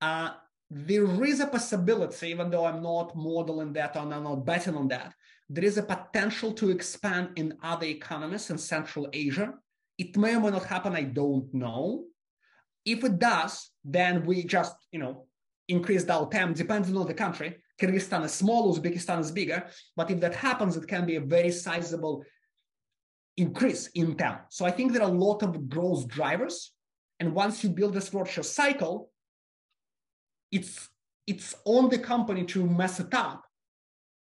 Uh, 0.00 0.30
there 0.70 1.24
is 1.24 1.40
a 1.40 1.46
possibility, 1.46 2.28
even 2.28 2.50
though 2.50 2.66
I'm 2.66 2.82
not 2.82 3.16
modeling 3.16 3.72
that 3.74 3.96
or 3.96 4.00
I'm 4.00 4.10
not 4.10 4.44
betting 4.44 4.76
on 4.76 4.88
that, 4.88 5.14
there 5.48 5.64
is 5.64 5.78
a 5.78 5.82
potential 5.82 6.52
to 6.54 6.70
expand 6.70 7.30
in 7.36 7.56
other 7.62 7.86
economies 7.86 8.50
in 8.50 8.58
Central 8.58 9.08
Asia. 9.12 9.54
It 9.96 10.16
may 10.16 10.34
or 10.34 10.40
may 10.40 10.50
not 10.50 10.64
happen, 10.64 10.94
I 10.94 11.04
don't 11.04 11.52
know. 11.54 12.04
If 12.84 13.04
it 13.04 13.18
does, 13.18 13.70
then 13.84 14.24
we 14.24 14.44
just, 14.44 14.74
you 14.90 14.98
know, 14.98 15.26
increase 15.68 16.08
our 16.08 16.28
TAM, 16.28 16.52
depending 16.52 16.96
on 16.96 17.06
the 17.06 17.14
country. 17.14 17.56
Kyrgyzstan 17.80 18.24
is 18.24 18.32
small, 18.32 18.74
Uzbekistan 18.74 19.20
is 19.20 19.30
bigger. 19.30 19.66
But 19.96 20.10
if 20.10 20.20
that 20.20 20.34
happens, 20.34 20.76
it 20.76 20.86
can 20.86 21.06
be 21.06 21.16
a 21.16 21.20
very 21.20 21.50
sizable 21.50 22.24
increase 23.36 23.88
in 23.94 24.16
TAM. 24.16 24.38
So 24.48 24.64
I 24.64 24.70
think 24.70 24.92
there 24.92 25.02
are 25.02 25.10
a 25.10 25.12
lot 25.12 25.42
of 25.42 25.68
growth 25.68 26.08
drivers. 26.08 26.72
And 27.20 27.34
once 27.34 27.62
you 27.62 27.70
build 27.70 27.94
this 27.94 28.08
virtuous 28.08 28.52
cycle, 28.52 29.10
it's 30.52 30.88
it's 31.26 31.54
on 31.64 31.88
the 31.88 31.98
company 31.98 32.44
to 32.44 32.64
mess 32.64 33.00
it 33.00 33.12
up 33.12 33.44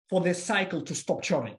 for 0.09 0.21
the 0.21 0.33
cycle 0.35 0.81
to 0.83 0.95
stop 0.95 1.23
churning. 1.23 1.57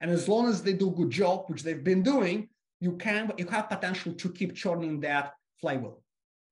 And 0.00 0.10
as 0.10 0.28
long 0.28 0.48
as 0.48 0.62
they 0.62 0.72
do 0.72 0.88
a 0.88 0.94
good 0.94 1.10
job, 1.10 1.44
which 1.46 1.62
they've 1.62 1.84
been 1.84 2.02
doing, 2.02 2.48
you 2.80 2.96
can 2.96 3.32
you 3.36 3.46
have 3.46 3.68
potential 3.68 4.14
to 4.14 4.28
keep 4.30 4.54
churning 4.54 5.00
that 5.00 5.34
flywheel. 5.60 6.02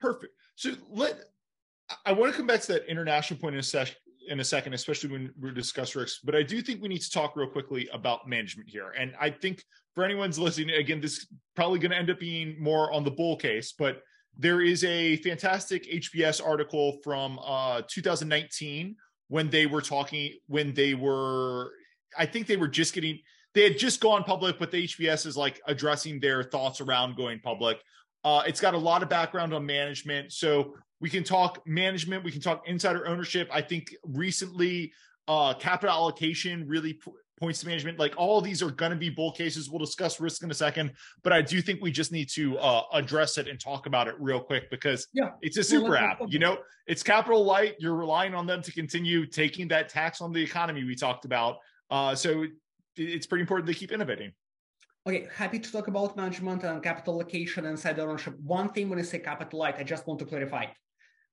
Perfect. 0.01 0.35
So 0.57 0.73
let 0.91 1.19
I 2.05 2.13
want 2.13 2.33
to 2.33 2.37
come 2.37 2.47
back 2.47 2.61
to 2.63 2.73
that 2.73 2.91
international 2.91 3.41
point 3.41 3.55
in 3.55 3.61
a 3.61 3.63
session 3.63 3.97
in 4.29 4.41
a 4.41 4.45
second, 4.45 4.75
especially 4.75 5.11
when 5.11 5.33
we 5.41 5.51
discuss 5.53 5.97
risks. 5.97 6.21
But 6.23 6.37
I 6.37 6.43
do 6.43 6.61
think 6.61 6.83
we 6.83 6.89
need 6.89 7.01
to 7.01 7.11
talk 7.11 7.35
real 7.35 7.49
quickly 7.49 7.89
about 7.93 8.29
management 8.29 8.69
here. 8.69 8.93
And 8.97 9.15
I 9.19 9.31
think 9.31 9.65
for 9.95 10.05
anyone's 10.05 10.39
listening, 10.39 10.71
again, 10.71 11.01
this 11.01 11.19
is 11.19 11.27
probably 11.57 11.79
going 11.79 11.93
to 11.93 11.97
end 11.97 12.11
up 12.11 12.21
being 12.21 12.63
more 12.63 12.93
on 12.93 13.05
the 13.05 13.11
bull 13.11 13.37
case, 13.37 13.73
but 13.73 14.03
there 14.39 14.61
is 14.61 14.85
a 14.85 15.17
fantastic 15.17 15.91
HBS 15.91 16.45
article 16.45 16.99
from 17.03 17.41
uh, 17.45 17.83
2019 17.89 18.95
when 19.27 19.51
they 19.51 19.67
were 19.67 19.83
talking, 19.83 20.33
when 20.47 20.73
they 20.73 20.95
were, 20.95 21.73
I 22.17 22.25
think 22.25 22.47
they 22.47 22.57
were 22.57 22.69
just 22.69 22.95
getting, 22.95 23.19
they 23.55 23.65
had 23.65 23.79
just 23.79 24.01
gone 24.01 24.23
public, 24.23 24.59
but 24.59 24.71
the 24.71 24.87
HBS 24.87 25.27
is 25.27 25.37
like 25.37 25.61
addressing 25.67 26.21
their 26.21 26.45
thoughts 26.45 26.81
around 26.81 27.17
going 27.17 27.41
public. 27.41 27.79
Uh, 28.25 28.43
it's 28.47 28.61
got 28.61 28.75
a 28.75 28.79
lot 28.79 29.03
of 29.03 29.09
background 29.09 29.53
on 29.53 29.67
management. 29.67 30.33
So 30.33 30.75
we 31.01 31.11
can 31.11 31.25
talk 31.25 31.61
management, 31.67 32.25
we 32.25 32.33
can 32.33 32.41
talk 32.41 32.63
insider 32.67 33.07
ownership. 33.07 33.49
I 33.53 33.61
think 33.61 33.95
recently, 34.05 34.93
uh, 35.27 35.53
capital 35.55 35.95
allocation 35.95 36.67
really 36.67 36.99
points 37.39 37.61
to 37.61 37.67
management. 37.67 37.99
Like 37.99 38.15
all 38.17 38.41
these 38.41 38.63
are 38.63 38.71
going 38.71 38.91
to 38.91 38.97
be 38.97 39.11
bull 39.11 39.33
cases. 39.33 39.71
We'll 39.71 39.79
discuss 39.79 40.21
risk 40.21 40.43
in 40.43 40.51
a 40.51 40.55
second, 40.55 40.93
but 41.23 41.33
I 41.33 41.43
do 41.43 41.61
think 41.61 41.81
we 41.81 41.91
just 41.91 42.13
need 42.13 42.29
to 42.31 42.59
uh, 42.59 42.83
address 42.93 43.39
it 43.39 43.49
and 43.49 43.59
talk 43.59 43.87
about 43.87 44.09
it 44.09 44.15
real 44.19 44.41
quick 44.41 44.71
because 44.71 45.07
yeah. 45.13 45.31
it's 45.43 45.57
a 45.57 45.65
super 45.65 45.97
app. 45.97 46.21
You 46.29 46.39
know, 46.39 46.59
it's 46.87 47.03
capital 47.03 47.45
light. 47.45 47.77
You're 47.79 47.95
relying 47.95 48.35
on 48.35 48.47
them 48.47 48.63
to 48.63 48.73
continue 48.73 49.27
taking 49.27 49.69
that 49.69 49.89
tax 49.89 50.21
on 50.21 50.33
the 50.33 50.43
economy 50.43 50.85
we 50.85 50.95
talked 50.95 51.25
about. 51.25 51.57
Uh, 51.91 52.15
so 52.15 52.45
it's 52.97 53.27
pretty 53.27 53.43
important 53.43 53.69
to 53.69 53.75
keep 53.75 53.93
innovating. 53.93 54.33
Okay, 55.07 55.27
happy 55.35 55.59
to 55.59 55.73
talk 55.73 55.89
about 55.89 56.17
management 56.17 56.65
and 56.65 56.83
capital 56.83 57.15
allocation 57.15 57.67
and 57.67 57.79
side 57.79 57.99
ownership. 57.99 58.35
One 58.41 58.69
thing 58.71 58.91
when 58.91 58.99
I 58.99 59.03
say 59.03 59.21
capital 59.21 59.61
light, 59.61 59.77
I 59.79 59.83
just 59.83 60.07
want 60.07 60.19
to 60.21 60.27
clarify. 60.27 60.67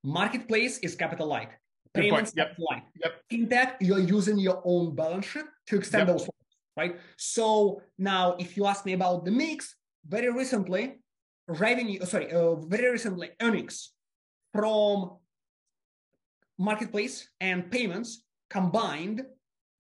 Marketplace 0.04 0.78
is 0.80 0.96
capital 0.96 1.28
light. 1.28 1.50
Payments 1.96 2.34
yep. 2.36 2.56
light. 2.60 2.84
Yep. 3.04 3.14
Fintech, 3.32 3.76
you're 3.82 4.00
using 4.00 4.38
your 4.38 4.62
own 4.66 4.96
balance 4.96 5.26
sheet 5.26 5.46
to 5.68 5.78
extend 5.78 6.08
yep. 6.08 6.18
those 6.18 6.30
right? 6.78 7.00
So 7.18 7.82
now, 7.98 8.36
if 8.38 8.58
you 8.58 8.66
ask 8.66 8.86
me 8.86 8.94
about 8.94 9.26
the 9.26 9.32
mix, 9.32 9.76
very 10.08 10.32
recently, 10.32 11.00
revenue, 11.48 12.00
uh, 12.02 12.06
sorry, 12.06 12.32
uh, 12.32 12.56
very 12.56 12.92
recently, 12.92 13.32
earnings 13.42 13.92
from 14.54 15.18
marketplace 16.58 17.30
and 17.42 17.70
payments 17.72 18.24
combined 18.50 19.26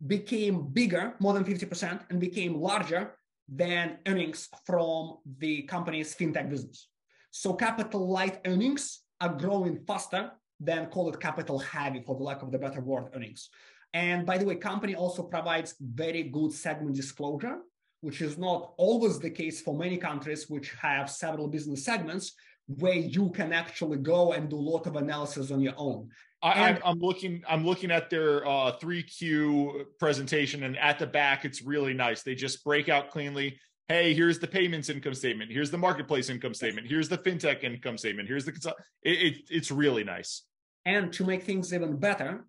became 0.08 0.68
bigger, 0.68 1.16
more 1.20 1.34
than 1.34 1.46
50%, 1.46 2.02
and 2.10 2.20
became 2.20 2.56
larger 2.56 3.16
than 3.48 3.98
earnings 4.08 4.50
from 4.66 5.18
the 5.38 5.64
company's 5.64 6.16
fintech 6.16 6.50
business. 6.50 6.90
So 7.32 7.54
capital 7.54 8.10
light 8.10 8.42
earnings 8.46 9.02
are 9.22 9.30
growing 9.30 9.80
faster 9.86 10.32
than 10.60 10.88
call 10.88 11.10
it 11.10 11.20
capital 11.20 11.60
heavy 11.60 12.02
for 12.06 12.16
the 12.16 12.24
lack 12.24 12.42
of 12.42 12.52
the 12.52 12.60
better 12.60 12.82
word 12.82 13.10
earnings. 13.14 13.50
And 13.94 14.26
by 14.26 14.38
the 14.38 14.46
way, 14.46 14.56
company 14.56 14.96
also 14.96 15.24
provides 15.24 15.76
very 15.80 16.24
good 16.24 16.52
segment 16.52 16.96
disclosure, 16.96 17.60
which 18.02 18.22
is 18.22 18.38
not 18.38 18.74
always 18.78 19.20
the 19.20 19.30
case 19.30 19.62
for 19.62 19.74
many 19.74 19.98
countries 19.98 20.50
which 20.50 20.72
have 20.82 21.10
several 21.10 21.48
business 21.48 21.86
segments 21.86 22.34
where 22.68 22.96
you 22.96 23.30
can 23.30 23.54
actually 23.54 23.98
go 23.98 24.34
and 24.34 24.50
do 24.50 24.56
a 24.56 24.58
lot 24.58 24.88
of 24.88 24.96
analysis 24.96 25.52
on 25.52 25.62
your 25.62 25.76
own. 25.78 26.10
I, 26.42 26.78
am 26.84 27.00
looking. 27.00 27.44
I'm 27.48 27.66
looking 27.66 27.90
at 27.90 28.10
their 28.10 28.46
uh, 28.46 28.78
3Q 28.80 29.86
presentation, 30.00 30.64
and 30.64 30.78
at 30.78 31.00
the 31.00 31.08
back, 31.08 31.44
it's 31.44 31.64
really 31.64 31.94
nice. 31.94 32.22
They 32.22 32.36
just 32.36 32.64
break 32.64 32.88
out 32.88 33.10
cleanly 33.10 33.58
hey, 33.88 34.14
here's 34.14 34.40
the 34.40 34.48
payments 34.48 34.90
income 34.90 35.14
statement. 35.14 35.52
Here's 35.52 35.72
the 35.72 35.78
marketplace 35.78 36.30
income 36.30 36.54
statement. 36.54 36.88
Here's 36.88 37.10
the 37.10 37.18
fintech 37.18 37.64
income 37.64 37.98
statement. 37.98 38.28
Here's 38.28 38.46
the 38.46 38.76
it, 39.04 39.12
it, 39.12 39.36
it's 39.50 39.72
really 39.72 40.04
nice. 40.04 40.44
And 40.86 41.12
to 41.14 41.26
make 41.26 41.44
things 41.44 41.74
even 41.74 41.98
better, 41.98 42.46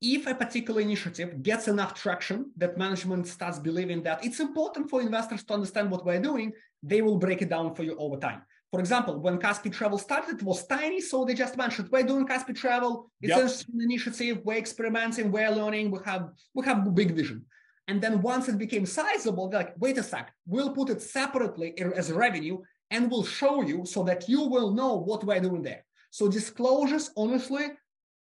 if 0.00 0.26
a 0.26 0.34
particular 0.34 0.80
initiative 0.80 1.42
gets 1.42 1.66
enough 1.68 1.94
traction 1.94 2.50
that 2.56 2.76
management 2.76 3.26
starts 3.26 3.58
believing 3.58 4.02
that 4.02 4.24
it's 4.24 4.40
important 4.40 4.90
for 4.90 5.00
investors 5.00 5.42
to 5.44 5.54
understand 5.54 5.90
what 5.90 6.04
we're 6.04 6.20
doing, 6.20 6.52
they 6.82 7.00
will 7.00 7.16
break 7.16 7.42
it 7.42 7.48
down 7.48 7.74
for 7.74 7.82
you 7.82 7.96
over 7.96 8.16
time. 8.16 8.42
For 8.70 8.80
example, 8.80 9.20
when 9.20 9.38
Kaspi 9.38 9.72
Travel 9.72 9.98
started, 9.98 10.40
it 10.40 10.42
was 10.42 10.66
tiny, 10.66 11.00
so 11.00 11.24
they 11.24 11.34
just 11.34 11.56
mentioned 11.56 11.88
we're 11.90 12.02
doing 12.02 12.26
Kaspi 12.26 12.56
Travel. 12.56 13.08
It's 13.22 13.60
yep. 13.62 13.74
an 13.74 13.80
initiative. 13.80 14.40
We're 14.44 14.58
experimenting. 14.58 15.30
We're 15.30 15.50
learning. 15.50 15.92
We 15.92 16.00
have 16.04 16.30
we 16.54 16.64
have 16.66 16.92
big 16.92 17.14
vision. 17.14 17.46
And 17.86 18.00
then 18.00 18.22
once 18.22 18.48
it 18.48 18.58
became 18.58 18.86
sizable, 18.86 19.48
they're 19.48 19.60
like, 19.60 19.74
wait 19.78 19.98
a 19.98 20.02
sec, 20.02 20.32
we'll 20.46 20.72
put 20.72 20.90
it 20.90 21.02
separately 21.02 21.78
as 21.78 22.10
revenue 22.10 22.58
and 22.90 23.10
we'll 23.10 23.24
show 23.24 23.62
you 23.62 23.84
so 23.84 24.02
that 24.04 24.28
you 24.28 24.42
will 24.42 24.70
know 24.70 24.94
what 24.94 25.24
we're 25.24 25.40
doing 25.40 25.62
there. 25.62 25.84
So 26.10 26.28
disclosures, 26.28 27.10
honestly, 27.16 27.66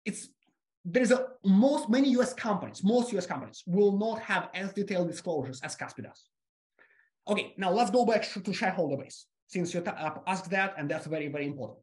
it's 0.04 0.28
there's 0.84 1.10
a 1.10 1.26
most 1.44 1.90
many 1.90 2.10
US 2.10 2.32
companies, 2.32 2.82
most 2.84 3.12
US 3.12 3.26
companies 3.26 3.62
will 3.66 3.98
not 3.98 4.20
have 4.20 4.48
as 4.54 4.72
detailed 4.72 5.08
disclosures 5.08 5.60
as 5.62 5.76
Kaspi 5.76 6.04
does. 6.04 6.28
Okay, 7.26 7.52
now 7.58 7.70
let's 7.70 7.90
go 7.90 8.06
back 8.06 8.22
to 8.30 8.52
shareholder 8.52 8.96
base 8.96 9.26
since 9.48 9.74
you 9.74 9.82
uh, 9.82 10.18
asked 10.26 10.50
that, 10.50 10.74
and 10.78 10.90
that's 10.90 11.06
very, 11.06 11.28
very 11.28 11.46
important. 11.46 11.78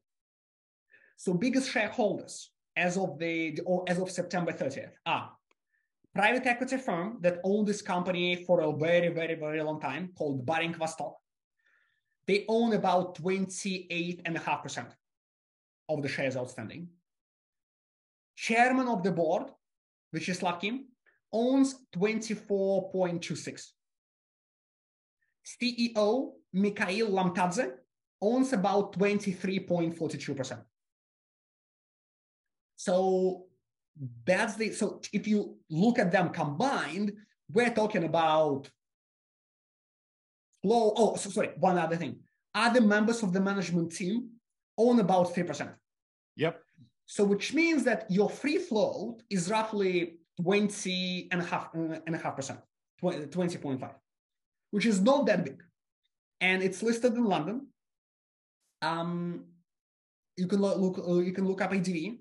So 1.17 1.33
biggest 1.33 1.69
shareholders 1.69 2.51
as 2.75 2.97
of 2.97 3.17
the 3.19 3.59
or 3.65 3.83
as 3.87 3.99
of 3.99 4.09
September 4.09 4.51
30th 4.51 4.91
are 5.05 5.31
private 6.15 6.47
equity 6.47 6.77
firm 6.77 7.17
that 7.21 7.39
owned 7.43 7.67
this 7.67 7.81
company 7.81 8.45
for 8.45 8.61
a 8.61 8.71
very, 8.71 9.09
very, 9.09 9.35
very 9.35 9.61
long 9.61 9.81
time 9.81 10.11
called 10.17 10.45
Baring 10.45 10.73
Vostok. 10.73 11.13
They 12.25 12.45
own 12.47 12.73
about 12.73 13.21
28.5% 13.21 14.85
of 15.89 16.01
the 16.01 16.07
shares 16.07 16.37
outstanding. 16.37 16.87
Chairman 18.35 18.87
of 18.87 19.03
the 19.03 19.11
board, 19.11 19.51
which 20.11 20.29
is 20.29 20.41
Kim, 20.61 20.85
owns 21.33 21.75
24.26. 21.95 23.71
CEO 25.45 26.31
Mikhail 26.53 27.09
Lomtadze 27.09 27.71
owns 28.21 28.53
about 28.53 28.97
23.42%. 28.97 30.63
So 32.77 33.45
that's 34.25 34.55
the 34.55 34.71
so 34.71 35.01
if 35.13 35.27
you 35.27 35.57
look 35.69 35.99
at 35.99 36.11
them 36.11 36.29
combined, 36.29 37.13
we're 37.51 37.73
talking 37.73 38.03
about 38.03 38.69
low 40.63 40.93
Oh, 40.95 41.15
so 41.15 41.29
sorry, 41.29 41.51
one 41.59 41.77
other 41.77 41.95
thing. 41.95 42.19
Other 42.53 42.81
members 42.81 43.23
of 43.23 43.33
the 43.33 43.39
management 43.39 43.91
team 43.91 44.29
own 44.77 44.99
about 44.99 45.33
3%. 45.33 45.73
Yep. 46.37 46.61
So 47.05 47.23
which 47.23 47.53
means 47.53 47.83
that 47.83 48.09
your 48.09 48.29
free 48.29 48.57
float 48.57 49.21
is 49.29 49.49
roughly 49.49 50.17
20 50.41 51.29
and 51.31 51.41
a 51.41 51.45
half 51.45 51.73
and 51.73 52.15
a 52.15 52.17
half 52.17 52.35
percent, 52.35 52.59
20.5, 53.01 53.91
which 54.71 54.85
is 54.85 55.01
not 55.01 55.25
that 55.27 55.45
big. 55.45 55.61
And 56.41 56.61
it's 56.61 56.83
listed 56.83 57.13
in 57.13 57.23
London. 57.23 57.67
Um, 58.81 59.45
you 60.35 60.47
can 60.47 60.59
look, 60.59 60.77
look 60.77 61.25
you 61.25 61.31
can 61.31 61.47
look 61.47 61.61
up 61.61 61.71
ADV 61.71 62.17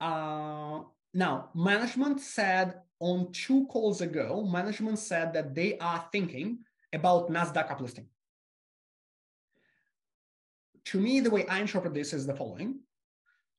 Uh, 0.00 0.80
now, 1.12 1.50
management 1.54 2.20
said 2.20 2.80
on 3.00 3.30
two 3.32 3.66
calls 3.66 4.00
ago, 4.00 4.44
management 4.50 4.98
said 4.98 5.32
that 5.34 5.54
they 5.54 5.78
are 5.78 6.04
thinking 6.10 6.58
about 6.92 7.30
NASDAQ 7.30 7.68
uplisting. 7.68 8.06
To 10.86 11.00
me, 11.00 11.20
the 11.20 11.30
way 11.30 11.46
I 11.46 11.60
interpret 11.60 11.94
this 11.94 12.12
is 12.12 12.26
the 12.26 12.34
following. 12.34 12.80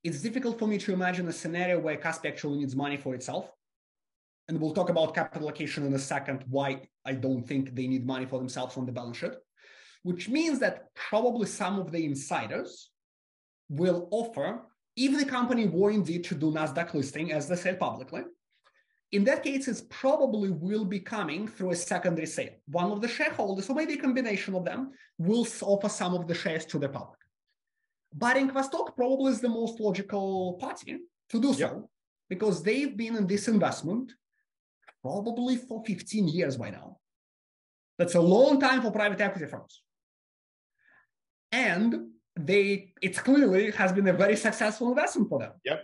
It's 0.03 0.21
difficult 0.21 0.59
for 0.59 0.67
me 0.67 0.77
to 0.79 0.93
imagine 0.93 1.27
a 1.27 1.33
scenario 1.33 1.79
where 1.79 1.97
Kaspi 1.97 2.27
actually 2.27 2.59
needs 2.59 2.75
money 2.75 2.97
for 2.97 3.15
itself. 3.15 3.51
And 4.47 4.61
we'll 4.61 4.73
talk 4.73 4.89
about 4.89 5.15
capital 5.15 5.47
allocation 5.47 5.87
in 5.87 5.93
a 5.93 5.99
second, 5.99 6.43
why 6.47 6.81
I 7.03 7.13
don't 7.13 7.41
think 7.41 7.73
they 7.73 7.87
need 7.87 8.05
money 8.05 8.25
for 8.25 8.37
themselves 8.37 8.77
on 8.77 8.85
the 8.85 8.91
balance 8.91 9.17
sheet, 9.17 9.31
which 10.03 10.29
means 10.29 10.59
that 10.59 10.93
probably 10.93 11.47
some 11.47 11.79
of 11.79 11.91
the 11.91 12.05
insiders 12.05 12.91
will 13.69 14.07
offer 14.11 14.61
if 14.95 15.17
the 15.17 15.25
company 15.25 15.67
were 15.67 15.91
indeed 15.91 16.23
to 16.25 16.35
do 16.35 16.51
NASDAQ 16.51 16.93
listing, 16.93 17.31
as 17.31 17.47
they 17.47 17.55
said 17.55 17.79
publicly, 17.79 18.23
in 19.11 19.23
that 19.25 19.43
case, 19.43 19.67
it 19.67 19.89
probably 19.89 20.49
will 20.49 20.85
be 20.85 20.99
coming 20.99 21.47
through 21.47 21.71
a 21.71 21.75
secondary 21.75 22.27
sale. 22.27 22.55
One 22.67 22.91
of 22.91 23.01
the 23.01 23.07
shareholders, 23.07 23.69
or 23.69 23.75
maybe 23.75 23.93
a 23.93 23.97
combination 23.97 24.55
of 24.55 24.65
them, 24.65 24.91
will 25.17 25.47
offer 25.61 25.89
some 25.89 26.13
of 26.15 26.27
the 26.27 26.33
shares 26.33 26.65
to 26.67 26.79
the 26.79 26.89
public. 26.89 27.19
Baring 28.13 28.49
Vostok 28.49 28.95
probably 28.95 29.31
is 29.31 29.41
the 29.41 29.49
most 29.49 29.79
logical 29.79 30.53
party 30.53 30.97
to 31.29 31.41
do 31.41 31.53
so 31.53 31.59
yep. 31.59 31.85
because 32.29 32.63
they've 32.63 32.95
been 32.95 33.15
in 33.15 33.27
this 33.27 33.47
investment 33.47 34.13
probably 35.01 35.57
for 35.57 35.83
15 35.85 36.27
years 36.27 36.57
by 36.57 36.71
now. 36.71 36.97
That's 37.97 38.15
a 38.15 38.21
long 38.21 38.59
time 38.59 38.81
for 38.81 38.91
private 38.91 39.21
equity 39.21 39.45
firms. 39.45 39.81
And 41.51 42.11
they 42.37 42.93
it 43.01 43.15
clearly 43.17 43.71
has 43.71 43.91
been 43.91 44.07
a 44.07 44.13
very 44.13 44.35
successful 44.35 44.89
investment 44.89 45.29
for 45.29 45.39
them. 45.39 45.51
Yep. 45.63 45.83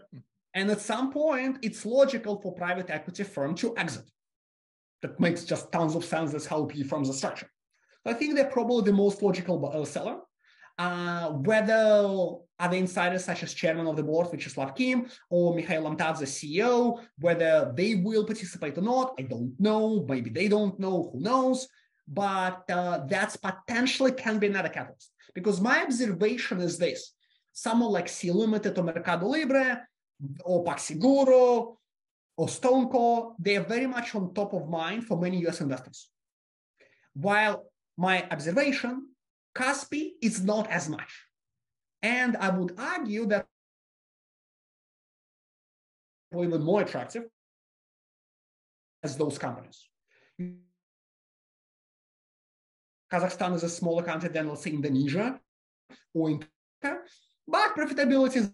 And 0.53 0.69
at 0.69 0.81
some 0.81 1.11
point, 1.13 1.59
it's 1.61 1.85
logical 1.85 2.41
for 2.41 2.53
private 2.53 2.89
equity 2.89 3.23
firm 3.23 3.55
to 3.55 3.75
exit. 3.77 4.05
That 5.01 5.19
makes 5.19 5.45
just 5.45 5.71
tons 5.71 5.95
of 5.95 6.03
sense. 6.03 6.31
That's 6.31 6.45
how 6.45 6.65
PE 6.65 6.83
firms 6.83 7.09
are 7.09 7.13
structured. 7.13 7.49
I 8.05 8.13
think 8.13 8.35
they're 8.35 8.45
probably 8.45 8.83
the 8.83 8.97
most 8.97 9.21
logical 9.21 9.65
uh, 9.65 9.85
seller. 9.85 10.17
Uh, 10.77 11.29
whether 11.31 12.07
other 12.59 12.77
insiders 12.77 13.25
such 13.25 13.43
as 13.43 13.53
chairman 13.53 13.87
of 13.87 13.95
the 13.95 14.03
board, 14.03 14.27
Vyacheslav 14.27 14.75
Kim, 14.75 15.07
or 15.29 15.53
Mikhail 15.53 15.83
Lomtadze, 15.83 16.23
CEO, 16.23 17.01
whether 17.19 17.71
they 17.75 17.95
will 17.95 18.25
participate 18.25 18.77
or 18.77 18.81
not, 18.81 19.13
I 19.19 19.23
don't 19.23 19.53
know. 19.59 20.05
Maybe 20.07 20.29
they 20.29 20.47
don't 20.47 20.79
know. 20.79 21.11
Who 21.13 21.19
knows? 21.19 21.67
But 22.07 22.63
uh, 22.69 23.05
that's 23.07 23.37
potentially 23.37 24.11
can 24.11 24.39
be 24.39 24.47
another 24.47 24.69
catalyst. 24.69 25.10
Because 25.33 25.61
my 25.61 25.83
observation 25.83 26.61
is 26.61 26.77
this 26.77 27.13
someone 27.53 27.91
like 27.91 28.07
Sea 28.07 28.31
Limited 28.31 28.77
or 28.77 28.83
Mercado 28.83 29.27
Libre 29.27 29.85
or 30.43 30.63
PagSeguro 30.63 31.75
or 32.37 32.47
StoneCo, 32.47 33.35
they 33.39 33.57
are 33.57 33.63
very 33.63 33.87
much 33.87 34.15
on 34.15 34.33
top 34.33 34.53
of 34.53 34.69
mind 34.69 35.05
for 35.05 35.19
many 35.19 35.45
US 35.47 35.61
investors. 35.61 36.09
While 37.13 37.65
my 37.97 38.27
observation, 38.29 39.09
Kaspi 39.55 40.11
is 40.21 40.43
not 40.43 40.69
as 40.69 40.89
much. 40.89 41.11
And 42.01 42.37
I 42.37 42.49
would 42.49 42.73
argue 42.77 43.25
that 43.27 43.45
even 46.33 46.63
more 46.63 46.81
attractive 46.81 47.23
as 49.03 49.17
those 49.17 49.37
companies. 49.37 49.87
Kazakhstan 53.11 53.53
is 53.55 53.63
a 53.63 53.69
smaller 53.69 54.03
country 54.03 54.29
than, 54.29 54.47
let's 54.47 54.63
say, 54.63 54.71
Indonesia 54.71 55.39
or 56.13 56.29
in 56.29 56.45
but 57.47 57.75
profitability 57.75 58.37
is. 58.37 58.51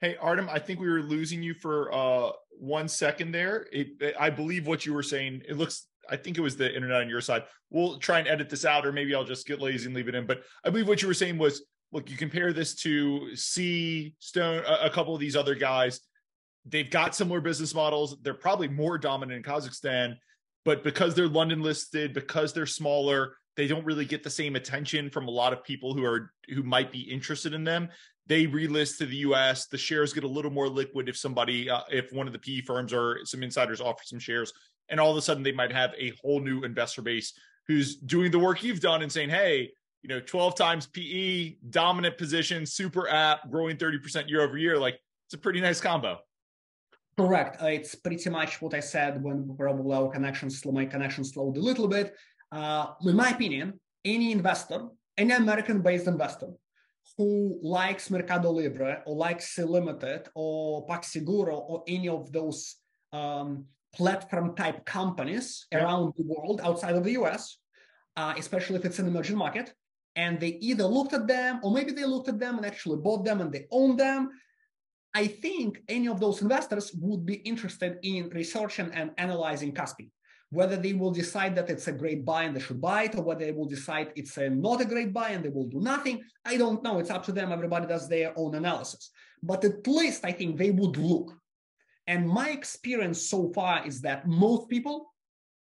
Hey, 0.00 0.16
Artem, 0.16 0.48
I 0.48 0.58
think 0.58 0.80
we 0.80 0.88
were 0.88 1.02
losing 1.02 1.42
you 1.42 1.52
for 1.54 1.92
uh, 1.92 2.30
one 2.52 2.88
second 2.88 3.32
there. 3.32 3.66
It, 3.72 4.14
I 4.18 4.30
believe 4.30 4.66
what 4.66 4.86
you 4.86 4.94
were 4.94 5.02
saying, 5.02 5.42
it 5.46 5.58
looks, 5.58 5.88
I 6.08 6.16
think 6.16 6.38
it 6.38 6.40
was 6.40 6.56
the 6.56 6.74
internet 6.74 7.02
on 7.02 7.08
your 7.08 7.20
side. 7.20 7.42
We'll 7.68 7.98
try 7.98 8.20
and 8.20 8.28
edit 8.28 8.48
this 8.48 8.64
out, 8.64 8.86
or 8.86 8.92
maybe 8.92 9.14
I'll 9.14 9.24
just 9.24 9.46
get 9.46 9.60
lazy 9.60 9.86
and 9.86 9.94
leave 9.94 10.08
it 10.08 10.14
in. 10.14 10.26
But 10.26 10.42
I 10.64 10.70
believe 10.70 10.88
what 10.88 11.02
you 11.02 11.08
were 11.08 11.14
saying 11.14 11.36
was 11.36 11.62
look, 11.92 12.08
you 12.10 12.16
compare 12.16 12.52
this 12.52 12.74
to 12.76 13.34
Sea, 13.34 14.14
Stone, 14.20 14.62
a, 14.66 14.86
a 14.86 14.90
couple 14.90 15.14
of 15.14 15.20
these 15.20 15.36
other 15.36 15.54
guys. 15.54 16.00
They've 16.64 16.90
got 16.90 17.14
similar 17.14 17.40
business 17.40 17.74
models. 17.74 18.16
They're 18.22 18.34
probably 18.34 18.68
more 18.68 18.96
dominant 18.96 19.44
in 19.44 19.52
Kazakhstan 19.52 20.14
but 20.64 20.84
because 20.84 21.14
they're 21.14 21.28
London 21.28 21.62
listed, 21.62 22.12
because 22.12 22.52
they're 22.52 22.66
smaller, 22.66 23.36
they 23.56 23.66
don't 23.66 23.84
really 23.84 24.04
get 24.04 24.22
the 24.22 24.30
same 24.30 24.56
attention 24.56 25.10
from 25.10 25.28
a 25.28 25.30
lot 25.30 25.52
of 25.52 25.64
people 25.64 25.94
who 25.94 26.04
are 26.04 26.32
who 26.48 26.62
might 26.62 26.92
be 26.92 27.00
interested 27.00 27.52
in 27.54 27.64
them. 27.64 27.88
They 28.26 28.46
relist 28.46 28.98
to 28.98 29.06
the 29.06 29.16
U.S. 29.16 29.66
The 29.66 29.78
shares 29.78 30.12
get 30.12 30.24
a 30.24 30.28
little 30.28 30.50
more 30.50 30.68
liquid 30.68 31.08
if 31.08 31.16
somebody, 31.16 31.68
uh, 31.68 31.82
if 31.90 32.12
one 32.12 32.26
of 32.26 32.32
the 32.32 32.38
PE 32.38 32.60
firms 32.62 32.92
or 32.92 33.18
some 33.24 33.42
insiders 33.42 33.80
offer 33.80 34.02
some 34.04 34.18
shares, 34.18 34.52
and 34.88 35.00
all 35.00 35.10
of 35.10 35.16
a 35.16 35.22
sudden 35.22 35.42
they 35.42 35.52
might 35.52 35.72
have 35.72 35.92
a 35.98 36.12
whole 36.22 36.40
new 36.40 36.62
investor 36.62 37.02
base 37.02 37.32
who's 37.66 37.96
doing 37.96 38.30
the 38.30 38.38
work 38.38 38.62
you've 38.62 38.80
done 38.80 39.02
and 39.02 39.10
saying, 39.10 39.30
"Hey, 39.30 39.72
you 40.02 40.08
know, 40.08 40.20
12 40.20 40.54
times 40.54 40.86
PE, 40.86 41.56
dominant 41.70 42.16
position, 42.18 42.64
super 42.64 43.08
app, 43.08 43.50
growing 43.50 43.76
30% 43.76 44.28
year 44.28 44.42
over 44.42 44.56
year. 44.56 44.78
Like 44.78 44.98
it's 45.26 45.34
a 45.34 45.38
pretty 45.38 45.60
nice 45.60 45.80
combo." 45.80 46.20
Correct. 47.18 47.62
Uh, 47.62 47.66
it's 47.66 47.94
pretty 47.94 48.30
much 48.30 48.62
what 48.62 48.74
I 48.74 48.80
said 48.80 49.22
when 49.22 49.54
probably 49.56 49.94
our 49.94 50.10
connection, 50.10 50.50
my 50.72 50.86
connection 50.86 51.24
slowed 51.24 51.56
a 51.56 51.60
little 51.60 51.88
bit. 51.88 52.14
Uh, 52.52 52.86
in 53.04 53.16
my 53.16 53.30
opinion, 53.30 53.78
any 54.04 54.32
investor, 54.32 54.88
any 55.18 55.32
American-based 55.32 56.06
investor 56.06 56.48
who 57.16 57.58
likes 57.62 58.10
Mercado 58.10 58.50
Libre 58.50 59.02
or 59.06 59.16
likes 59.16 59.58
Limited 59.58 60.28
or 60.34 60.86
PagSeguro 60.86 61.52
or 61.52 61.84
any 61.86 62.08
of 62.08 62.32
those 62.32 62.76
um, 63.12 63.66
platform 63.94 64.54
type 64.54 64.84
companies 64.84 65.66
yeah. 65.72 65.84
around 65.84 66.14
the 66.16 66.24
world 66.24 66.60
outside 66.62 66.94
of 66.94 67.04
the 67.04 67.12
US, 67.12 67.58
uh, 68.16 68.34
especially 68.38 68.76
if 68.76 68.84
it's 68.84 68.98
an 68.98 69.08
emerging 69.08 69.36
market, 69.36 69.72
and 70.16 70.40
they 70.40 70.58
either 70.60 70.84
looked 70.84 71.12
at 71.12 71.26
them 71.26 71.60
or 71.62 71.72
maybe 71.72 71.92
they 71.92 72.04
looked 72.04 72.28
at 72.28 72.38
them 72.38 72.56
and 72.56 72.66
actually 72.66 72.96
bought 72.96 73.24
them 73.24 73.40
and 73.40 73.52
they 73.52 73.66
own 73.70 73.96
them 73.96 74.30
I 75.14 75.26
think 75.26 75.82
any 75.88 76.08
of 76.08 76.20
those 76.20 76.40
investors 76.42 76.92
would 76.94 77.26
be 77.26 77.34
interested 77.34 77.98
in 78.02 78.28
researching 78.30 78.90
and 78.92 79.10
analyzing 79.18 79.72
Kaspi. 79.72 80.10
Whether 80.50 80.76
they 80.76 80.94
will 80.94 81.12
decide 81.12 81.54
that 81.56 81.70
it's 81.70 81.86
a 81.86 81.92
great 81.92 82.24
buy 82.24 82.44
and 82.44 82.54
they 82.54 82.60
should 82.60 82.80
buy 82.80 83.04
it, 83.04 83.14
or 83.16 83.22
whether 83.22 83.44
they 83.44 83.52
will 83.52 83.68
decide 83.68 84.12
it's 84.16 84.36
a 84.36 84.50
not 84.50 84.80
a 84.80 84.84
great 84.84 85.12
buy 85.12 85.30
and 85.30 85.44
they 85.44 85.48
will 85.48 85.68
do 85.68 85.80
nothing, 85.80 86.22
I 86.44 86.56
don't 86.56 86.82
know. 86.82 86.98
It's 86.98 87.10
up 87.10 87.24
to 87.26 87.32
them. 87.32 87.52
Everybody 87.52 87.86
does 87.86 88.08
their 88.08 88.32
own 88.36 88.54
analysis. 88.56 89.10
But 89.42 89.64
at 89.64 89.86
least 89.86 90.24
I 90.24 90.32
think 90.32 90.56
they 90.56 90.70
would 90.70 90.96
look. 90.96 91.32
And 92.06 92.28
my 92.28 92.50
experience 92.50 93.28
so 93.28 93.52
far 93.52 93.86
is 93.86 94.00
that 94.00 94.26
most 94.26 94.68
people 94.68 95.14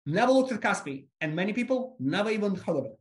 never 0.05 0.31
looked 0.31 0.53
at 0.53 0.61
Kaspi, 0.61 1.07
and 1.19 1.35
many 1.35 1.51
people 1.51 1.97
never 1.99 2.29
even 2.29 2.55
heard 2.55 2.77
of 2.77 2.85
it. 2.85 2.99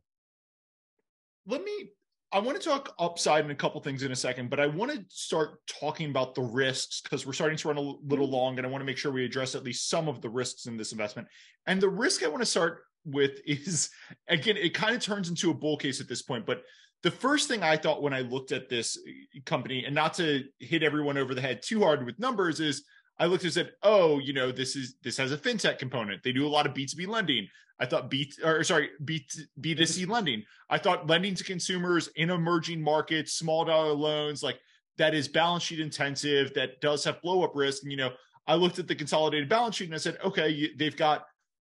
Let 1.45 1.63
me 1.63 1.91
I 2.33 2.39
want 2.39 2.59
to 2.59 2.69
talk 2.69 2.93
upside 2.99 3.43
and 3.43 3.51
a 3.51 3.55
couple 3.55 3.79
things 3.79 4.03
in 4.03 4.11
a 4.11 4.15
second, 4.15 4.49
but 4.49 4.59
I 4.59 4.67
want 4.67 4.91
to 4.91 5.03
start 5.07 5.59
talking 5.65 6.09
about 6.09 6.35
the 6.35 6.41
risks 6.41 6.99
because 6.99 7.25
we're 7.25 7.33
starting 7.33 7.57
to 7.57 7.67
run 7.69 7.77
a 7.77 7.93
little 8.05 8.29
long, 8.29 8.57
and 8.57 8.67
I 8.67 8.69
want 8.69 8.81
to 8.81 8.85
make 8.85 8.97
sure 8.97 9.11
we 9.11 9.23
address 9.23 9.55
at 9.55 9.63
least 9.63 9.89
some 9.89 10.09
of 10.09 10.21
the 10.21 10.29
risks 10.29 10.65
in 10.65 10.75
this 10.75 10.91
investment. 10.91 11.27
And 11.67 11.79
the 11.79 11.89
risk 11.89 12.23
I 12.23 12.27
want 12.27 12.41
to 12.41 12.45
start 12.45 12.83
with 13.05 13.39
is 13.45 13.89
again, 14.27 14.57
it 14.57 14.73
kind 14.73 14.95
of 14.95 15.01
turns 15.01 15.29
into 15.29 15.51
a 15.51 15.53
bull 15.53 15.77
case 15.77 16.01
at 16.01 16.09
this 16.09 16.21
point, 16.21 16.45
but 16.45 16.63
the 17.03 17.11
first 17.11 17.47
thing 17.47 17.63
I 17.63 17.77
thought 17.77 18.01
when 18.01 18.13
I 18.13 18.21
looked 18.21 18.51
at 18.51 18.69
this 18.69 18.97
uh, 18.97 19.39
company, 19.45 19.85
and 19.85 19.95
not 19.95 20.15
to 20.15 20.43
hit 20.59 20.83
everyone 20.83 21.17
over 21.17 21.33
the 21.33 21.41
head 21.41 21.61
too 21.61 21.81
hard 21.81 22.05
with 22.05 22.19
numbers, 22.19 22.59
is 22.59 22.83
I 23.19 23.25
looked 23.25 23.43
and 23.43 23.53
said, 23.53 23.71
"Oh, 23.83 24.19
you 24.19 24.33
know, 24.33 24.51
this 24.51 24.75
is 24.75 24.95
this 25.03 25.17
has 25.17 25.31
a 25.31 25.37
fintech 25.37 25.79
component. 25.79 26.23
They 26.23 26.31
do 26.31 26.45
a 26.45 26.49
lot 26.49 26.67
of 26.67 26.73
B 26.73 26.85
two 26.85 26.97
B 26.97 27.05
lending. 27.05 27.47
I 27.79 27.85
thought 27.85 28.09
B 28.09 28.31
or 28.43 28.63
sorry 28.63 28.89
B 29.03 29.25
B 29.59 29.75
two 29.75 29.85
C 29.85 30.05
lending. 30.07 30.43
I 30.69 30.77
thought 30.77 31.07
lending 31.07 31.35
to 31.35 31.43
consumers 31.43 32.09
in 32.15 32.29
emerging 32.29 32.81
markets, 32.81 33.33
small 33.33 33.65
dollar 33.65 33.93
loans, 33.93 34.43
like 34.43 34.59
that 34.97 35.13
is 35.13 35.27
balance 35.27 35.63
sheet 35.63 35.79
intensive. 35.79 36.53
That 36.53 36.81
does 36.81 37.03
have 37.03 37.21
blow 37.21 37.43
up 37.43 37.55
risk. 37.55 37.83
And 37.83 37.91
you 37.91 37.97
know, 37.97 38.11
I 38.45 38.55
looked 38.55 38.79
at 38.79 38.87
the 38.87 38.95
consolidated 38.95 39.49
balance 39.49 39.75
sheet 39.75 39.85
and 39.85 39.95
I 39.95 39.99
said, 39.99 40.17
okay, 40.23 40.71
they've 40.77 40.95
got 40.95 41.25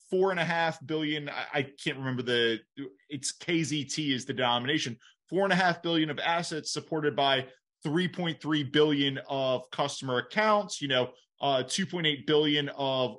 four 0.10 0.32
and 0.32 0.40
a 0.40 0.46
half 0.46 0.86
billion. 0.86 1.30
I, 1.30 1.60
I 1.60 1.68
can't 1.84 1.98
remember 1.98 2.24
the. 2.24 2.60
It's 3.10 3.36
KZT 3.38 4.14
is 4.14 4.26
the 4.26 4.34
denomination. 4.34 4.98
Four 5.30 5.44
and 5.44 5.54
a 5.54 5.58
half 5.58 5.82
billion 5.82 6.10
of 6.10 6.20
assets 6.20 6.72
supported 6.72 7.16
by 7.16 7.46
3.3 7.86 8.72
billion 8.72 9.20
of 9.30 9.70
customer 9.72 10.20
accounts. 10.20 10.82
You 10.82 10.88
know, 10.88 11.10
uh, 11.42 11.64
2.8 11.64 12.26
billion 12.26 12.70
of 12.70 13.18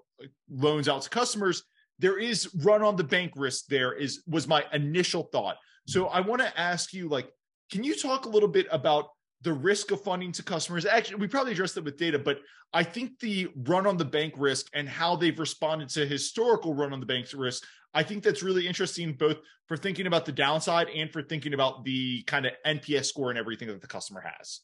loans 0.50 0.88
out 0.88 1.02
to 1.02 1.10
customers. 1.10 1.62
There 1.98 2.18
is 2.18 2.52
run 2.62 2.82
on 2.82 2.96
the 2.96 3.04
bank 3.04 3.32
risk 3.36 3.66
there 3.66 3.92
is 3.92 4.22
was 4.26 4.46
my 4.46 4.64
initial 4.72 5.24
thought. 5.24 5.56
So 5.86 6.06
i 6.08 6.20
want 6.20 6.42
to 6.42 6.60
ask 6.60 6.92
you 6.92 7.08
like 7.08 7.30
can 7.70 7.84
you 7.84 7.94
talk 7.94 8.24
a 8.24 8.28
little 8.28 8.48
bit 8.48 8.66
about 8.70 9.08
the 9.42 9.52
risk 9.52 9.90
of 9.90 10.02
funding 10.02 10.32
to 10.32 10.42
customers? 10.42 10.84
Actually 10.86 11.16
we 11.16 11.28
probably 11.28 11.52
addressed 11.52 11.76
it 11.76 11.84
with 11.84 11.96
data 11.96 12.18
but 12.18 12.40
i 12.72 12.82
think 12.82 13.18
the 13.20 13.48
run 13.64 13.86
on 13.86 13.96
the 13.96 14.04
bank 14.04 14.34
risk 14.36 14.66
and 14.74 14.88
how 14.88 15.16
they've 15.16 15.38
responded 15.38 15.88
to 15.88 16.06
historical 16.06 16.74
run 16.74 16.92
on 16.92 17.00
the 17.00 17.06
bank 17.06 17.26
risk 17.34 17.64
i 17.94 18.02
think 18.02 18.22
that's 18.22 18.42
really 18.42 18.66
interesting 18.66 19.12
both 19.12 19.38
for 19.66 19.76
thinking 19.76 20.06
about 20.06 20.24
the 20.24 20.32
downside 20.32 20.88
and 20.90 21.10
for 21.10 21.22
thinking 21.22 21.54
about 21.54 21.84
the 21.84 22.22
kind 22.24 22.46
of 22.46 22.52
nps 22.66 23.06
score 23.06 23.30
and 23.30 23.38
everything 23.38 23.68
that 23.68 23.80
the 23.80 23.86
customer 23.86 24.20
has 24.20 24.60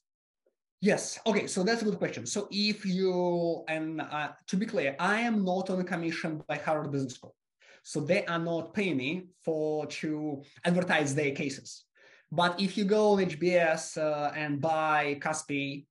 Yes. 0.84 1.18
Okay. 1.26 1.46
So 1.46 1.62
that's 1.62 1.80
a 1.80 1.86
good 1.86 1.98
question. 1.98 2.26
So 2.26 2.46
if 2.50 2.84
you 2.84 3.64
and 3.68 4.02
uh, 4.02 4.32
to 4.48 4.56
be 4.58 4.66
clear, 4.66 4.94
I 4.98 5.20
am 5.20 5.42
not 5.42 5.70
on 5.70 5.82
commission 5.84 6.42
by 6.46 6.56
Harvard 6.58 6.92
Business 6.92 7.14
School, 7.14 7.34
so 7.82 8.00
they 8.00 8.26
are 8.26 8.38
not 8.38 8.74
paying 8.74 8.98
me 8.98 9.28
for 9.42 9.86
to 9.86 10.42
advertise 10.62 11.14
their 11.14 11.30
cases. 11.30 11.86
But 12.30 12.60
if 12.60 12.76
you 12.76 12.84
go 12.84 13.12
on 13.12 13.24
HBS 13.24 13.96
uh, 13.96 14.32
and 14.36 14.60
buy 14.60 15.16
Kaspi 15.22 15.86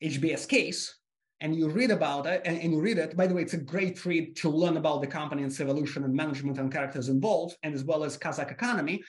HBS 0.00 0.46
case, 0.46 0.80
and 1.40 1.56
you 1.56 1.68
read 1.68 1.90
about 1.90 2.24
it 2.26 2.42
and, 2.44 2.56
and, 2.60 2.72
you 2.72 2.80
read 2.80 2.98
it 2.98 3.16
by 3.16 3.26
the 3.26 3.34
way 3.34 3.42
it's 3.42 3.54
a 3.54 3.66
great 3.74 4.06
read 4.06 4.36
to 4.36 4.48
learn 4.48 4.76
about 4.76 5.00
the 5.00 5.08
company 5.08 5.42
and 5.42 5.50
its 5.50 5.60
evolution 5.60 6.04
and 6.04 6.14
management 6.14 6.56
and 6.60 6.70
characters 6.70 7.08
involved 7.08 7.56
and 7.64 7.74
as 7.74 7.82
well 7.82 8.04
as 8.04 8.16
kazakh 8.16 8.52
economy 8.52 9.02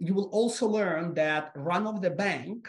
you 0.00 0.12
will 0.12 0.28
also 0.38 0.66
learn 0.66 1.14
that 1.14 1.52
run 1.54 1.86
of 1.86 2.02
the 2.02 2.10
bank 2.10 2.68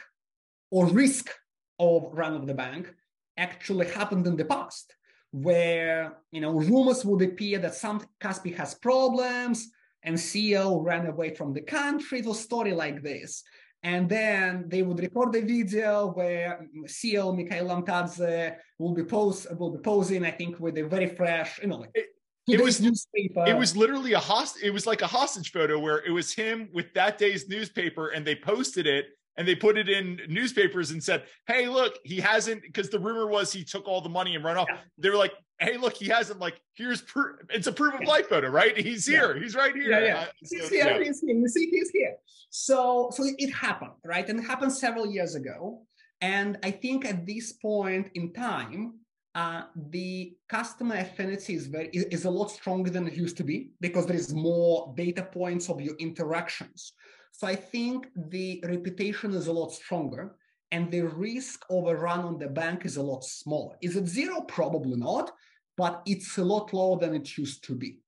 or 0.70 0.86
risk 0.86 1.32
of 1.80 2.10
run 2.14 2.36
of 2.36 2.48
the 2.48 2.54
bank 2.54 2.94
actually 3.38 3.88
happened 3.88 4.26
in 4.28 4.36
the 4.36 4.46
past 4.46 4.94
where 5.32 6.18
you 6.32 6.42
know 6.42 6.54
rumors 6.54 7.04
would 7.06 7.22
appear 7.22 7.60
that 7.60 7.76
some 7.76 8.02
Kaspi 8.22 8.56
has 8.56 8.74
problems 8.76 9.70
and 10.04 10.16
CEO 10.16 10.84
ran 10.84 11.06
away 11.06 11.34
from 11.36 11.54
the 11.54 11.62
country. 11.62 12.20
It 12.20 12.26
was 12.26 12.40
story 12.40 12.74
like 12.74 13.04
this. 13.04 13.44
And 13.84 14.10
then 14.10 14.66
they 14.68 14.82
would 14.82 15.00
record 15.00 15.36
a 15.36 15.42
video 15.42 16.12
where 16.12 16.68
CEO 16.86 17.36
Mikhail 17.36 17.68
Lomtadze 17.68 18.56
will 18.80 18.94
be 18.94 19.04
pose 19.04 19.46
will 19.58 19.72
be 19.72 19.80
posing, 19.80 20.26
I 20.26 20.32
think, 20.32 20.60
with 20.60 20.78
a 20.78 20.84
very 20.84 21.08
fresh, 21.08 21.60
you 21.62 21.68
know, 21.68 21.78
like 21.78 21.92
it, 21.94 22.08
it 22.48 22.62
was 22.62 22.82
newspaper. 22.82 23.46
It 23.46 23.58
was 23.58 23.76
literally 23.76 24.14
a 24.14 24.20
host. 24.20 24.58
It 24.64 24.72
was 24.72 24.88
like 24.88 25.02
a 25.02 25.08
hostage 25.08 25.52
photo 25.52 25.78
where 25.78 26.00
it 26.00 26.12
was 26.12 26.34
him 26.34 26.70
with 26.74 26.94
that 26.94 27.18
day's 27.18 27.48
newspaper, 27.48 28.10
and 28.10 28.26
they 28.26 28.36
posted 28.36 28.88
it 28.88 29.08
and 29.38 29.48
they 29.48 29.56
put 29.56 29.78
it 29.78 29.88
in 29.88 30.20
newspapers 30.28 30.92
and 30.92 31.04
said, 31.04 31.24
"Hey, 31.46 31.68
look, 31.68 31.98
he 32.04 32.20
hasn't." 32.20 32.64
Because 32.64 32.90
the 32.90 33.00
rumor 33.00 33.28
was 33.28 33.54
he 33.54 33.64
took 33.64 33.88
all 33.88 34.02
the 34.02 34.10
money 34.10 34.36
and 34.36 34.44
run 34.44 34.58
off. 34.58 34.68
Yeah. 34.70 34.80
They 34.98 35.10
were 35.10 35.16
like, 35.16 35.34
"Hey, 35.60 35.78
look, 35.78 35.96
he 35.96 36.08
hasn't." 36.08 36.40
Like, 36.40 36.60
here's 36.74 37.02
proof. 37.02 37.38
It's 37.50 37.68
a 37.68 37.72
proof 37.72 37.94
of 37.94 38.08
life 38.08 38.28
photo, 38.28 38.50
right? 38.50 38.78
He's 38.78 39.06
here. 39.06 39.36
Yeah. 39.36 39.44
He's 39.44 39.56
right 39.56 39.74
here. 39.74 39.92
Yeah, 39.92 40.06
yeah. 40.06 40.20
Uh, 40.20 40.26
so, 40.44 40.58
he's 40.58 40.70
here. 40.70 41.04
He's 41.04 41.22
here. 41.22 41.36
You 41.36 41.48
see, 41.48 41.70
he's 41.70 41.90
here. 41.92 42.16
So, 42.50 43.10
so 43.12 43.24
it 43.38 43.54
happened, 43.54 43.92
right? 44.04 44.28
And 44.28 44.40
it 44.40 44.44
happened 44.44 44.74
several 44.74 45.06
years 45.06 45.36
ago. 45.36 45.84
And 46.22 46.58
I 46.64 46.72
think 46.72 47.06
at 47.06 47.26
this 47.26 47.54
point 47.54 48.10
in 48.16 48.34
time, 48.34 49.00
uh, 49.38 49.62
the 49.92 50.36
customer 50.50 50.96
affinity 50.96 51.54
is 51.54 51.68
very 51.68 51.90
is 51.90 52.26
a 52.26 52.30
lot 52.40 52.50
stronger 52.50 52.90
than 52.90 53.08
it 53.08 53.14
used 53.14 53.38
to 53.38 53.44
be 53.44 53.70
because 53.80 54.08
there 54.08 54.16
is 54.24 54.34
more 54.34 54.92
data 54.98 55.22
points 55.22 55.70
of 55.70 55.80
your 55.80 55.96
interactions. 55.98 56.94
So 57.34 57.46
I 57.46 57.56
think 57.56 58.08
the 58.16 58.64
reputation 58.68 59.36
is 59.36 59.46
a 59.46 59.54
lot 59.54 59.72
stronger 59.72 60.36
and 60.72 60.90
the 60.90 61.04
risk 61.04 61.60
of 61.70 61.86
a 61.86 61.96
run 61.96 62.22
on 62.22 62.40
the 62.40 62.48
bank 62.48 62.84
is 62.84 62.98
a 62.98 63.04
lot 63.12 63.24
smaller. 63.24 63.76
Is 63.80 63.96
it 63.96 64.08
zero? 64.08 64.42
Probably 64.42 64.98
not, 64.98 65.30
but 65.78 66.02
it's 66.08 66.40
a 66.40 66.44
lot 66.44 66.74
lower 66.74 66.98
than 67.00 67.14
it 67.14 67.38
used 67.38 67.64
to 67.66 67.76
be. 67.76 68.00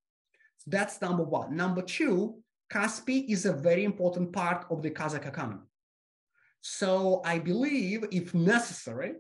So 0.58 0.72
that's 0.72 1.00
number 1.00 1.24
one. 1.24 1.56
Number 1.56 1.84
two, 1.84 2.40
Kaspi 2.74 3.30
is 3.30 3.46
a 3.46 3.54
very 3.54 3.84
important 3.84 4.34
part 4.34 4.66
of 4.72 4.82
the 4.82 4.90
Kazakh 4.90 5.28
economy. 5.28 5.68
So 6.62 7.22
I 7.24 7.38
believe, 7.38 8.06
if 8.12 8.34
necessary, 8.34 9.12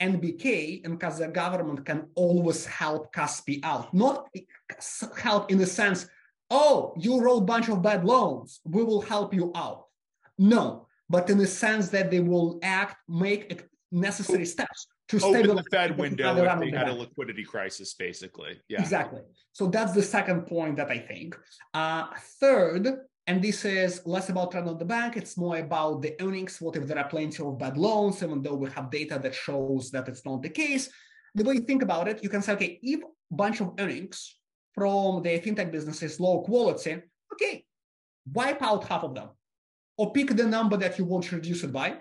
NBK 0.00 0.84
and 0.84 1.00
Kazakh 1.00 1.32
government 1.32 1.84
can 1.84 2.08
always 2.14 2.64
help 2.66 3.12
Kaspi 3.12 3.60
out. 3.64 3.92
Not 3.92 4.28
help 5.16 5.50
in 5.50 5.58
the 5.58 5.66
sense 5.66 6.06
oh, 6.50 6.94
you 6.96 7.20
wrote 7.20 7.38
a 7.38 7.44
bunch 7.44 7.68
of 7.68 7.82
bad 7.82 8.04
loans, 8.04 8.60
we 8.64 8.82
will 8.82 9.00
help 9.00 9.34
you 9.34 9.52
out. 9.54 9.86
No, 10.38 10.86
but 11.08 11.28
in 11.30 11.38
the 11.38 11.46
sense 11.46 11.88
that 11.90 12.10
they 12.10 12.20
will 12.20 12.58
act, 12.62 12.96
make 13.08 13.66
necessary 13.90 14.44
steps 14.44 14.86
to 15.08 15.16
open 15.24 15.56
the 15.56 15.64
Fed 15.70 15.96
window 15.96 16.36
if 16.36 16.60
they 16.60 16.70
had 16.70 16.88
a 16.88 16.92
liquidity 16.92 17.42
crisis, 17.42 17.94
basically. 17.94 18.60
Yeah, 18.68 18.80
exactly. 18.80 19.22
So 19.52 19.66
that's 19.66 19.92
the 19.92 20.02
second 20.02 20.46
point 20.46 20.76
that 20.76 20.90
I 20.90 20.98
think. 20.98 21.36
Uh, 21.72 22.08
third, 22.40 22.98
and 23.28 23.42
this 23.42 23.66
is 23.66 24.00
less 24.06 24.30
about 24.30 24.54
run 24.54 24.66
on 24.66 24.78
the 24.78 24.86
bank, 24.86 25.18
it's 25.18 25.36
more 25.36 25.58
about 25.58 26.00
the 26.00 26.16
earnings. 26.18 26.62
What 26.62 26.76
if 26.76 26.86
there 26.86 26.98
are 26.98 27.08
plenty 27.08 27.42
of 27.44 27.58
bad 27.58 27.76
loans, 27.76 28.22
even 28.22 28.40
though 28.40 28.54
we 28.54 28.70
have 28.70 28.90
data 28.90 29.20
that 29.22 29.34
shows 29.34 29.90
that 29.90 30.08
it's 30.08 30.24
not 30.24 30.42
the 30.42 30.48
case? 30.48 30.88
The 31.34 31.44
way 31.44 31.56
you 31.56 31.60
think 31.60 31.82
about 31.82 32.08
it, 32.08 32.24
you 32.24 32.30
can 32.30 32.40
say, 32.40 32.54
okay, 32.54 32.80
if 32.82 33.00
a 33.02 33.34
bunch 33.34 33.60
of 33.60 33.74
earnings 33.78 34.38
from 34.74 35.22
the 35.22 35.38
fintech 35.40 35.70
businesses 35.70 36.18
low 36.18 36.40
quality, 36.40 37.02
okay, 37.34 37.66
wipe 38.32 38.62
out 38.62 38.84
half 38.84 39.04
of 39.04 39.14
them 39.14 39.28
or 39.98 40.10
pick 40.10 40.34
the 40.34 40.46
number 40.46 40.78
that 40.78 40.98
you 40.98 41.04
want 41.04 41.24
to 41.24 41.36
reduce 41.36 41.62
it 41.62 41.72
by. 41.72 41.98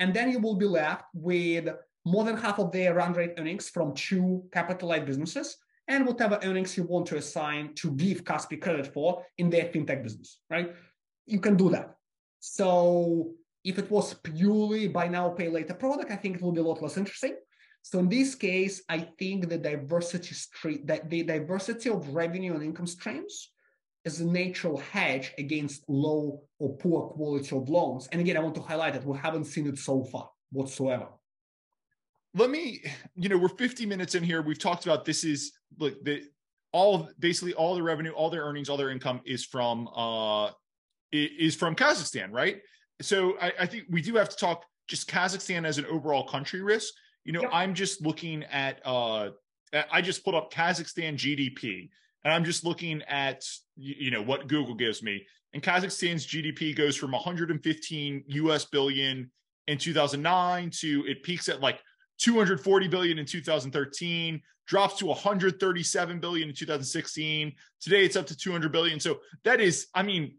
And 0.00 0.12
then 0.12 0.30
you 0.30 0.38
will 0.38 0.56
be 0.56 0.66
left 0.66 1.06
with 1.14 1.66
more 2.04 2.24
than 2.24 2.36
half 2.36 2.58
of 2.58 2.72
their 2.72 2.92
run 2.92 3.14
rate 3.14 3.32
earnings 3.38 3.70
from 3.70 3.94
two 3.94 4.44
capital-light 4.52 5.06
businesses 5.06 5.56
and 5.88 6.06
whatever 6.06 6.38
earnings 6.42 6.76
you 6.76 6.84
want 6.84 7.06
to 7.06 7.16
assign 7.16 7.74
to 7.76 7.90
give 7.92 8.24
Kaspi 8.24 8.60
credit 8.60 8.92
for 8.92 9.24
in 9.38 9.50
their 9.50 9.64
fintech 9.64 10.02
business, 10.02 10.40
right? 10.50 10.74
You 11.26 11.40
can 11.40 11.56
do 11.56 11.70
that. 11.70 11.94
So 12.40 13.32
if 13.64 13.78
it 13.78 13.90
was 13.90 14.14
purely 14.14 14.88
buy 14.88 15.08
now, 15.08 15.30
pay 15.30 15.48
later 15.48 15.74
product, 15.74 16.10
I 16.10 16.16
think 16.16 16.36
it 16.36 16.42
will 16.42 16.52
be 16.52 16.60
a 16.60 16.64
lot 16.64 16.82
less 16.82 16.96
interesting. 16.96 17.36
So 17.82 17.98
in 17.98 18.08
this 18.08 18.34
case, 18.34 18.82
I 18.88 19.08
think 19.18 19.48
the 19.48 19.58
diversity 19.58 20.34
street, 20.34 20.86
that 20.86 21.08
the 21.08 21.22
diversity 21.22 21.88
of 21.88 22.14
revenue 22.14 22.54
and 22.54 22.62
income 22.62 22.86
streams 22.86 23.50
is 24.04 24.20
a 24.20 24.26
natural 24.26 24.78
hedge 24.78 25.32
against 25.38 25.88
low 25.88 26.42
or 26.58 26.76
poor 26.76 27.08
quality 27.08 27.56
of 27.56 27.68
loans. 27.68 28.08
And 28.12 28.20
again, 28.20 28.36
I 28.36 28.40
want 28.40 28.54
to 28.56 28.60
highlight 28.60 28.94
that 28.94 29.04
we 29.04 29.16
haven't 29.18 29.44
seen 29.44 29.66
it 29.66 29.78
so 29.78 30.04
far 30.04 30.28
whatsoever. 30.50 31.08
Let 32.38 32.50
me, 32.50 32.84
you 33.16 33.28
know, 33.28 33.36
we're 33.36 33.48
50 33.48 33.84
minutes 33.84 34.14
in 34.14 34.22
here. 34.22 34.42
We've 34.42 34.58
talked 34.58 34.86
about 34.86 35.04
this 35.04 35.24
is 35.24 35.52
look 35.78 36.02
the 36.04 36.22
all 36.70 37.08
basically 37.18 37.52
all 37.54 37.74
the 37.74 37.82
revenue, 37.82 38.12
all 38.12 38.30
their 38.30 38.42
earnings, 38.42 38.68
all 38.68 38.76
their 38.76 38.90
income 38.90 39.20
is 39.24 39.44
from 39.44 39.88
uh 39.88 40.50
is 41.10 41.56
from 41.56 41.74
Kazakhstan, 41.74 42.30
right? 42.30 42.60
So 43.00 43.36
I, 43.40 43.52
I 43.60 43.66
think 43.66 43.86
we 43.90 44.02
do 44.02 44.14
have 44.14 44.28
to 44.28 44.36
talk 44.36 44.64
just 44.86 45.10
Kazakhstan 45.10 45.66
as 45.66 45.78
an 45.78 45.86
overall 45.86 46.28
country 46.28 46.62
risk. 46.62 46.94
You 47.24 47.32
know, 47.32 47.42
yep. 47.42 47.50
I'm 47.52 47.74
just 47.74 48.02
looking 48.02 48.44
at 48.44 48.80
uh 48.84 49.30
I 49.90 50.00
just 50.00 50.24
put 50.24 50.36
up 50.36 50.52
Kazakhstan 50.52 51.14
GDP 51.14 51.88
and 52.24 52.32
I'm 52.32 52.44
just 52.44 52.64
looking 52.64 53.02
at 53.08 53.42
you 53.76 54.12
know 54.12 54.22
what 54.22 54.46
Google 54.46 54.76
gives 54.76 55.02
me. 55.02 55.26
And 55.54 55.62
Kazakhstan's 55.62 56.24
GDP 56.24 56.76
goes 56.76 56.94
from 56.94 57.10
115 57.10 58.24
US 58.28 58.64
billion 58.66 59.28
in 59.66 59.78
2009 59.78 60.70
to 60.70 61.04
it 61.08 61.24
peaks 61.24 61.48
at 61.48 61.60
like 61.60 61.80
240 62.18 62.88
billion 62.88 63.18
in 63.18 63.24
2013, 63.24 64.40
drops 64.66 64.96
to 64.98 65.06
137 65.06 66.20
billion 66.20 66.48
in 66.48 66.54
2016. 66.54 67.52
Today 67.80 68.04
it's 68.04 68.16
up 68.16 68.26
to 68.26 68.36
200 68.36 68.70
billion. 68.70 69.00
So 69.00 69.20
that 69.44 69.60
is, 69.60 69.86
I 69.94 70.02
mean, 70.02 70.34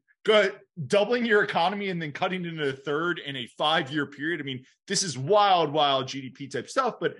doubling 0.87 1.25
your 1.25 1.43
economy 1.43 1.89
and 1.89 2.01
then 2.01 2.11
cutting 2.11 2.45
into 2.45 2.69
a 2.69 2.73
third 2.73 3.19
in 3.19 3.35
a 3.35 3.47
five 3.57 3.91
year 3.91 4.05
period. 4.05 4.39
I 4.39 4.43
mean, 4.43 4.63
this 4.87 5.01
is 5.03 5.17
wild, 5.17 5.71
wild 5.71 6.07
GDP 6.07 6.51
type 6.51 6.69
stuff. 6.69 6.95
But 6.99 7.15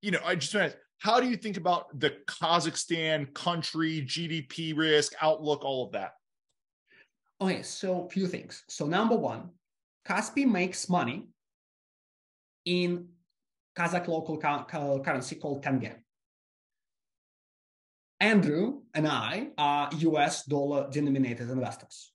you 0.00 0.10
know, 0.10 0.20
I 0.24 0.34
just 0.34 0.54
want 0.54 0.72
to 0.72 0.78
how 0.98 1.20
do 1.20 1.28
you 1.28 1.36
think 1.36 1.58
about 1.58 2.00
the 2.00 2.16
Kazakhstan 2.26 3.34
country 3.34 4.00
GDP 4.00 4.74
risk 4.74 5.12
outlook, 5.20 5.62
all 5.62 5.84
of 5.84 5.92
that? 5.92 6.12
Okay, 7.42 7.62
so 7.62 8.06
a 8.06 8.08
few 8.08 8.26
things. 8.26 8.64
So 8.68 8.86
number 8.86 9.14
one, 9.14 9.50
Kaspi 10.08 10.46
makes 10.46 10.88
money 10.88 11.26
in 12.64 13.08
Kazakh 13.76 14.06
local 14.08 14.38
currency 14.38 15.36
called 15.36 15.62
tenge. 15.62 15.92
Andrew 18.20 18.82
and 18.94 19.06
I 19.08 19.48
are 19.58 19.90
US 19.92 20.44
dollar 20.44 20.88
denominated 20.90 21.50
investors. 21.50 22.12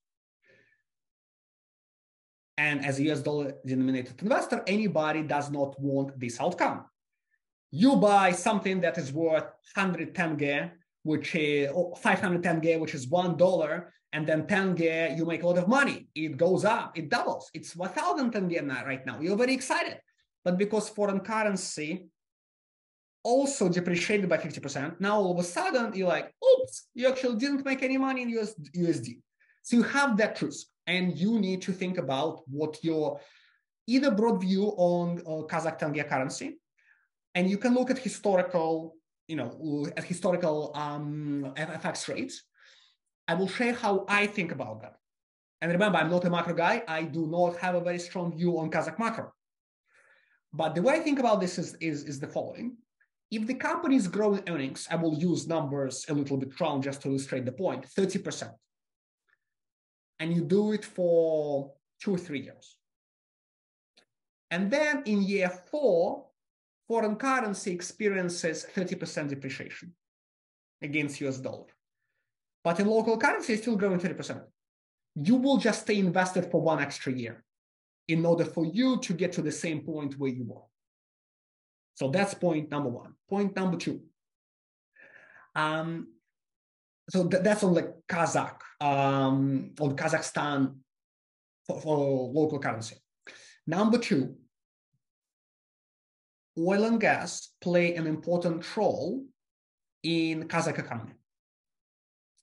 And 2.57 2.84
as 2.84 2.99
a 2.99 3.03
US 3.12 3.22
dollar 3.22 3.53
denominated 3.66 4.22
investor, 4.22 4.64
anybody 4.68 5.24
does 5.24 5.51
not 5.51 5.80
want 5.80 6.20
this 6.20 6.39
outcome. 6.41 6.86
You 7.72 7.97
buy 7.97 8.32
something 8.32 8.82
that 8.82 8.97
is 8.97 9.14
worth 9.14 9.43
110 9.76 10.14
tenge, 10.14 10.72
which 11.03 11.36
is 11.36 11.70
500 11.97 12.41
tenge, 12.41 12.80
which 12.80 12.95
is 12.95 13.07
one 13.07 13.38
dollar, 13.38 13.93
and 14.12 14.26
then 14.26 14.47
tenge, 14.47 15.18
you 15.18 15.26
make 15.26 15.43
a 15.43 15.47
lot 15.47 15.57
of 15.57 15.68
money. 15.68 16.10
It 16.16 16.36
goes 16.38 16.66
up, 16.66 16.97
it 16.97 17.10
doubles. 17.10 17.49
It's 17.53 17.76
1,000 17.76 18.32
tenge 18.32 18.60
right 18.86 19.05
now. 19.05 19.20
You're 19.20 19.38
very 19.38 19.53
excited. 19.53 19.99
But 20.44 20.58
because 20.58 20.90
foreign 20.90 21.20
currency 21.20 22.10
also 23.24 23.70
depreciated 23.70 24.30
by 24.30 24.38
50%, 24.38 25.00
now 25.00 25.18
all 25.18 25.34
of 25.34 25.40
a 25.40 25.44
sudden 25.44 25.94
you're 25.94 26.08
like, 26.08 26.34
oops, 26.44 26.88
you 26.94 27.08
actually 27.08 27.38
didn't 27.38 27.66
make 27.66 27.84
any 27.84 27.98
money 27.98 28.22
in 28.22 28.30
US, 28.40 28.56
USD. 28.76 29.20
So 29.62 29.78
you 29.78 29.84
have 29.84 30.18
that 30.18 30.42
risk 30.42 30.68
and 30.88 31.18
you 31.18 31.40
need 31.40 31.62
to 31.64 31.72
think 31.72 31.98
about 31.98 32.42
what 32.48 32.84
your 32.84 33.20
either 33.88 34.12
broad 34.12 34.42
view 34.42 34.66
on 34.78 35.20
uh, 35.20 35.46
Kazakh 35.52 35.78
tenge 35.80 36.08
currency, 36.08 36.60
and 37.36 37.50
you 37.50 37.58
can 37.58 37.74
look 37.74 37.90
at 37.90 37.98
historical, 37.98 38.96
you 39.28 39.36
know, 39.36 39.88
at 39.98 40.04
historical 40.04 40.72
um, 40.76 41.54
FX 41.56 42.08
rates. 42.08 42.44
I 43.28 43.34
will 43.34 43.48
share 43.48 43.74
how 43.74 44.06
I 44.08 44.26
think 44.28 44.52
about 44.52 44.82
that. 44.82 44.96
And 45.62 45.72
remember, 45.72 45.98
I'm 45.98 46.10
not 46.10 46.26
a 46.26 46.30
macro 46.30 46.54
guy. 46.54 46.84
I 46.88 47.04
do 47.04 47.28
not 47.28 47.58
have 47.58 47.76
a 47.76 47.82
very 47.82 48.00
strong 48.00 48.36
view 48.36 48.58
on 48.60 48.72
Kazakh 48.72 48.98
macro. 48.98 49.32
But 50.54 50.76
the 50.76 50.82
way 50.82 50.95
I 50.95 51.00
think 51.00 51.20
about 51.20 51.39
this 51.39 51.58
is, 51.58 51.76
is, 51.76 52.04
is 52.04 52.20
the 52.20 52.28
following. 52.28 52.78
If 53.32 53.45
the 53.45 53.54
company 53.54 53.95
is 53.95 54.08
growing 54.08 54.41
earnings, 54.47 54.88
I 54.89 54.95
will 54.95 55.14
use 55.14 55.47
numbers 55.47 56.06
a 56.10 56.14
little 56.14 56.38
bit 56.38 56.60
round 56.60 56.84
just 56.84 57.02
to 57.04 57.10
illustrate 57.10 57.45
the 57.45 57.52
point 57.52 57.86
30%. 57.88 58.52
And 60.20 60.34
you 60.34 60.41
do 60.43 60.72
it 60.72 60.84
for 60.84 61.72
two 62.02 62.16
or 62.16 62.18
three 62.18 62.41
years. 62.41 62.78
And 64.52 64.72
then 64.72 65.04
in 65.06 65.22
year 65.22 65.50
four, 65.50 66.26
foreign 66.88 67.16
currency 67.16 67.72
experiences 67.72 68.66
30% 68.76 69.30
depreciation 69.30 69.93
against 70.82 71.22
US 71.22 71.38
dollar. 71.38 71.68
But 72.64 72.80
in 72.80 72.88
local 72.88 73.18
currency, 73.18 73.54
it's 73.54 73.62
still 73.62 73.76
growing 73.76 74.00
30%. 74.00 74.41
You 75.16 75.36
will 75.36 75.58
just 75.58 75.82
stay 75.82 76.00
invested 76.00 76.50
for 76.50 76.62
one 76.62 76.82
extra 76.82 77.14
year 77.14 77.43
in 78.10 78.26
order 78.26 78.43
for 78.43 78.66
you 78.66 78.99
to 78.99 79.14
get 79.14 79.32
to 79.34 79.41
the 79.41 79.51
same 79.51 79.82
point 79.82 80.18
where 80.18 80.32
you 80.32 80.51
are. 80.53 80.66
So 81.93 82.10
that's 82.10 82.34
point 82.34 82.72
number 82.72 82.89
one. 82.89 83.14
Point 83.30 83.55
number 83.55 83.78
two. 83.78 84.01
Um, 85.55 86.07
so 87.10 87.28
th- 87.28 87.43
that's 87.43 87.64
on 87.64 87.74
like 87.76 87.91
Kazakh, 88.07 88.60
um, 88.82 89.74
on 89.80 89.95
Kazakhstan 89.95 90.76
for, 91.68 91.80
for 91.82 92.32
local 92.34 92.60
currency. 92.60 92.95
Number 93.68 93.99
two, 93.99 94.36
oil 96.57 96.86
and 96.86 96.99
gas 96.99 97.49
play 97.62 97.93
an 97.93 98.07
important 98.07 98.66
role 98.76 99.24
in 100.01 100.47
Kazakh 100.47 100.80
economy. 100.80 101.18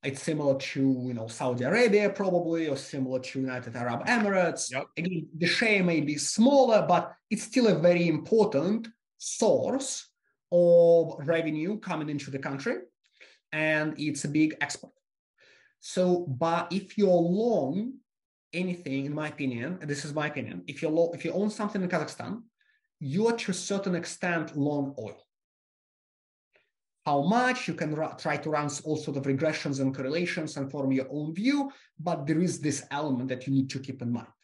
It's 0.07 0.23
similar 0.23 0.57
to 0.57 0.81
you 1.09 1.15
know 1.15 1.27
Saudi 1.27 1.65
Arabia 1.65 2.11
probably, 2.11 2.69
or 2.69 2.77
similar 2.77 3.19
to 3.19 3.41
United 3.41 3.75
Arab 3.75 4.07
Emirates. 4.07 4.71
Yep. 4.71 4.87
Again, 4.97 5.27
the 5.37 5.49
share 5.49 5.83
may 5.83 6.01
be 6.01 6.17
smaller, 6.17 6.87
but 6.87 7.13
it's 7.29 7.43
still 7.43 7.67
a 7.67 7.75
very 7.75 8.07
important 8.07 8.87
source 9.19 10.09
of 10.53 11.17
revenue 11.27 11.81
coming 11.81 12.09
into 12.09 12.31
the 12.31 12.39
country, 12.39 12.77
and 13.51 13.95
it's 13.99 14.25
a 14.25 14.29
big 14.29 14.57
export. 14.61 14.93
So, 15.81 16.25
but 16.29 16.73
if 16.73 16.97
you're 16.97 17.23
long 17.43 17.95
anything, 18.53 19.07
in 19.07 19.15
my 19.15 19.29
opinion, 19.29 19.79
and 19.81 19.91
this 19.91 20.05
is 20.05 20.15
my 20.15 20.29
opinion, 20.29 20.63
if 20.69 20.83
you 20.83 21.11
if 21.15 21.25
you 21.25 21.33
own 21.33 21.51
something 21.51 21.83
in 21.83 21.89
Kazakhstan, 21.89 22.43
you 23.01 23.27
are 23.27 23.37
to 23.37 23.51
a 23.51 23.55
certain 23.55 23.97
extent 23.97 24.57
long 24.57 24.95
oil. 25.01 25.26
How 27.07 27.23
much 27.23 27.69
you 27.69 27.75
can 27.75 27.95
try 28.19 28.37
to 28.37 28.51
run 28.51 28.69
all 28.85 28.97
sort 28.97 29.17
of 29.17 29.23
regressions 29.23 29.79
and 29.81 29.95
correlations 29.95 30.57
and 30.57 30.69
form 30.69 30.91
your 30.91 31.07
own 31.09 31.33
view, 31.33 31.71
but 32.01 32.27
there 32.27 32.41
is 32.41 32.59
this 32.61 32.85
element 32.91 33.29
that 33.29 33.47
you 33.47 33.53
need 33.53 33.71
to 33.71 33.79
keep 33.79 34.03
in 34.03 34.11
mind. 34.13 34.35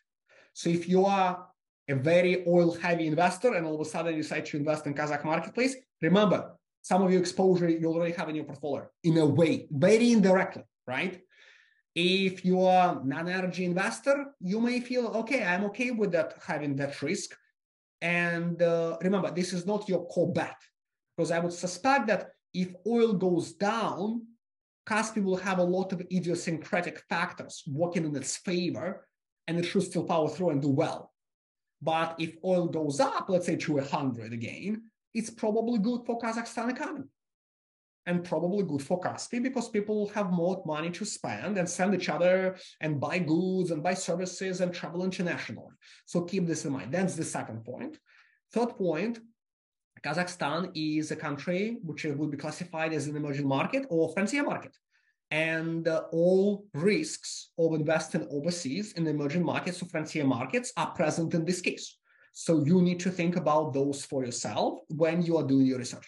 So 0.53 0.71
if 0.71 0.89
you 0.89 1.05
are 1.05 1.45
a 1.89 1.97
very 1.97 2.45
oil 2.47 2.71
heavy 2.73 3.09
investor 3.09 3.55
and 3.55 3.67
all 3.67 3.75
of 3.75 3.81
a 3.81 3.85
sudden 3.85 4.15
decide 4.17 4.47
to 4.47 4.57
invest 4.57 4.87
in 4.87 4.95
Kazakh 4.95 5.25
marketplace, 5.25 5.75
remember 6.01 6.57
some 6.83 7.03
of 7.03 7.11
your 7.11 7.21
exposure 7.21 7.69
you 7.69 7.89
already 7.89 8.15
have 8.15 8.29
in 8.29 8.37
your 8.37 8.45
portfolio 8.45 8.87
in 9.03 9.19
a 9.19 9.27
way, 9.27 9.67
very 9.73 10.13
indirectly, 10.13 10.63
right? 10.87 11.21
If 11.97 12.45
you 12.45 12.63
are 12.63 13.03
non-energy 13.05 13.65
investor, 13.65 14.27
you 14.41 14.61
may 14.61 14.79
feel 14.79 15.09
okay. 15.23 15.43
I'm 15.43 15.65
okay 15.65 15.91
with 15.91 16.13
that 16.13 16.35
having 16.47 16.77
that 16.77 17.03
risk, 17.03 17.37
and 18.01 18.63
uh, 18.63 18.99
remember, 19.03 19.33
this 19.33 19.53
is 19.53 19.67
not 19.67 19.89
your 19.89 20.07
core 20.07 20.33
bet, 20.33 20.57
because 21.17 21.33
I 21.33 21.41
would 21.41 21.53
suspect 21.53 22.07
that 22.07 22.31
if 22.55 22.75
oil 22.87 23.13
goes 23.15 23.53
down, 23.53 24.27
Kaspi 24.87 25.23
will 25.23 25.37
have 25.37 25.59
a 25.59 25.65
lot 25.65 25.93
of 25.93 26.01
idiosyncratic 26.13 27.01
factors 27.09 27.63
working 27.67 28.05
in 28.05 28.17
its 28.17 28.37
favor, 28.37 29.07
and 29.47 29.59
it 29.59 29.65
should 29.65 29.83
still 29.83 30.05
power 30.05 30.29
through 30.29 30.51
and 30.51 30.63
do 30.63 30.69
well. 30.69 31.13
But 31.81 32.17
if 32.19 32.37
oil 32.45 32.69
goes 32.69 33.01
up, 33.01 33.27
let's 33.29 33.47
say 33.47 33.57
to 33.57 33.75
100 33.75 34.33
again, 34.33 34.83
it's 35.15 35.31
probably 35.31 35.79
good 35.79 36.07
for 36.07 36.19
Kazakhstan 36.21 36.71
economy 36.71 37.09
and 38.07 38.25
probably 38.25 38.65
good 38.65 38.83
for 38.83 39.01
Kaspi 39.01 39.43
because 39.43 39.69
people 39.69 40.09
have 40.09 40.31
more 40.31 40.63
money 40.67 40.91
to 40.91 41.05
spend 41.05 41.59
and 41.59 41.69
send 41.69 41.95
each 41.95 42.09
other 42.09 42.57
and 42.81 43.01
buy 43.01 43.19
goods 43.19 43.71
and 43.71 43.83
buy 43.83 43.95
services 43.95 44.61
and 44.61 44.75
travel 44.75 45.05
internationally. 45.05 45.75
So 46.07 46.23
keep 46.23 46.47
this 46.47 46.65
in 46.65 46.73
mind. 46.73 46.93
That's 46.93 47.15
the 47.15 47.25
second 47.25 47.65
point. 47.65 47.99
Third 48.53 48.77
point, 48.77 49.21
Kazakhstan 50.05 50.71
is 50.75 51.11
a 51.11 51.17
country 51.17 51.79
which 51.83 52.05
would 52.05 52.31
be 52.31 52.37
classified 52.37 52.93
as 52.93 53.07
an 53.07 53.17
emerging 53.17 53.47
market 53.47 53.87
or 53.89 54.13
frontier 54.13 54.43
market. 54.43 54.77
And 55.31 55.89
uh, 55.89 56.03
all 56.13 56.67
risks 56.75 57.51
of 57.59 57.75
investing 57.75 58.27
overseas 58.31 58.93
in 58.93 59.07
emerging 59.07 59.45
markets 59.45 59.81
or 59.83 59.87
frontier 59.87 60.25
markets 60.25 60.73
are 60.77 60.91
present 60.91 61.33
in 61.35 61.45
this 61.45 61.61
case. 61.61 61.97
So 62.33 62.65
you 62.65 62.83
need 62.83 63.01
to 63.01 63.11
think 63.11 63.37
about 63.37 63.73
those 63.73 64.05
for 64.05 64.25
yourself 64.25 64.81
when 64.89 65.23
you 65.23 65.37
are 65.39 65.47
doing 65.47 65.67
your 65.67 65.79
research 65.79 66.07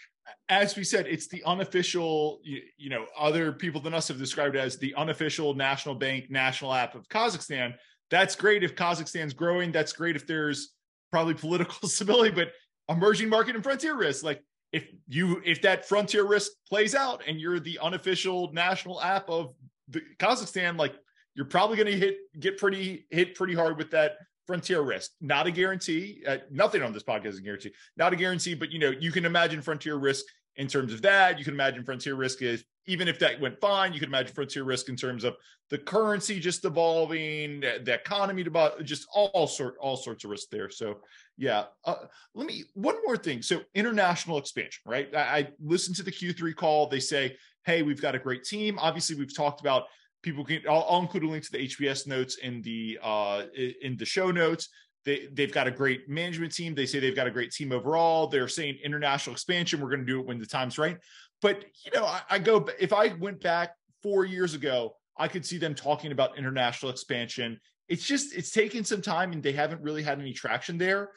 as 0.49 0.77
we 0.77 0.85
said, 0.85 1.07
it's 1.07 1.27
the 1.27 1.43
unofficial, 1.45 2.41
you, 2.43 2.61
you, 2.77 2.91
know, 2.91 3.07
other 3.19 3.53
people 3.53 3.81
than 3.81 3.95
us 3.95 4.09
have 4.09 4.19
described 4.19 4.57
as 4.57 4.77
the 4.77 4.95
unofficial 4.95 5.55
national 5.55 5.95
bank 5.95 6.31
national 6.31 6.73
app 6.73 6.95
of 6.95 7.09
Kazakhstan. 7.09 7.75
That's 8.11 8.37
great 8.37 8.63
if 8.63 8.75
Kazakhstan's 8.75 9.33
growing. 9.33 9.73
That's 9.73 9.93
great 9.93 10.17
if 10.17 10.27
there's 10.27 10.71
probably 11.11 11.35
political 11.35 11.89
stability, 11.89 12.31
but 12.31 12.53
emerging 12.89 13.29
market 13.29 13.55
and 13.55 13.65
frontier 13.65 13.97
risk, 13.97 14.25
like 14.25 14.43
if 14.73 14.87
you 15.09 15.41
if 15.45 15.63
that 15.63 15.89
frontier 15.89 16.27
risk 16.27 16.51
plays 16.69 16.95
out 16.95 17.23
and 17.27 17.41
you're 17.41 17.61
the 17.61 17.79
unofficial 17.81 18.53
national 18.53 19.01
app 19.01 19.29
of 19.29 19.55
the 19.89 20.03
Kazakhstan, 20.19 20.77
like 20.77 20.95
you're 21.35 21.47
probably 21.47 21.77
going 21.77 21.93
to 21.93 21.99
hit 21.99 22.17
get 22.39 22.59
pretty 22.59 23.07
hit 23.11 23.35
pretty 23.35 23.55
hard 23.55 23.79
with 23.79 23.91
that 23.93 24.17
frontier 24.47 24.83
risk. 24.83 25.13
Not 25.21 25.47
a 25.47 25.51
guarantee 25.51 26.23
uh, 26.27 26.39
nothing 26.51 26.83
on 26.83 26.93
this 26.93 27.03
podcast 27.03 27.27
is 27.27 27.39
a 27.39 27.43
guarantee. 27.43 27.73
Not 27.97 28.13
a 28.13 28.17
guarantee 28.17 28.55
but 28.55 28.71
you 28.71 28.79
know 28.79 28.91
you 28.91 29.13
can 29.13 29.25
imagine 29.25 29.63
frontier 29.63 29.97
risk 29.97 30.25
in 30.57 30.67
terms 30.67 30.93
of 30.93 31.03
that. 31.03 31.39
You 31.39 31.45
can 31.45 31.55
imagine 31.55 31.85
frontier 31.85 32.15
risk 32.15 32.43
is 32.43 32.65
even 32.87 33.09
if 33.09 33.19
that 33.19 33.41
went 33.41 33.61
fine 33.61 33.93
you 33.93 34.01
could 34.01 34.09
imagine 34.09 34.35
frontier 34.35 34.65
risk 34.65 34.89
in 34.89 34.97
terms 34.97 35.25
of 35.25 35.35
the 35.71 35.79
currency 35.79 36.39
just 36.39 36.65
evolving 36.65 37.61
the 37.61 37.95
economy 37.95 38.45
just 38.83 39.07
all, 39.13 39.31
all 39.35 39.47
sort 39.47 39.77
all 39.81 39.97
sorts 39.97 40.25
of 40.25 40.31
risks 40.31 40.49
there 40.51 40.71
so 40.71 40.99
yeah 41.37 41.65
uh, 41.85 41.97
let 42.35 42.47
me 42.47 42.65
one 42.75 42.97
more 43.05 43.17
thing 43.17 43.43
so 43.43 43.61
international 43.75 44.39
expansion 44.39 44.83
right 44.87 45.15
I, 45.15 45.21
I 45.21 45.49
listened 45.63 45.97
to 45.97 46.03
the 46.03 46.13
q3 46.13 46.55
call 46.55 46.89
they 46.89 47.01
say 47.01 47.37
hey 47.65 47.83
we've 47.83 48.03
got 48.03 48.15
a 48.15 48.19
great 48.19 48.45
team 48.45 48.79
obviously 48.79 49.17
we've 49.17 49.35
talked 49.35 49.61
about 49.61 49.85
people 50.25 50.45
can 50.45 50.61
I'll, 50.69 50.87
I'll, 50.89 51.01
include 51.01 51.23
a 51.23 51.29
link 51.29 51.45
to 51.45 51.53
the 51.53 51.69
HBS 51.69 52.09
notes 52.09 52.39
in 52.39 52.63
the 52.63 52.99
uh 53.01 53.45
in 53.55 53.97
the 53.97 54.07
show 54.07 54.33
notes. 54.33 54.71
They 55.05 55.29
they've 55.33 55.53
got 55.53 55.69
a 55.69 55.71
great 55.71 56.09
management 56.09 56.53
team. 56.53 56.75
They 56.75 56.87
say 56.87 56.99
they've 56.99 57.15
got 57.15 57.29
a 57.29 57.31
great 57.31 57.53
team 57.53 57.71
overall. 57.71 58.27
They're 58.27 58.49
saying 58.49 58.79
international 58.83 59.35
expansion. 59.35 59.81
We're 59.81 59.91
going 59.91 60.01
to 60.01 60.07
do 60.07 60.21
it 60.21 60.27
when 60.27 60.41
the 60.41 60.47
time's 60.47 60.79
right. 60.79 60.97
But 61.45 61.63
you 61.85 61.91
know, 61.93 62.07
I, 62.07 62.23
I 62.31 62.39
go 62.39 62.67
if 62.81 62.95
I 62.95 63.09
went 63.21 63.43
back 63.43 63.75
four 64.03 64.25
years 64.25 64.55
ago, 64.55 64.97
I 65.19 65.29
could 65.29 65.45
see 65.45 65.59
them 65.59 65.75
talking 65.75 66.11
about 66.11 66.39
international 66.39 66.91
expansion. 66.91 67.61
It's 67.87 68.07
just 68.07 68.35
it's 68.35 68.51
taken 68.51 68.83
some 68.83 69.03
time, 69.03 69.31
and 69.33 69.43
they 69.43 69.53
haven't 69.53 69.83
really 69.83 70.03
had 70.03 70.19
any 70.19 70.33
traction 70.33 70.79
there. 70.79 71.11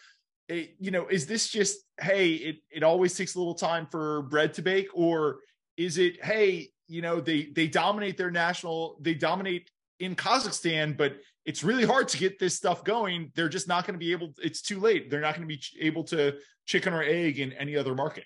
It, 0.49 0.75
you 0.81 0.91
know, 0.91 1.07
is 1.07 1.27
this 1.27 1.47
just 1.47 1.77
hey, 2.01 2.33
it 2.33 2.57
it 2.69 2.83
always 2.83 3.15
takes 3.15 3.35
a 3.35 3.37
little 3.37 3.55
time 3.55 3.87
for 3.89 4.23
bread 4.23 4.53
to 4.55 4.61
bake, 4.61 4.89
or 4.93 5.37
is 5.77 5.97
it 5.97 6.21
hey, 6.21 6.71
you 6.89 7.01
know 7.01 7.21
they 7.21 7.43
they 7.55 7.67
dominate 7.67 8.17
their 8.17 8.29
national 8.29 8.97
they 8.99 9.13
dominate 9.13 9.71
in 10.01 10.13
Kazakhstan, 10.13 10.97
but 10.97 11.15
it's 11.45 11.63
really 11.63 11.85
hard 11.85 12.09
to 12.09 12.17
get 12.17 12.37
this 12.37 12.53
stuff 12.53 12.83
going. 12.83 13.31
They're 13.33 13.47
just 13.47 13.69
not 13.69 13.87
going 13.87 13.97
to 13.97 14.05
be 14.05 14.11
able. 14.11 14.33
It's 14.43 14.61
too 14.61 14.81
late. 14.81 15.09
They're 15.09 15.21
not 15.21 15.37
going 15.37 15.47
to 15.47 15.55
be 15.55 15.61
able 15.79 16.03
to 16.03 16.35
chicken 16.65 16.93
or 16.93 17.01
egg 17.01 17.39
in 17.39 17.53
any 17.53 17.77
other 17.77 17.95
market. 17.95 18.25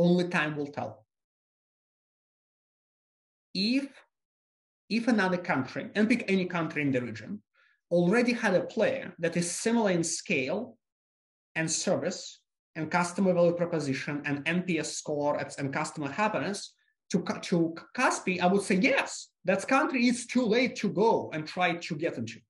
Only 0.00 0.28
time 0.28 0.56
will 0.56 0.72
tell. 0.78 1.04
If 3.54 3.86
if 4.88 5.06
another 5.08 5.36
country, 5.36 5.90
and 5.94 6.08
pick 6.08 6.24
any 6.26 6.46
country 6.46 6.80
in 6.82 6.90
the 6.90 7.02
region, 7.02 7.42
already 7.90 8.32
had 8.32 8.54
a 8.54 8.62
player 8.74 9.12
that 9.18 9.36
is 9.36 9.50
similar 9.50 9.90
in 9.90 10.02
scale 10.02 10.78
and 11.54 11.70
service 11.70 12.40
and 12.76 12.90
customer 12.90 13.34
value 13.34 13.52
proposition 13.52 14.22
and 14.24 14.44
NPS 14.46 14.86
score 15.00 15.38
and 15.58 15.72
customer 15.72 16.10
happiness, 16.10 16.74
to, 17.10 17.22
to 17.42 17.74
Kaspi, 17.96 18.40
I 18.40 18.46
would 18.46 18.62
say 18.62 18.76
yes, 18.76 19.28
that 19.44 19.68
country 19.68 20.08
is 20.08 20.26
too 20.26 20.44
late 20.44 20.76
to 20.76 20.88
go 20.88 21.30
and 21.34 21.46
try 21.46 21.74
to 21.74 21.94
get 21.96 22.16
into. 22.16 22.40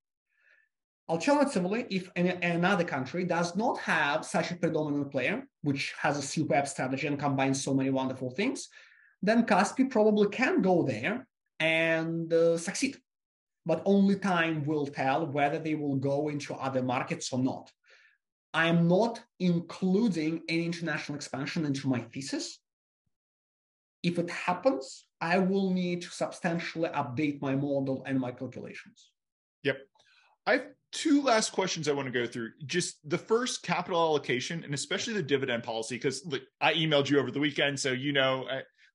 Alternatively, 1.11 1.87
if 1.91 2.11
any, 2.15 2.31
another 2.31 2.85
country 2.85 3.25
does 3.25 3.57
not 3.57 3.77
have 3.79 4.25
such 4.25 4.53
a 4.53 4.57
predominant 4.57 5.11
player, 5.11 5.43
which 5.63 5.93
has 6.01 6.17
a 6.17 6.23
super 6.23 6.55
app 6.55 6.69
strategy 6.69 7.07
and 7.09 7.19
combines 7.19 7.63
so 7.63 7.75
many 7.75 7.91
wonderful 7.91 8.31
things, 8.31 8.69
then 9.21 9.45
Kaspi 9.45 9.91
probably 9.91 10.29
can 10.29 10.63
go 10.63 10.85
there 10.85 11.27
and 11.59 12.33
uh, 12.33 12.57
succeed. 12.57 12.97
But 13.67 13.83
only 13.85 14.17
time 14.17 14.65
will 14.65 14.87
tell 14.87 15.27
whether 15.27 15.59
they 15.59 15.75
will 15.75 15.97
go 15.97 16.29
into 16.29 16.55
other 16.55 16.83
markets 16.83 17.33
or 17.33 17.41
not. 17.41 17.71
I'm 18.55 18.89
not 18.89 19.21
including 19.39 20.43
any 20.49 20.65
international 20.65 21.17
expansion 21.17 21.67
into 21.67 21.89
my 21.89 22.01
thesis 22.01 22.61
if 24.03 24.19
it 24.19 24.31
happens, 24.31 25.05
I 25.21 25.39
will 25.39 25.71
need 25.71 26.03
to 26.03 26.11
substantially 26.11 26.89
update 26.91 27.43
my 27.43 27.55
model 27.55 28.03
and 28.07 28.19
my 28.19 28.33
calculations. 28.33 29.11
Yep. 29.63 29.79
I 30.47 30.53
have 30.53 30.67
two 30.93 31.22
last 31.22 31.53
questions 31.53 31.88
I 31.88 31.93
want 31.93 32.07
to 32.07 32.12
go 32.12 32.26
through. 32.26 32.51
Just 32.66 32.97
the 33.09 33.18
first 33.18 33.62
capital 33.62 34.01
allocation 34.01 34.64
and 34.64 34.74
especially 34.74 35.14
the 35.14 35.22
dividend 35.22 35.62
policy, 35.62 35.97
because 35.97 36.26
I 36.61 36.74
emailed 36.74 37.09
you 37.09 37.18
over 37.18 37.30
the 37.30 37.41
weekend, 37.41 37.78
so 37.78 37.93
you 37.93 38.12
know. 38.12 38.47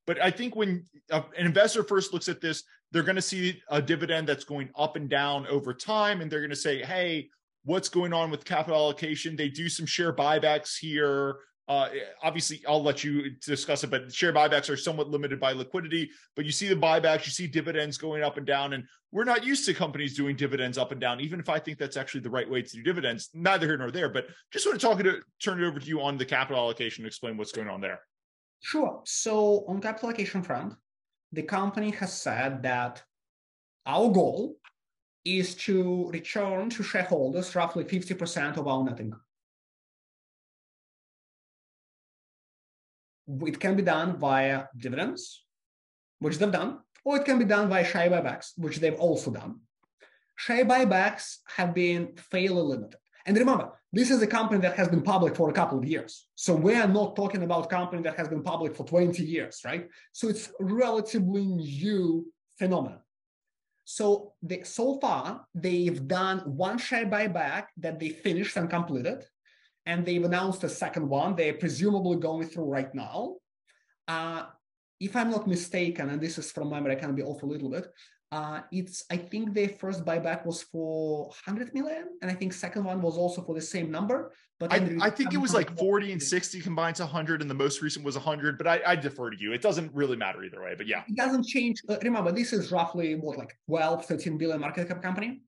But 0.07 0.21
I 0.21 0.29
think 0.29 0.55
when 0.55 0.85
uh, 1.11 1.23
an 1.37 1.45
investor 1.45 1.83
first 1.83 2.13
looks 2.13 2.29
at 2.29 2.41
this, 2.41 2.63
they're 2.91 3.03
going 3.03 3.15
to 3.15 3.21
see 3.21 3.61
a 3.69 3.81
dividend 3.81 4.27
that's 4.27 4.43
going 4.43 4.69
up 4.77 4.95
and 4.95 5.09
down 5.09 5.47
over 5.47 5.73
time, 5.73 6.21
and 6.21 6.31
they're 6.31 6.41
going 6.41 6.49
to 6.49 6.55
say, 6.55 6.83
"Hey, 6.83 7.29
what's 7.63 7.89
going 7.89 8.13
on 8.13 8.29
with 8.29 8.45
capital 8.45 8.77
allocation?" 8.77 9.35
They 9.35 9.49
do 9.49 9.67
some 9.69 9.85
share 9.85 10.13
buybacks 10.13 10.77
here. 10.77 11.37
Uh, 11.67 11.89
obviously, 12.21 12.61
I'll 12.67 12.83
let 12.83 13.03
you 13.03 13.31
discuss 13.43 13.83
it, 13.83 13.89
but 13.89 14.13
share 14.13 14.31
buybacks 14.31 14.69
are 14.69 14.77
somewhat 14.77 15.09
limited 15.09 15.39
by 15.39 15.51
liquidity. 15.51 16.11
But 16.35 16.45
you 16.45 16.51
see 16.51 16.67
the 16.67 16.75
buybacks, 16.75 17.25
you 17.25 17.31
see 17.31 17.47
dividends 17.47 17.97
going 17.97 18.23
up 18.23 18.37
and 18.37 18.45
down, 18.45 18.73
and 18.73 18.83
we're 19.11 19.23
not 19.23 19.43
used 19.43 19.65
to 19.65 19.73
companies 19.73 20.15
doing 20.15 20.35
dividends 20.35 20.77
up 20.77 20.91
and 20.91 21.01
down. 21.01 21.21
Even 21.21 21.39
if 21.39 21.49
I 21.49 21.57
think 21.57 21.79
that's 21.79 21.97
actually 21.97 22.21
the 22.21 22.29
right 22.29 22.49
way 22.49 22.61
to 22.61 22.69
do 22.69 22.83
dividends, 22.83 23.29
neither 23.33 23.65
here 23.65 23.77
nor 23.77 23.89
there. 23.89 24.09
But 24.09 24.27
just 24.51 24.65
want 24.67 24.79
to 24.79 24.85
talk 24.85 24.99
to 24.99 25.21
turn 25.41 25.61
it 25.61 25.65
over 25.65 25.79
to 25.79 25.87
you 25.87 26.01
on 26.01 26.17
the 26.17 26.25
capital 26.25 26.61
allocation 26.61 27.03
and 27.03 27.07
explain 27.07 27.35
what's 27.35 27.51
going 27.51 27.69
on 27.69 27.81
there. 27.81 27.99
Sure. 28.61 29.01
So 29.05 29.65
on 29.67 29.81
capital 29.81 30.09
allocation 30.09 30.43
front, 30.43 30.75
the 31.31 31.43
company 31.43 31.91
has 31.91 32.13
said 32.13 32.61
that 32.63 33.03
our 33.87 34.09
goal 34.09 34.57
is 35.23 35.55
to 35.55 36.09
return 36.11 36.69
to 36.69 36.83
shareholders 36.83 37.55
roughly 37.55 37.83
50% 37.83 38.57
of 38.57 38.67
our 38.67 38.83
net 38.83 38.99
income. 38.99 39.21
It 43.45 43.59
can 43.59 43.75
be 43.75 43.83
done 43.83 44.17
via 44.17 44.65
dividends, 44.77 45.43
which 46.19 46.37
they've 46.37 46.51
done, 46.51 46.79
or 47.03 47.17
it 47.17 47.25
can 47.25 47.39
be 47.39 47.45
done 47.45 47.69
via 47.69 47.85
share 47.85 48.09
buybacks, 48.09 48.51
which 48.57 48.77
they've 48.77 48.99
also 48.99 49.31
done. 49.31 49.59
Share 50.35 50.65
buybacks 50.65 51.37
have 51.47 51.73
been 51.73 52.13
fairly 52.17 52.61
limited. 52.61 52.99
And 53.25 53.37
remember, 53.37 53.71
this 53.91 54.11
is 54.11 54.21
a 54.21 54.27
company 54.27 54.59
that 54.61 54.75
has 54.75 54.87
been 54.87 55.01
public 55.01 55.35
for 55.35 55.49
a 55.49 55.53
couple 55.53 55.79
of 55.79 55.85
years. 55.85 56.27
So 56.35 56.53
we 56.53 56.75
are 56.75 56.87
not 56.87 57.15
talking 57.15 57.43
about 57.43 57.65
a 57.65 57.69
company 57.69 58.03
that 58.03 58.17
has 58.17 58.27
been 58.27 58.43
public 58.43 58.75
for 58.75 58.85
20 58.85 59.23
years, 59.23 59.61
right? 59.65 59.87
So 60.11 60.27
it's 60.27 60.51
relatively 60.59 61.45
new 61.45 62.31
phenomenon. 62.59 62.99
So 63.85 64.33
they, 64.41 64.63
so 64.63 64.99
far, 64.99 65.45
they've 65.53 66.07
done 66.07 66.39
one 66.39 66.77
share 66.77 67.05
buyback 67.05 67.67
that 67.77 67.99
they 67.99 68.09
finished 68.09 68.57
and 68.57 68.69
completed 68.69 69.23
and 69.85 70.05
they've 70.05 70.23
announced 70.23 70.63
a 70.63 70.69
second 70.69 71.07
one. 71.07 71.35
They're 71.35 71.53
presumably 71.53 72.17
going 72.17 72.47
through 72.47 72.65
right 72.65 72.93
now. 72.93 73.35
Uh, 74.07 74.43
if 74.99 75.15
I'm 75.15 75.29
not 75.29 75.47
mistaken, 75.47 76.09
and 76.09 76.21
this 76.21 76.37
is 76.37 76.51
from 76.51 76.69
memory, 76.69 76.93
I 76.93 76.95
can 76.95 77.15
be 77.15 77.23
off 77.23 77.43
a 77.43 77.45
little 77.45 77.69
bit. 77.69 77.87
Uh, 78.31 78.61
it's 78.71 79.05
I 79.11 79.17
think 79.17 79.53
their 79.53 79.69
first 79.69 80.03
buyback 80.03 80.45
was 80.45 80.63
for 80.63 81.27
100 81.45 81.73
million, 81.73 82.05
and 82.21 82.31
I 82.31 82.33
think 82.33 82.53
second 82.53 82.83
one 82.83 83.01
was 83.01 83.17
also 83.17 83.41
for 83.43 83.53
the 83.53 83.61
same 83.61 83.91
number. 83.91 84.33
But 84.59 84.71
I, 84.71 84.97
I 85.01 85.09
think 85.09 85.33
it 85.33 85.37
was 85.37 85.53
like 85.53 85.77
40 85.77 86.13
and 86.13 86.21
60 86.21 86.61
combined 86.61 86.95
to 86.97 87.03
100, 87.03 87.41
and 87.41 87.49
the 87.49 87.55
most 87.55 87.81
recent 87.81 88.05
was 88.05 88.15
100. 88.15 88.57
But 88.57 88.67
I, 88.67 88.81
I, 88.85 88.95
defer 88.95 89.29
to 89.29 89.37
you. 89.37 89.51
It 89.51 89.61
doesn't 89.61 89.93
really 89.93 90.15
matter 90.15 90.43
either 90.43 90.61
way. 90.61 90.75
But 90.77 90.87
yeah, 90.87 91.03
it 91.07 91.15
doesn't 91.15 91.45
change. 91.45 91.81
Uh, 91.89 91.97
remember, 92.01 92.31
this 92.31 92.53
is 92.53 92.71
roughly 92.71 93.15
what 93.15 93.37
like 93.37 93.53
12, 93.67 94.05
13 94.05 94.37
billion 94.37 94.61
market 94.61 94.87
cap 94.87 95.01
company. 95.01 95.41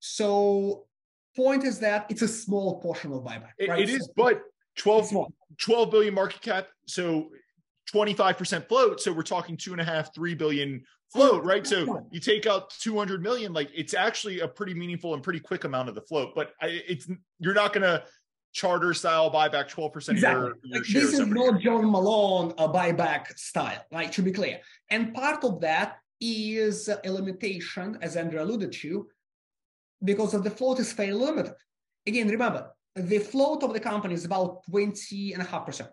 So 0.00 0.86
point 1.36 1.64
is 1.64 1.78
that 1.80 2.06
it's 2.08 2.22
a 2.22 2.28
small 2.28 2.80
portion 2.80 3.12
of 3.12 3.22
buyback. 3.22 3.52
Right? 3.68 3.80
It, 3.80 3.90
it 3.90 3.90
is, 3.90 4.06
so, 4.06 4.12
but 4.16 4.42
12, 4.76 5.12
12 5.60 5.90
billion 5.90 6.14
market 6.14 6.40
cap. 6.40 6.68
So 6.86 7.30
25% 7.92 8.68
float. 8.68 9.00
So 9.00 9.12
we're 9.12 9.22
talking 9.22 9.56
two 9.56 9.72
and 9.72 9.80
a 9.80 9.84
half, 9.84 10.14
three 10.14 10.34
billion 10.34 10.82
float, 11.12 11.42
right? 11.44 11.66
So 11.66 12.06
you 12.10 12.20
take 12.20 12.46
out 12.46 12.70
200 12.80 13.22
million, 13.22 13.52
like 13.52 13.70
it's 13.74 13.94
actually 13.94 14.40
a 14.40 14.48
pretty 14.48 14.74
meaningful 14.74 15.14
and 15.14 15.22
pretty 15.22 15.40
quick 15.40 15.64
amount 15.64 15.88
of 15.88 15.94
the 15.94 16.02
float, 16.02 16.34
but 16.34 16.52
it's, 16.60 17.08
you're 17.38 17.54
not 17.54 17.72
going 17.72 17.82
to 17.82 18.04
charter 18.52 18.92
style 18.92 19.30
buyback 19.30 19.70
12% 19.70 19.94
exactly. 20.10 20.20
your, 20.22 20.56
your 20.64 20.80
like 20.80 20.88
This 20.88 21.14
is 21.14 21.26
not 21.26 21.60
John 21.60 21.90
Malone 21.90 22.52
a 22.58 22.68
buyback 22.68 23.38
style, 23.38 23.84
right? 23.92 24.12
To 24.12 24.22
be 24.22 24.32
clear. 24.32 24.60
And 24.90 25.14
part 25.14 25.44
of 25.44 25.60
that 25.60 25.98
is 26.20 26.88
a 26.88 27.10
limitation, 27.10 27.96
as 28.02 28.16
Andrew 28.16 28.42
alluded 28.42 28.72
to, 28.72 29.06
because 30.02 30.32
the 30.32 30.50
float 30.50 30.78
is 30.78 30.92
fairly 30.92 31.12
limited. 31.12 31.54
Again, 32.06 32.28
remember, 32.28 32.70
the 32.94 33.18
float 33.18 33.62
of 33.62 33.72
the 33.72 33.80
company 33.80 34.14
is 34.14 34.24
about 34.24 34.64
20.5%. 34.70 35.88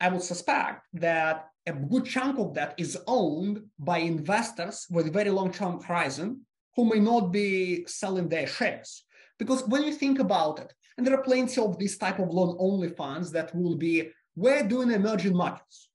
I 0.00 0.08
would 0.08 0.22
suspect 0.22 0.86
that 0.94 1.48
a 1.66 1.72
good 1.72 2.04
chunk 2.04 2.38
of 2.38 2.54
that 2.54 2.74
is 2.76 2.98
owned 3.06 3.62
by 3.78 3.98
investors 3.98 4.86
with 4.90 5.12
very 5.12 5.30
long-term 5.30 5.82
horizon 5.82 6.40
who 6.76 6.84
may 6.84 7.00
not 7.00 7.32
be 7.32 7.86
selling 7.86 8.28
their 8.28 8.46
shares. 8.46 9.04
Because 9.38 9.66
when 9.66 9.82
you 9.82 9.92
think 9.92 10.18
about 10.18 10.58
it, 10.60 10.72
and 10.96 11.06
there 11.06 11.14
are 11.14 11.22
plenty 11.22 11.60
of 11.60 11.78
these 11.78 11.96
type 11.96 12.18
of 12.18 12.28
long-only 12.28 12.88
funds 12.88 13.32
that 13.32 13.54
will 13.54 13.76
be, 13.76 14.10
we're 14.36 14.62
doing 14.62 14.90
emerging 14.90 15.36
markets, 15.36 15.88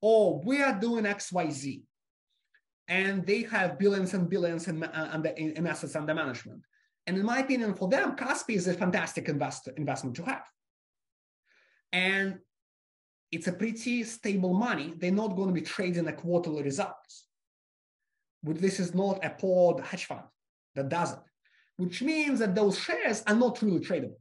or 0.00 0.40
we 0.44 0.60
are 0.60 0.78
doing 0.78 1.04
XYZ 1.04 1.82
and 2.92 3.24
they 3.24 3.40
have 3.44 3.78
billions 3.78 4.12
and 4.12 4.28
billions 4.28 4.68
in, 4.68 4.82
uh, 4.82 5.22
in, 5.38 5.66
assets 5.66 5.96
under 5.96 6.14
management. 6.14 6.62
And 7.06 7.16
in 7.16 7.24
my 7.24 7.38
opinion, 7.38 7.72
for 7.72 7.88
them, 7.88 8.14
Kaspi 8.16 8.54
is 8.54 8.68
a 8.68 8.74
fantastic 8.74 9.30
invest, 9.30 9.66
investment 9.78 10.14
to 10.16 10.24
have. 10.24 10.44
And 11.90 12.38
it's 13.30 13.46
a 13.46 13.52
pretty 13.52 14.04
stable 14.04 14.52
money. 14.52 14.92
They're 14.98 15.10
not 15.10 15.36
going 15.36 15.48
to 15.48 15.54
be 15.54 15.62
trading 15.62 16.06
a 16.06 16.12
quarterly 16.12 16.62
results. 16.62 17.28
But 18.42 18.60
this 18.60 18.78
is 18.78 18.94
not 18.94 19.24
a 19.24 19.30
pod 19.30 19.80
hedge 19.80 20.04
fund 20.04 20.26
that 20.74 20.90
does 20.90 21.12
it, 21.12 21.24
which 21.78 22.02
means 22.02 22.40
that 22.40 22.54
those 22.54 22.78
shares 22.78 23.22
are 23.26 23.34
not 23.34 23.62
really 23.62 23.80
tradable. 23.80 24.20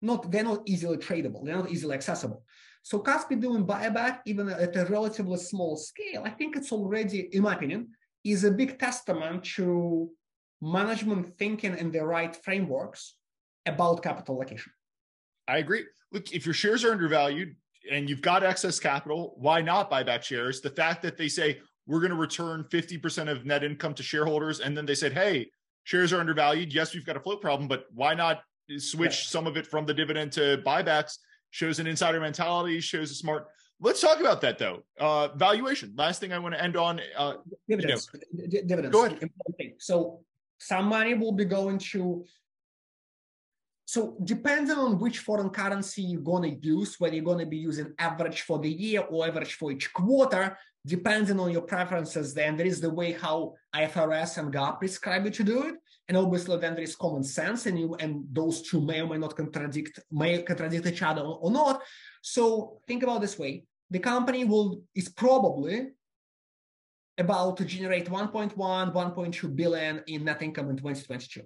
Not 0.00 0.30
they're 0.30 0.42
not 0.42 0.62
easily 0.64 0.96
tradable. 0.96 1.44
They're 1.44 1.62
not 1.62 1.70
easily 1.70 1.96
accessible. 1.96 2.44
So 2.82 2.98
Kaspi 3.00 3.40
doing 3.40 3.66
buyback, 3.66 4.20
even 4.26 4.48
at 4.48 4.76
a 4.76 4.84
relatively 4.86 5.38
small 5.38 5.76
scale, 5.76 6.22
I 6.24 6.30
think 6.30 6.56
it's 6.56 6.72
already, 6.72 7.28
in 7.32 7.42
my 7.42 7.54
opinion, 7.54 7.88
is 8.24 8.44
a 8.44 8.50
big 8.50 8.78
testament 8.78 9.44
to 9.56 10.10
management 10.60 11.38
thinking 11.38 11.76
in 11.76 11.90
the 11.90 12.04
right 12.04 12.34
frameworks 12.36 13.16
about 13.66 14.02
capital 14.02 14.36
allocation. 14.36 14.72
I 15.48 15.58
agree. 15.58 15.84
Look, 16.12 16.32
if 16.32 16.44
your 16.46 16.54
shares 16.54 16.84
are 16.84 16.92
undervalued 16.92 17.54
and 17.90 18.08
you've 18.08 18.22
got 18.22 18.42
excess 18.42 18.78
capital, 18.78 19.34
why 19.38 19.60
not 19.60 19.90
buy 19.90 20.02
back 20.02 20.22
shares? 20.22 20.60
The 20.60 20.70
fact 20.70 21.02
that 21.02 21.16
they 21.16 21.28
say 21.28 21.60
we're 21.86 22.00
going 22.00 22.10
to 22.10 22.16
return 22.16 22.64
50% 22.70 23.30
of 23.30 23.44
net 23.44 23.64
income 23.64 23.94
to 23.94 24.02
shareholders, 24.02 24.60
and 24.60 24.76
then 24.76 24.86
they 24.86 24.94
said, 24.94 25.12
hey, 25.12 25.50
shares 25.84 26.12
are 26.12 26.20
undervalued. 26.20 26.72
Yes, 26.72 26.94
we've 26.94 27.06
got 27.06 27.16
a 27.16 27.20
float 27.20 27.40
problem, 27.40 27.68
but 27.68 27.86
why 27.92 28.14
not 28.14 28.42
switch 28.78 29.28
some 29.28 29.46
of 29.46 29.56
it 29.56 29.66
from 29.66 29.86
the 29.86 29.94
dividend 29.94 30.32
to 30.32 30.62
buybacks? 30.64 31.18
Shows 31.50 31.78
an 31.78 31.86
insider 31.86 32.20
mentality, 32.20 32.80
shows 32.80 33.10
a 33.10 33.14
smart. 33.14 33.46
Let's 33.80 34.00
talk 34.00 34.20
about 34.20 34.40
that 34.42 34.58
though. 34.58 34.84
Uh, 34.98 35.28
valuation. 35.34 35.94
Last 35.96 36.20
thing 36.20 36.32
I 36.32 36.38
want 36.38 36.54
to 36.54 36.62
end 36.62 36.76
on. 36.76 37.00
Uh, 37.16 37.34
dividends. 37.68 38.08
You 38.12 38.42
know. 38.42 38.46
D- 38.48 38.62
dividends. 38.66 38.92
Go 38.92 39.06
ahead. 39.06 39.30
So 39.78 40.20
some 40.58 40.86
money 40.86 41.14
will 41.14 41.32
be 41.32 41.44
going 41.44 41.78
to. 41.78 42.24
So 43.86 44.16
depending 44.22 44.76
on 44.76 45.00
which 45.00 45.18
foreign 45.18 45.50
currency 45.50 46.02
you're 46.02 46.20
going 46.20 46.42
to 46.44 46.66
use, 46.66 47.00
whether 47.00 47.14
you're 47.14 47.24
going 47.24 47.38
to 47.38 47.46
be 47.46 47.56
using 47.56 47.92
average 47.98 48.42
for 48.42 48.58
the 48.58 48.70
year 48.70 49.00
or 49.00 49.26
average 49.26 49.54
for 49.54 49.72
each 49.72 49.92
quarter, 49.92 50.56
depending 50.86 51.40
on 51.40 51.50
your 51.50 51.62
preferences, 51.62 52.32
then 52.32 52.56
there 52.56 52.66
is 52.66 52.80
the 52.80 52.90
way 52.90 53.12
how 53.12 53.54
IFRS 53.74 54.38
and 54.38 54.52
GAAP 54.52 54.78
prescribe 54.78 55.24
you 55.24 55.30
to 55.32 55.42
do 55.42 55.62
it. 55.64 55.74
And 56.10 56.16
obviously, 56.16 56.56
then 56.56 56.74
there 56.74 56.82
is 56.82 56.96
common 56.96 57.22
sense, 57.22 57.66
and 57.66 57.78
you 57.78 57.94
and 58.00 58.24
those 58.32 58.62
two 58.62 58.80
may 58.80 59.00
or 59.00 59.06
may 59.06 59.16
not 59.16 59.36
contradict 59.36 60.00
may 60.10 60.42
contradict 60.42 60.84
each 60.88 61.02
other 61.02 61.22
or 61.22 61.52
not. 61.52 61.82
So 62.20 62.80
think 62.88 63.04
about 63.04 63.20
this 63.20 63.38
way: 63.38 63.62
the 63.90 64.00
company 64.00 64.42
will 64.42 64.82
is 64.92 65.08
probably 65.08 65.90
about 67.16 67.58
to 67.58 67.64
generate 67.64 68.06
1.1, 68.10 68.56
1.2 68.56 69.54
billion 69.54 70.02
in 70.08 70.24
net 70.24 70.42
income 70.42 70.70
in 70.70 70.76
2022, 70.78 71.42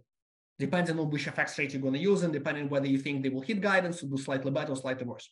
depending 0.59 0.99
on 0.99 1.11
which 1.11 1.27
FX 1.27 1.59
rate 1.59 1.75
you're 1.75 1.83
going 1.83 2.01
to 2.01 2.01
use, 2.01 2.23
and 2.23 2.33
depending 2.33 2.71
whether 2.71 2.87
you 2.87 2.97
think 2.97 3.23
they 3.23 3.29
will 3.29 3.43
hit 3.43 3.61
guidance 3.61 4.03
or 4.03 4.07
do 4.07 4.17
slightly 4.17 4.51
better 4.51 4.73
or 4.73 4.77
slightly 4.77 5.05
worse. 5.05 5.29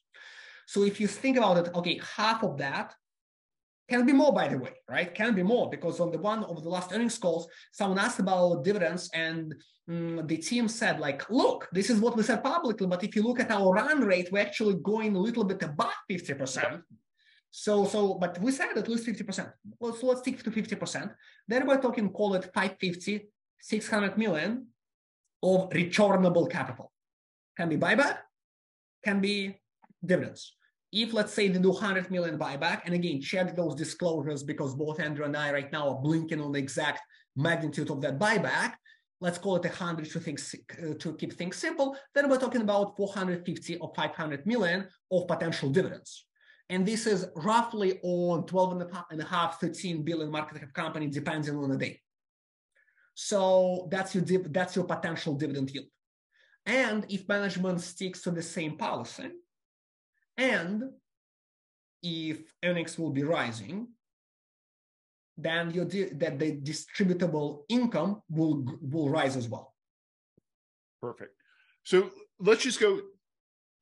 So 0.66 0.82
if 0.82 1.00
you 1.00 1.06
think 1.06 1.38
about 1.38 1.56
it, 1.56 1.74
okay, 1.74 1.98
half 2.16 2.42
of 2.44 2.58
that 2.58 2.94
can 3.92 4.06
be 4.06 4.12
more, 4.12 4.32
by 4.32 4.48
the 4.48 4.58
way, 4.58 4.74
right? 4.88 5.14
Can 5.14 5.34
be 5.34 5.42
more 5.42 5.68
because 5.68 6.00
on 6.00 6.10
the 6.10 6.18
one 6.18 6.42
of 6.44 6.62
the 6.62 6.68
last 6.76 6.92
earnings 6.92 7.18
calls, 7.18 7.46
someone 7.72 7.98
asked 7.98 8.20
about 8.20 8.64
dividends, 8.64 9.10
and 9.12 9.54
um, 9.88 10.26
the 10.26 10.38
team 10.38 10.66
said, 10.68 10.98
like, 10.98 11.28
look, 11.28 11.68
this 11.72 11.90
is 11.90 11.98
what 12.00 12.16
we 12.16 12.22
said 12.22 12.42
publicly, 12.42 12.86
but 12.86 13.04
if 13.04 13.14
you 13.14 13.22
look 13.22 13.40
at 13.40 13.50
our 13.50 13.70
run 13.72 14.00
rate, 14.12 14.28
we're 14.32 14.48
actually 14.48 14.76
going 14.92 15.14
a 15.14 15.24
little 15.26 15.44
bit 15.44 15.62
above 15.62 15.92
50%. 16.10 16.82
So, 17.50 17.84
so, 17.84 18.14
but 18.14 18.40
we 18.40 18.50
said 18.50 18.78
at 18.78 18.88
least 18.88 19.06
50%. 19.06 19.52
Well, 19.78 19.94
so 19.94 20.06
let's 20.06 20.20
stick 20.20 20.42
to 20.42 20.50
50%. 20.50 21.14
Then 21.46 21.66
we're 21.66 21.82
talking, 21.86 22.08
call 22.08 22.34
it 22.34 22.44
550, 22.44 23.28
600 23.60 24.16
million 24.16 24.68
of 25.42 25.70
returnable 25.74 26.46
capital. 26.46 26.90
Can 27.58 27.68
be 27.68 27.76
buyback, 27.76 28.16
can 29.04 29.20
be 29.20 29.60
dividends. 30.02 30.56
If 30.92 31.14
let's 31.14 31.32
say 31.32 31.48
they 31.48 31.58
do 31.58 31.70
100 31.70 32.10
million 32.10 32.38
buyback, 32.38 32.82
and 32.84 32.94
again, 32.94 33.20
check 33.20 33.56
those 33.56 33.74
disclosures 33.74 34.42
because 34.42 34.74
both 34.74 35.00
Andrew 35.00 35.24
and 35.24 35.36
I 35.36 35.50
right 35.50 35.72
now 35.72 35.88
are 35.88 36.02
blinking 36.02 36.40
on 36.40 36.52
the 36.52 36.58
exact 36.58 37.00
magnitude 37.34 37.90
of 37.90 38.02
that 38.02 38.18
buyback. 38.18 38.74
Let's 39.20 39.38
call 39.38 39.56
it 39.56 39.64
100 39.64 40.10
to, 40.10 40.20
think, 40.20 40.40
uh, 40.82 40.94
to 40.98 41.14
keep 41.14 41.32
things 41.32 41.56
simple. 41.56 41.96
Then 42.14 42.28
we're 42.28 42.38
talking 42.38 42.60
about 42.60 42.96
450 42.96 43.78
or 43.78 43.92
500 43.96 44.46
million 44.46 44.86
of 45.10 45.28
potential 45.28 45.70
dividends. 45.70 46.26
And 46.68 46.84
this 46.84 47.06
is 47.06 47.26
roughly 47.36 48.00
on 48.02 48.46
12 48.46 48.82
and 49.10 49.20
a 49.20 49.24
half, 49.24 49.60
13 49.60 50.02
billion 50.02 50.30
market 50.30 50.60
cap 50.60 50.72
company, 50.74 51.06
depending 51.06 51.56
on 51.56 51.70
the 51.70 51.76
day. 51.76 52.00
So 53.14 53.88
that's 53.90 54.14
your, 54.14 54.24
that's 54.24 54.76
your 54.76 54.84
potential 54.84 55.34
dividend 55.34 55.70
yield. 55.70 55.86
And 56.66 57.06
if 57.08 57.28
management 57.28 57.80
sticks 57.80 58.22
to 58.22 58.30
the 58.30 58.42
same 58.42 58.76
policy, 58.76 59.30
and 60.36 60.84
if 62.02 62.40
earnings 62.64 62.98
will 62.98 63.10
be 63.10 63.22
rising, 63.22 63.88
then 65.36 65.70
your 65.70 65.84
that 65.84 66.38
the 66.38 66.56
distributable 66.58 67.62
income 67.68 68.22
will 68.30 68.64
will 68.80 69.08
rise 69.08 69.36
as 69.36 69.48
well. 69.48 69.74
Perfect. 71.00 71.32
So 71.84 72.10
let's 72.38 72.62
just 72.62 72.80
go. 72.80 73.00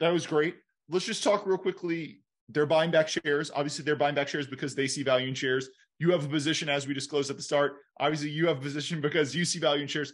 That 0.01 0.11
was 0.11 0.27
great. 0.27 0.57
Let's 0.89 1.05
just 1.05 1.23
talk 1.23 1.47
real 1.47 1.59
quickly. 1.59 2.23
They're 2.49 2.67
buying 2.67 2.91
back 2.91 3.09
shares. 3.09 3.51
Obviously, 3.55 3.85
they're 3.85 3.97
buying 3.97 4.15
back 4.15 4.29
shares 4.29 4.47
because 4.47 4.75
they 4.75 4.87
see 4.87 5.03
value 5.03 5.29
in 5.29 5.35
shares. 5.35 5.69
You 5.99 6.11
have 6.13 6.25
a 6.25 6.29
position, 6.29 6.69
as 6.69 6.87
we 6.87 6.95
disclosed 6.95 7.31
at 7.31 7.37
the 7.37 7.43
start. 7.43 7.75
Obviously, 8.01 8.31
you 8.31 8.47
have 8.47 8.59
a 8.59 8.61
position 8.61 9.01
because 9.07 9.35
you 9.35 9.45
see 9.45 9.59
value 9.59 9.83
in 9.83 9.89
shares. 9.89 10.13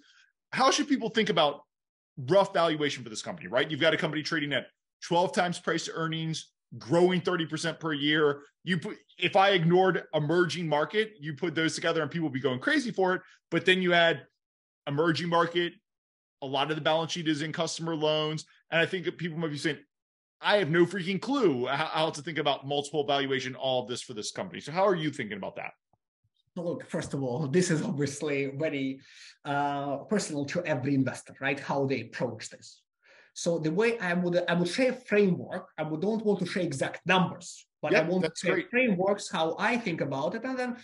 How 0.53 0.70
should 0.70 0.89
people 0.89 1.11
think 1.11 1.28
about 1.28 1.61
rough 2.16 2.53
valuation 2.53 3.03
for 3.03 3.11
this 3.11 3.22
company? 3.22 3.49
Right, 3.49 3.70
you've 3.70 3.80
got 3.80 3.95
a 3.95 3.97
company 3.97 4.22
trading 4.22 4.53
at 4.53 4.66
12 5.03 5.32
times 5.32 5.59
price 5.59 5.84
to 5.86 5.92
earnings, 5.92 6.53
growing 6.78 7.20
30% 7.20 7.78
per 7.80 7.92
year. 7.92 8.42
You 8.64 8.78
put 8.78 8.97
if 9.18 9.36
I 9.36 9.51
ignored 9.51 10.05
emerging 10.14 10.68
market, 10.68 11.12
you 11.20 11.34
put 11.34 11.55
those 11.55 11.74
together 11.74 12.03
and 12.03 12.11
people 12.11 12.28
would 12.28 12.34
be 12.34 12.40
going 12.40 12.61
crazy 12.61 12.90
for 12.90 13.14
it. 13.14 13.22
But 13.51 13.64
then 13.64 13.80
you 13.80 13.94
add 13.94 14.26
emerging 14.86 15.28
market, 15.28 15.72
a 16.42 16.47
lot 16.47 16.70
of 16.70 16.76
the 16.76 16.82
balance 16.82 17.12
sheet 17.12 17.28
is 17.28 17.42
in 17.42 17.53
customer 17.53 17.94
loans. 17.94 18.44
And 18.70 18.80
I 18.80 18.86
think 18.86 19.16
people 19.16 19.38
might 19.38 19.51
be 19.51 19.59
saying, 19.59 19.78
I 20.40 20.59
have 20.59 20.70
no 20.70 20.84
freaking 20.84 21.20
clue 21.20 21.66
how, 21.66 22.11
to 22.11 22.20
think 22.20 22.38
about 22.38 22.66
multiple 22.66 23.07
valuation, 23.07 23.55
all 23.55 23.82
of 23.82 23.88
this 23.88 24.03
for 24.03 24.12
this 24.12 24.30
company. 24.32 24.61
So 24.61 24.70
how 24.70 24.86
are 24.86 24.94
you 24.94 25.11
thinking 25.11 25.38
about 25.38 25.57
that? 25.57 25.72
look 26.62 26.88
first 26.88 27.14
of 27.14 27.22
all 27.22 27.47
this 27.47 27.70
is 27.70 27.82
obviously 27.82 28.47
very 28.57 28.99
uh, 29.44 29.99
personal 30.09 30.44
to 30.44 30.64
every 30.64 30.94
investor 30.94 31.34
right 31.40 31.61
how 31.61 31.84
they 31.84 32.01
approach 32.03 32.49
this 32.49 32.82
so 33.37 33.59
the 33.59 33.70
way 33.70 33.99
I 33.99 34.14
would 34.14 34.43
I 34.49 34.55
would 34.55 34.66
share 34.66 34.95
framework, 34.95 35.68
I 35.76 35.82
would 35.82 36.01
don't 36.01 36.24
want 36.24 36.39
to 36.41 36.47
share 36.47 36.62
exact 36.62 37.07
numbers, 37.07 37.66
but 37.82 37.93
yep, 37.93 38.07
I 38.07 38.09
want 38.09 38.24
to 38.24 38.32
share 38.34 38.55
great. 38.55 38.70
frameworks 38.70 39.30
how 39.30 39.55
I 39.59 39.76
think 39.76 40.01
about 40.01 40.34
it, 40.34 40.43
and 40.45 40.59
then 40.59 40.76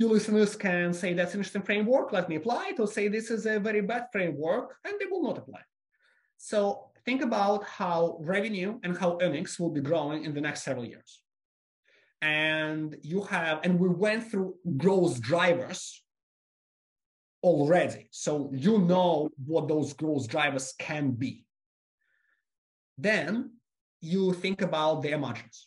you 0.00 0.08
listeners 0.08 0.56
can 0.56 0.92
say 0.92 1.14
that's 1.14 1.34
an 1.34 1.38
interesting 1.40 1.62
framework. 1.62 2.12
Let 2.12 2.28
me 2.28 2.36
apply 2.36 2.70
it, 2.72 2.80
or 2.80 2.88
say 2.88 3.06
this 3.06 3.30
is 3.30 3.46
a 3.46 3.60
very 3.60 3.82
bad 3.82 4.06
framework, 4.10 4.74
and 4.84 4.94
they 4.98 5.06
will 5.08 5.22
not 5.22 5.38
apply. 5.38 5.60
So 6.38 6.90
think 7.04 7.22
about 7.22 7.62
how 7.62 8.18
revenue 8.20 8.80
and 8.82 8.98
how 8.98 9.18
earnings 9.22 9.56
will 9.60 9.70
be 9.70 9.80
growing 9.80 10.24
in 10.24 10.34
the 10.34 10.40
next 10.40 10.64
several 10.64 10.84
years. 10.84 11.22
And 12.20 12.96
you 13.02 13.22
have, 13.22 13.60
and 13.62 13.78
we 13.78 13.88
went 13.88 14.28
through 14.28 14.56
growth 14.76 15.20
drivers 15.20 16.02
already. 17.44 18.08
So 18.10 18.50
you 18.52 18.78
know 18.78 19.30
what 19.46 19.68
those 19.68 19.92
growth 19.92 20.26
drivers 20.26 20.74
can 20.80 21.12
be. 21.12 21.45
Then 22.98 23.52
you 24.00 24.32
think 24.32 24.62
about 24.62 25.02
their 25.02 25.18
margins. 25.18 25.64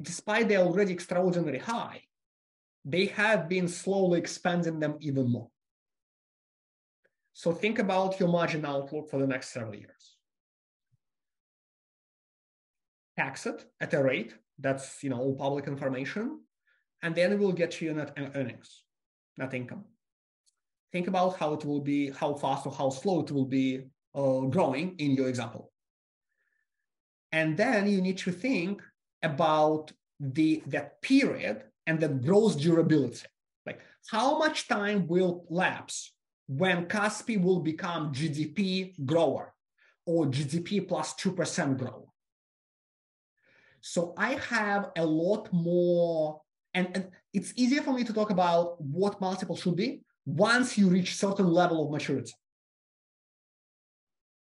Despite 0.00 0.48
they're 0.48 0.60
already 0.60 0.92
extraordinarily 0.92 1.58
high, 1.58 2.02
they 2.84 3.06
have 3.06 3.48
been 3.48 3.68
slowly 3.68 4.18
expanding 4.18 4.78
them 4.78 4.96
even 5.00 5.30
more. 5.30 5.50
So 7.32 7.52
think 7.52 7.78
about 7.78 8.18
your 8.18 8.28
margin 8.28 8.64
outlook 8.64 9.10
for 9.10 9.18
the 9.20 9.26
next 9.26 9.52
several 9.52 9.74
years. 9.74 10.16
Tax 13.16 13.46
it 13.46 13.64
at 13.80 13.94
a 13.94 14.02
rate 14.02 14.34
that's 14.58 15.02
you 15.02 15.10
know 15.10 15.18
all 15.18 15.34
public 15.34 15.66
information, 15.66 16.40
and 17.02 17.14
then 17.14 17.32
it 17.32 17.38
will 17.38 17.52
get 17.52 17.72
to 17.72 17.84
you 17.84 17.94
net 17.94 18.16
earnings, 18.34 18.82
net 19.36 19.54
income. 19.54 19.84
Think 20.92 21.08
about 21.08 21.36
how 21.36 21.52
it 21.54 21.64
will 21.64 21.80
be, 21.80 22.10
how 22.10 22.34
fast 22.34 22.66
or 22.66 22.72
how 22.72 22.90
slow 22.90 23.20
it 23.20 23.30
will 23.30 23.44
be 23.44 23.88
uh, 24.14 24.40
growing 24.40 24.96
in 24.98 25.12
your 25.12 25.28
example. 25.28 25.67
And 27.32 27.56
then 27.56 27.88
you 27.88 28.00
need 28.00 28.18
to 28.18 28.32
think 28.32 28.82
about 29.22 29.92
the 30.20 30.62
that 30.66 31.00
period 31.02 31.64
and 31.86 32.00
the 32.00 32.08
growth 32.08 32.60
durability. 32.60 33.26
Like 33.66 33.80
how 34.10 34.38
much 34.38 34.68
time 34.68 35.06
will 35.06 35.44
lapse 35.48 36.12
when 36.46 36.86
Kaspi 36.86 37.40
will 37.40 37.60
become 37.60 38.12
GDP 38.12 38.94
grower 39.04 39.54
or 40.06 40.26
GDP 40.26 40.86
plus 40.86 41.14
2% 41.14 41.78
grower? 41.78 42.08
So 43.80 44.14
I 44.16 44.34
have 44.50 44.90
a 44.96 45.06
lot 45.06 45.52
more, 45.52 46.40
and, 46.74 46.88
and 46.94 47.08
it's 47.32 47.52
easier 47.56 47.82
for 47.82 47.92
me 47.92 48.04
to 48.04 48.12
talk 48.12 48.30
about 48.30 48.80
what 48.80 49.20
multiple 49.20 49.56
should 49.56 49.76
be 49.76 50.02
once 50.26 50.76
you 50.76 50.88
reach 50.88 51.16
certain 51.16 51.46
level 51.46 51.84
of 51.84 51.90
maturity. 51.90 52.32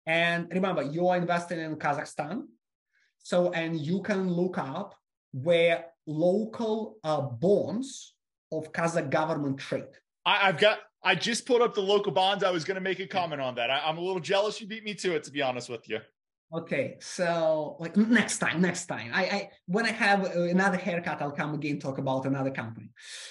And 0.06 0.48
remember, 0.52 0.82
you 0.82 1.08
are 1.08 1.16
investing 1.16 1.60
in 1.60 1.76
Kazakhstan. 1.76 2.46
So, 3.22 3.52
and 3.52 3.80
you 3.80 4.02
can 4.02 4.30
look 4.30 4.58
up 4.58 4.94
where 5.32 5.86
local 6.06 6.96
uh, 7.04 7.20
bonds 7.20 8.14
of 8.50 8.72
Kazakh 8.72 9.10
government 9.10 9.58
trade. 9.58 9.84
I, 10.26 10.46
have 10.46 10.58
got, 10.58 10.78
I 11.02 11.14
just 11.14 11.46
pulled 11.46 11.62
up 11.62 11.74
the 11.74 11.80
local 11.80 12.12
bonds. 12.12 12.44
I 12.44 12.50
was 12.50 12.64
going 12.64 12.74
to 12.76 12.80
make 12.80 13.00
a 13.00 13.06
comment 13.06 13.40
on 13.40 13.54
that. 13.56 13.70
I, 13.70 13.88
am 13.88 13.98
a 13.98 14.00
little 14.00 14.20
jealous 14.20 14.60
you 14.60 14.66
beat 14.66 14.84
me 14.84 14.94
to 14.94 15.14
it, 15.14 15.24
to 15.24 15.30
be 15.30 15.42
honest 15.42 15.68
with 15.68 15.88
you. 15.88 16.00
Okay, 16.54 16.96
so 17.00 17.76
like 17.80 17.96
next 17.96 18.36
time, 18.36 18.60
next 18.60 18.84
time, 18.84 19.10
I, 19.14 19.24
I 19.24 19.50
when 19.64 19.86
I 19.86 19.90
have 19.92 20.24
another 20.36 20.76
haircut, 20.76 21.22
I'll 21.22 21.32
come 21.32 21.54
again 21.54 21.80
talk 21.80 21.96
about 21.96 22.26
another 22.26 22.50
company. 22.50 22.90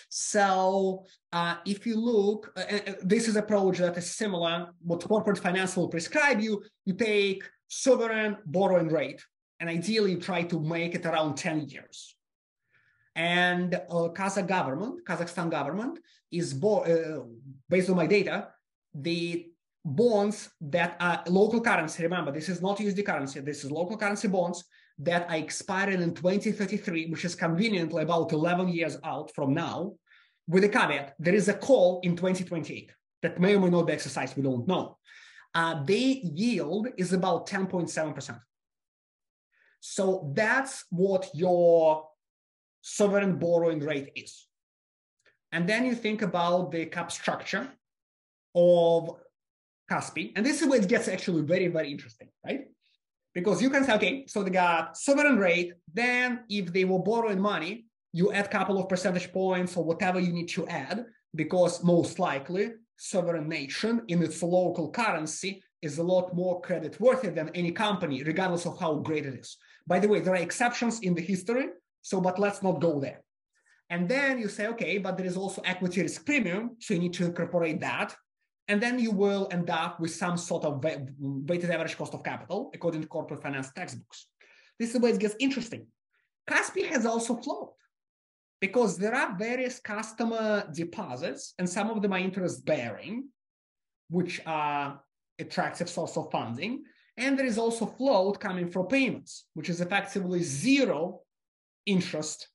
So 0.09 1.05
uh, 1.31 1.57
if 1.63 1.85
you 1.85 1.97
look, 1.97 2.51
uh, 2.57 2.61
uh 2.61 2.93
this 3.03 3.27
is 3.27 3.35
approach 3.35 3.77
that 3.77 3.95
is 3.95 4.09
similar. 4.09 4.69
What 4.81 5.03
corporate 5.03 5.37
finance 5.37 5.77
will 5.77 5.87
prescribe 5.87 6.41
you, 6.41 6.63
you 6.85 6.95
take 6.95 7.43
sovereign 7.67 8.37
borrowing 8.47 8.87
rate, 8.87 9.23
and 9.61 9.69
ideally 9.69 10.15
try 10.15 10.41
to 10.41 10.59
make 10.59 10.95
it 10.95 11.05
around 11.05 11.35
10 11.37 11.69
years. 11.69 12.15
And 13.15 13.75
uh, 13.75 14.09
Kazakh 14.09 14.47
government, 14.47 15.05
Kazakhstan 15.05 15.51
government 15.51 15.99
is 16.31 16.53
bo- 16.53 16.83
uh, 16.83 17.23
based 17.69 17.89
on 17.89 17.95
my 17.95 18.07
data, 18.07 18.47
the 18.93 19.51
bonds 19.85 20.49
that 20.61 20.97
are 20.99 21.23
local 21.27 21.61
currency. 21.61 22.03
Remember, 22.03 22.31
this 22.31 22.49
is 22.49 22.61
not 22.61 22.79
USD 22.79 23.05
currency. 23.05 23.39
This 23.41 23.63
is 23.63 23.71
local 23.71 23.97
currency 23.97 24.27
bonds 24.27 24.63
that 24.97 25.29
are 25.29 25.35
expiring 25.35 26.01
in 26.01 26.13
2033, 26.15 27.09
which 27.09 27.23
is 27.23 27.35
conveniently 27.35 28.01
about 28.01 28.31
11 28.31 28.67
years 28.69 28.97
out 29.03 29.31
from 29.35 29.53
now. 29.53 29.93
With 30.47 30.63
a 30.63 30.69
caveat, 30.69 31.13
there 31.19 31.35
is 31.35 31.49
a 31.49 31.53
call 31.53 31.99
in 32.03 32.15
2028 32.15 32.91
that 33.21 33.39
may 33.39 33.55
or 33.55 33.59
may 33.59 33.69
not 33.69 33.87
be 33.87 33.93
exercised. 33.93 34.35
We 34.35 34.43
don't 34.43 34.67
know. 34.67 34.97
Uh, 35.53 35.83
the 35.83 36.21
yield 36.23 36.87
is 36.97 37.13
about 37.13 37.47
10.7 37.47 38.15
percent. 38.15 38.39
So 39.81 40.31
that's 40.33 40.85
what 40.89 41.29
your 41.33 42.07
sovereign 42.81 43.37
borrowing 43.37 43.79
rate 43.79 44.11
is. 44.15 44.47
And 45.51 45.67
then 45.67 45.85
you 45.85 45.95
think 45.95 46.21
about 46.21 46.71
the 46.71 46.85
cap 46.85 47.11
structure 47.11 47.67
of 48.55 49.09
Kaspi. 49.89 50.31
And 50.35 50.45
this 50.45 50.61
is 50.61 50.67
where 50.67 50.79
it 50.79 50.87
gets 50.87 51.07
actually 51.07 51.41
very, 51.41 51.67
very 51.67 51.91
interesting, 51.91 52.29
right? 52.45 52.61
Because 53.33 53.61
you 53.61 53.69
can 53.69 53.83
say, 53.83 53.95
okay, 53.95 54.25
so 54.27 54.43
they 54.43 54.51
got 54.51 54.97
sovereign 54.97 55.37
rate. 55.37 55.73
Then 55.93 56.45
if 56.49 56.71
they 56.71 56.85
were 56.85 56.99
borrowing 56.99 57.41
money, 57.41 57.85
you 58.13 58.31
add 58.31 58.45
a 58.45 58.49
couple 58.49 58.77
of 58.79 58.87
percentage 58.87 59.31
points 59.31 59.75
or 59.75 59.83
whatever 59.83 60.19
you 60.19 60.31
need 60.31 60.49
to 60.49 60.67
add, 60.67 61.05
because 61.33 61.83
most 61.83 62.19
likely 62.19 62.73
sovereign 62.97 63.49
nation 63.49 64.03
in 64.09 64.21
its 64.21 64.43
local 64.43 64.91
currency 64.91 65.63
is 65.81 65.97
a 65.97 66.03
lot 66.03 66.35
more 66.35 66.61
credit 66.61 66.99
worthy 66.99 67.29
than 67.29 67.49
any 67.55 67.71
company, 67.71 68.21
regardless 68.21 68.65
of 68.65 68.79
how 68.79 68.95
great 68.95 69.25
it 69.25 69.33
is. 69.33 69.57
By 69.87 69.99
the 69.99 70.07
way, 70.07 70.19
there 70.19 70.33
are 70.33 70.37
exceptions 70.37 70.99
in 71.01 71.13
the 71.13 71.21
history, 71.21 71.67
so 72.01 72.21
but 72.21 72.39
let's 72.39 72.61
not 72.63 72.79
go 72.81 72.99
there. 72.99 73.21
And 73.89 74.07
then 74.07 74.39
you 74.39 74.47
say, 74.47 74.67
okay, 74.67 74.97
but 74.99 75.17
there 75.17 75.25
is 75.25 75.35
also 75.35 75.61
equity 75.65 76.01
risk 76.01 76.25
premium, 76.25 76.77
so 76.79 76.93
you 76.93 76.99
need 77.01 77.13
to 77.13 77.25
incorporate 77.25 77.81
that. 77.81 78.15
And 78.67 78.81
then 78.81 78.99
you 78.99 79.11
will 79.11 79.49
end 79.51 79.69
up 79.69 79.99
with 79.99 80.13
some 80.13 80.37
sort 80.37 80.63
of 80.63 80.81
weighted 81.19 81.69
average 81.69 81.97
cost 81.97 82.13
of 82.13 82.23
capital 82.23 82.71
according 82.73 83.01
to 83.01 83.07
corporate 83.07 83.41
finance 83.41 83.69
textbooks. 83.75 84.27
This 84.79 84.95
is 84.95 85.01
where 85.01 85.13
it 85.13 85.19
gets 85.19 85.35
interesting. 85.39 85.87
Kaspi 86.49 86.85
has 86.85 87.05
also 87.05 87.35
flowed 87.35 87.73
because 88.61 88.97
there 88.97 89.13
are 89.13 89.35
various 89.37 89.79
customer 89.79 90.69
deposits, 90.73 91.53
and 91.59 91.69
some 91.69 91.89
of 91.89 92.01
them 92.01 92.13
are 92.13 92.19
interest 92.19 92.63
bearing, 92.63 93.27
which 94.09 94.39
are 94.45 95.01
attractive 95.39 95.89
source 95.89 96.15
of 96.15 96.31
funding. 96.31 96.83
And 97.17 97.37
there 97.37 97.45
is 97.45 97.57
also 97.57 97.85
float 97.85 98.39
coming 98.39 98.67
from 98.67 98.87
payments, 98.87 99.45
which 99.53 99.69
is 99.69 99.81
effectively 99.81 100.43
zero 100.43 101.21
interest 101.85 102.47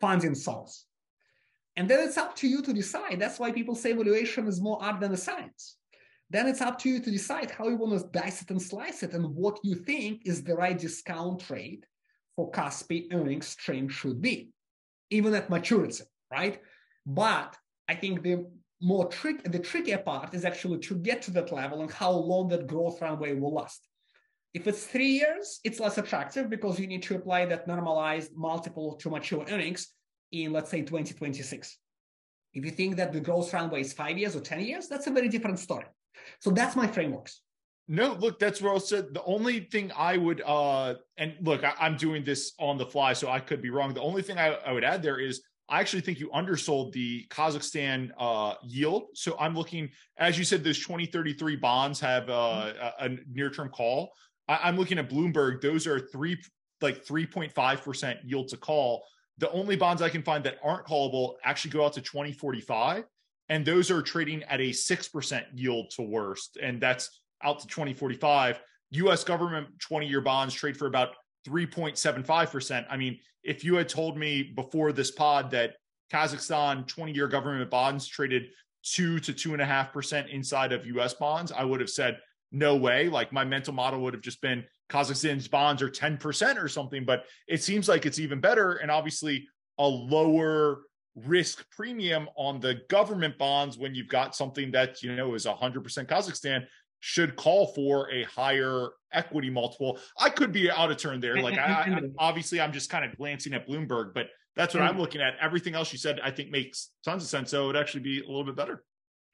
funds 0.00 0.24
funding 0.24 0.34
source. 0.34 0.86
And 1.76 1.88
then 1.88 2.00
it's 2.00 2.16
up 2.16 2.34
to 2.36 2.48
you 2.48 2.62
to 2.62 2.72
decide. 2.72 3.20
That's 3.20 3.38
why 3.38 3.52
people 3.52 3.74
say 3.74 3.92
valuation 3.92 4.46
is 4.46 4.60
more 4.60 4.82
art 4.82 5.00
than 5.00 5.12
a 5.12 5.16
science. 5.16 5.76
Then 6.30 6.48
it's 6.48 6.60
up 6.60 6.78
to 6.80 6.88
you 6.88 7.00
to 7.00 7.10
decide 7.10 7.50
how 7.50 7.68
you 7.68 7.76
want 7.76 8.00
to 8.00 8.08
dice 8.18 8.42
it 8.42 8.50
and 8.50 8.60
slice 8.60 9.02
it 9.02 9.12
and 9.12 9.34
what 9.34 9.58
you 9.62 9.74
think 9.74 10.22
is 10.24 10.42
the 10.42 10.54
right 10.54 10.76
discount 10.76 11.48
rate 11.50 11.86
for 12.34 12.50
Kaspi 12.50 13.12
earnings 13.12 13.46
stream 13.48 13.88
should 13.88 14.20
be, 14.20 14.50
even 15.10 15.34
at 15.34 15.50
maturity, 15.50 16.04
right? 16.30 16.60
But 17.04 17.56
I 17.88 17.94
think 17.94 18.22
the 18.22 18.46
more 18.80 19.08
trick, 19.08 19.42
the 19.44 19.58
trickier 19.58 19.98
part 19.98 20.34
is 20.34 20.44
actually 20.44 20.78
to 20.78 20.94
get 20.94 21.22
to 21.22 21.30
that 21.32 21.52
level 21.52 21.80
and 21.80 21.90
how 21.90 22.10
long 22.10 22.48
that 22.48 22.66
growth 22.66 23.00
runway 23.00 23.34
will 23.34 23.54
last. 23.54 23.88
If 24.54 24.66
it's 24.66 24.84
three 24.84 25.10
years, 25.10 25.60
it's 25.64 25.80
less 25.80 25.98
attractive 25.98 26.48
because 26.48 26.78
you 26.78 26.86
need 26.86 27.02
to 27.04 27.16
apply 27.16 27.46
that 27.46 27.66
normalized 27.66 28.34
multiple 28.34 28.96
to 28.96 29.10
mature 29.10 29.44
earnings 29.50 29.88
in, 30.32 30.52
let's 30.52 30.70
say, 30.70 30.80
2026. 30.80 31.78
If 32.54 32.64
you 32.64 32.70
think 32.70 32.96
that 32.96 33.12
the 33.12 33.20
growth 33.20 33.52
runway 33.52 33.82
is 33.82 33.92
five 33.92 34.16
years 34.16 34.34
or 34.34 34.40
10 34.40 34.60
years, 34.60 34.88
that's 34.88 35.06
a 35.06 35.10
very 35.10 35.28
different 35.28 35.58
story. 35.58 35.84
So 36.40 36.50
that's 36.50 36.74
my 36.74 36.86
frameworks. 36.86 37.42
No, 37.88 38.14
look, 38.14 38.38
that's 38.38 38.62
I 38.62 38.78
said. 38.78 39.14
The 39.14 39.22
only 39.24 39.60
thing 39.60 39.92
I 39.96 40.16
would, 40.16 40.42
uh, 40.44 40.94
and 41.18 41.34
look, 41.42 41.62
I, 41.62 41.74
am 41.86 41.96
doing 41.96 42.24
this 42.24 42.52
on 42.58 42.78
the 42.78 42.86
fly, 42.86 43.12
so 43.12 43.28
I 43.28 43.38
could 43.38 43.62
be 43.62 43.70
wrong. 43.70 43.94
The 43.94 44.00
only 44.00 44.22
thing 44.22 44.38
I, 44.38 44.54
I 44.54 44.72
would 44.72 44.82
add 44.82 45.02
there 45.02 45.20
is 45.20 45.42
I 45.68 45.80
actually 45.80 46.02
think 46.02 46.20
you 46.20 46.30
undersold 46.32 46.92
the 46.92 47.26
Kazakhstan 47.28 48.10
uh, 48.18 48.54
yield. 48.62 49.06
So 49.14 49.36
I'm 49.38 49.54
looking, 49.54 49.90
as 50.16 50.38
you 50.38 50.44
said, 50.44 50.62
those 50.62 50.78
2033 50.78 51.56
bonds 51.56 51.98
have 52.00 52.28
uh, 52.30 52.72
a, 53.00 53.04
a 53.06 53.08
near 53.32 53.50
term 53.50 53.68
call. 53.70 54.12
I, 54.48 54.68
am 54.68 54.76
looking 54.76 54.98
at 54.98 55.10
Bloomberg; 55.10 55.60
those 55.60 55.86
are 55.86 55.98
three, 55.98 56.40
like 56.80 57.04
3.5 57.04 57.82
percent 57.82 58.20
yield 58.24 58.48
to 58.48 58.56
call. 58.56 59.04
The 59.38 59.50
only 59.50 59.76
bonds 59.76 60.02
I 60.02 60.08
can 60.08 60.22
find 60.22 60.44
that 60.44 60.58
aren't 60.62 60.86
callable 60.86 61.34
actually 61.44 61.72
go 61.72 61.84
out 61.84 61.94
to 61.94 62.00
2045, 62.00 63.04
and 63.48 63.66
those 63.66 63.90
are 63.90 64.02
trading 64.02 64.44
at 64.44 64.60
a 64.60 64.72
six 64.72 65.08
percent 65.08 65.46
yield 65.52 65.90
to 65.96 66.02
worst, 66.02 66.58
and 66.62 66.80
that's 66.80 67.20
out 67.42 67.58
to 67.60 67.66
2045. 67.66 68.60
U.S. 68.90 69.24
government 69.24 69.66
20-year 69.78 70.20
bonds 70.20 70.54
trade 70.54 70.76
for 70.76 70.86
about 70.86 71.16
3.75%. 71.46 72.86
I 72.90 72.96
mean, 72.96 73.18
if 73.42 73.64
you 73.64 73.76
had 73.76 73.88
told 73.88 74.16
me 74.16 74.42
before 74.42 74.92
this 74.92 75.10
pod 75.10 75.50
that 75.52 75.76
Kazakhstan 76.12 76.88
20-year 76.88 77.28
government 77.28 77.70
bonds 77.70 78.06
traded 78.06 78.48
two 78.82 79.18
to 79.20 79.32
two 79.32 79.52
and 79.52 79.62
a 79.62 79.66
half 79.66 79.92
percent 79.92 80.28
inside 80.30 80.72
of 80.72 80.86
US 80.86 81.14
bonds, 81.14 81.52
I 81.52 81.64
would 81.64 81.80
have 81.80 81.90
said, 81.90 82.18
no 82.52 82.76
way. 82.76 83.08
Like 83.08 83.32
my 83.32 83.44
mental 83.44 83.72
model 83.72 84.00
would 84.02 84.14
have 84.14 84.22
just 84.22 84.40
been 84.40 84.64
Kazakhstan's 84.88 85.48
bonds 85.48 85.82
are 85.82 85.90
10% 85.90 86.62
or 86.62 86.68
something, 86.68 87.04
but 87.04 87.24
it 87.48 87.62
seems 87.62 87.88
like 87.88 88.06
it's 88.06 88.18
even 88.18 88.40
better. 88.40 88.74
And 88.74 88.90
obviously 88.90 89.48
a 89.78 89.86
lower 89.86 90.82
risk 91.16 91.68
premium 91.70 92.28
on 92.36 92.60
the 92.60 92.80
government 92.88 93.36
bonds 93.38 93.78
when 93.78 93.94
you've 93.94 94.08
got 94.08 94.36
something 94.36 94.70
that, 94.72 95.02
you 95.02 95.16
know, 95.16 95.34
is 95.34 95.46
100% 95.46 95.82
Kazakhstan 96.06 96.66
should 97.06 97.36
call 97.36 97.68
for 97.68 98.10
a 98.10 98.24
higher 98.24 98.88
equity 99.12 99.48
multiple. 99.48 99.96
I 100.18 100.28
could 100.28 100.50
be 100.50 100.68
out 100.68 100.90
of 100.90 100.96
turn 100.96 101.20
there. 101.20 101.40
Like, 101.40 101.56
I, 101.58 101.82
I, 101.82 102.00
obviously, 102.18 102.60
I'm 102.60 102.72
just 102.72 102.90
kind 102.90 103.04
of 103.04 103.16
glancing 103.16 103.54
at 103.54 103.68
Bloomberg, 103.68 104.12
but 104.12 104.26
that's 104.56 104.74
what 104.74 104.82
I'm 104.82 104.98
looking 104.98 105.20
at. 105.20 105.34
Everything 105.40 105.76
else 105.76 105.92
you 105.92 106.00
said, 106.00 106.18
I 106.20 106.32
think 106.32 106.50
makes 106.50 106.90
tons 107.04 107.22
of 107.22 107.28
sense. 107.28 107.50
So 107.52 107.62
it 107.62 107.66
would 107.68 107.76
actually 107.76 108.00
be 108.00 108.24
a 108.24 108.26
little 108.26 108.42
bit 108.42 108.56
better. 108.56 108.82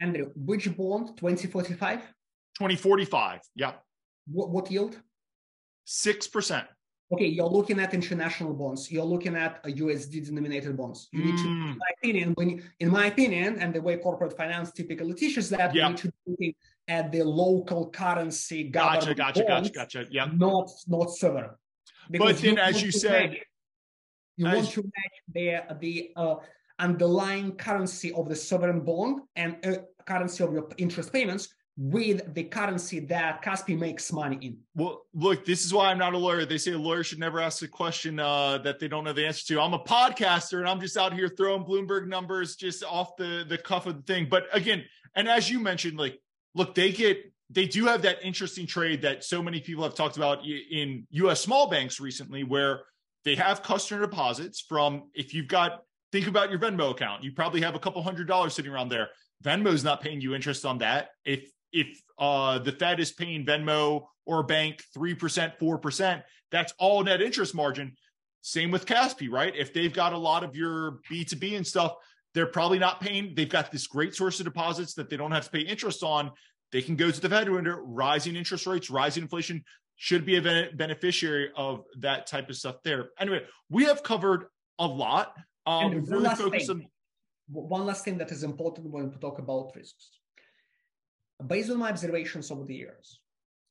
Andrew, 0.02 0.30
which 0.36 0.66
bond? 0.76 1.16
2045? 1.16 2.00
2045. 2.00 3.40
Yeah. 3.54 3.72
What, 4.26 4.50
what 4.50 4.70
yield? 4.70 5.00
6%. 5.88 6.66
Okay, 7.14 7.26
you're 7.26 7.46
looking 7.46 7.80
at 7.80 7.94
international 7.94 8.52
bonds. 8.52 8.90
You're 8.92 9.04
looking 9.04 9.34
at 9.34 9.64
USD 9.64 10.26
denominated 10.26 10.76
bonds. 10.76 11.08
You 11.10 11.24
need 11.24 11.38
to, 11.38 11.44
in 11.44 11.72
hmm. 11.72 11.78
my 11.78 11.90
opinion, 11.98 12.32
when 12.34 12.50
you, 12.50 12.62
in 12.80 12.90
my 12.90 13.06
opinion, 13.06 13.58
and 13.60 13.72
the 13.74 13.80
way 13.80 13.96
corporate 13.96 14.36
finance 14.36 14.72
typically 14.72 15.14
teaches 15.14 15.48
that, 15.50 15.74
yeah. 15.74 15.88
you 15.88 15.88
need 15.90 15.98
to 15.98 16.12
at 16.88 17.12
the 17.12 17.22
local 17.22 17.90
currency 17.90 18.64
government 18.64 19.02
gotcha, 19.02 19.14
gotcha, 19.14 19.44
bonds, 19.44 19.70
gotcha, 19.70 19.98
gotcha. 19.98 20.12
Yeah. 20.12 20.28
Not 20.34 20.70
not 20.88 21.10
sovereign. 21.10 21.50
Because 22.10 22.34
but 22.34 22.42
then, 22.42 22.58
as 22.58 22.82
you 22.82 22.90
said, 22.90 23.30
match, 23.30 23.38
you 24.36 24.46
want 24.46 24.70
to 24.70 24.82
match 24.82 25.16
the 25.34 25.76
the 25.80 26.12
uh, 26.16 26.34
underlying 26.78 27.52
currency 27.52 28.12
of 28.12 28.28
the 28.28 28.36
sovereign 28.36 28.80
bond 28.80 29.22
and 29.36 29.56
uh, 29.64 29.76
currency 30.04 30.42
of 30.42 30.52
your 30.52 30.68
interest 30.78 31.12
payments 31.12 31.48
with 31.76 32.34
the 32.34 32.44
currency 32.44 33.00
that 33.00 33.42
Kaspi 33.42 33.78
makes 33.78 34.12
money 34.12 34.38
in. 34.42 34.58
Well, 34.74 35.06
look, 35.14 35.46
this 35.46 35.64
is 35.64 35.72
why 35.72 35.90
I'm 35.90 35.98
not 35.98 36.12
a 36.12 36.18
lawyer. 36.18 36.44
They 36.44 36.58
say 36.58 36.72
a 36.72 36.78
lawyer 36.78 37.02
should 37.02 37.18
never 37.18 37.40
ask 37.40 37.62
a 37.62 37.68
question 37.68 38.20
uh, 38.20 38.58
that 38.58 38.78
they 38.78 38.88
don't 38.88 39.04
know 39.04 39.14
the 39.14 39.26
answer 39.26 39.46
to. 39.54 39.60
I'm 39.60 39.72
a 39.72 39.78
podcaster 39.78 40.58
and 40.58 40.68
I'm 40.68 40.80
just 40.80 40.98
out 40.98 41.14
here 41.14 41.28
throwing 41.28 41.64
Bloomberg 41.64 42.08
numbers 42.08 42.56
just 42.56 42.84
off 42.84 43.16
the, 43.16 43.46
the 43.48 43.56
cuff 43.56 43.86
of 43.86 43.96
the 43.96 44.02
thing. 44.02 44.26
But 44.30 44.44
again, 44.52 44.84
and 45.14 45.28
as 45.28 45.48
you 45.48 45.60
mentioned, 45.60 45.98
like 45.98 46.20
look, 46.54 46.74
they 46.74 46.92
get 46.92 47.32
they 47.50 47.66
do 47.66 47.84
have 47.84 48.02
that 48.02 48.22
interesting 48.22 48.66
trade 48.66 49.02
that 49.02 49.24
so 49.24 49.42
many 49.42 49.60
people 49.60 49.84
have 49.84 49.94
talked 49.94 50.16
about 50.16 50.44
in 50.44 51.06
US 51.10 51.40
small 51.40 51.68
banks 51.68 52.00
recently 52.00 52.44
where 52.44 52.80
they 53.24 53.34
have 53.34 53.62
customer 53.62 54.00
deposits 54.00 54.60
from 54.60 55.10
if 55.14 55.34
you've 55.34 55.48
got 55.48 55.82
think 56.12 56.26
about 56.26 56.50
your 56.50 56.58
Venmo 56.58 56.90
account, 56.90 57.24
you 57.24 57.32
probably 57.32 57.62
have 57.62 57.74
a 57.74 57.78
couple 57.78 58.02
hundred 58.02 58.26
dollars 58.26 58.54
sitting 58.54 58.70
around 58.70 58.90
there. 58.90 59.08
Venmo's 59.42 59.82
not 59.82 60.00
paying 60.00 60.20
you 60.20 60.34
interest 60.34 60.64
on 60.64 60.78
that. 60.78 61.10
If 61.24 61.50
if 61.72 62.00
uh, 62.18 62.58
the 62.58 62.72
Fed 62.72 63.00
is 63.00 63.12
paying 63.12 63.46
Venmo 63.46 64.04
or 64.26 64.42
bank 64.42 64.84
3%, 64.96 65.58
4%, 65.58 66.22
that's 66.50 66.74
all 66.78 67.02
net 67.02 67.22
interest 67.22 67.54
margin. 67.54 67.96
Same 68.42 68.70
with 68.70 68.86
Kaspi, 68.86 69.30
right? 69.30 69.54
If 69.56 69.72
they've 69.72 69.92
got 69.92 70.12
a 70.12 70.18
lot 70.18 70.44
of 70.44 70.54
your 70.54 70.98
B2B 71.10 71.56
and 71.56 71.66
stuff, 71.66 71.94
they're 72.34 72.46
probably 72.46 72.78
not 72.78 73.00
paying. 73.00 73.34
They've 73.34 73.48
got 73.48 73.70
this 73.70 73.86
great 73.86 74.14
source 74.14 74.40
of 74.40 74.44
deposits 74.44 74.94
that 74.94 75.10
they 75.10 75.16
don't 75.16 75.32
have 75.32 75.44
to 75.44 75.50
pay 75.50 75.60
interest 75.60 76.02
on. 76.02 76.30
They 76.70 76.82
can 76.82 76.96
go 76.96 77.10
to 77.10 77.20
the 77.20 77.28
Fed 77.28 77.48
under 77.48 77.82
rising 77.82 78.36
interest 78.36 78.66
rates, 78.66 78.90
rising 78.90 79.24
inflation 79.24 79.64
should 79.96 80.24
be 80.24 80.36
a 80.36 80.70
beneficiary 80.74 81.50
of 81.54 81.84
that 81.98 82.26
type 82.26 82.48
of 82.48 82.56
stuff 82.56 82.76
there. 82.82 83.10
Anyway, 83.20 83.42
we 83.68 83.84
have 83.84 84.02
covered 84.02 84.46
a 84.78 84.86
lot. 84.86 85.34
Um, 85.66 85.92
and 85.92 86.08
one, 86.08 86.22
last 86.22 86.42
thing, 86.42 86.70
on... 86.70 86.86
one 87.46 87.86
last 87.86 88.04
thing 88.04 88.18
that 88.18 88.32
is 88.32 88.42
important 88.42 88.90
when 88.90 89.10
we 89.10 89.16
talk 89.16 89.38
about 89.38 89.72
risks. 89.76 90.18
Based 91.46 91.70
on 91.70 91.78
my 91.78 91.90
observations 91.90 92.50
over 92.50 92.64
the 92.64 92.74
years, 92.74 93.20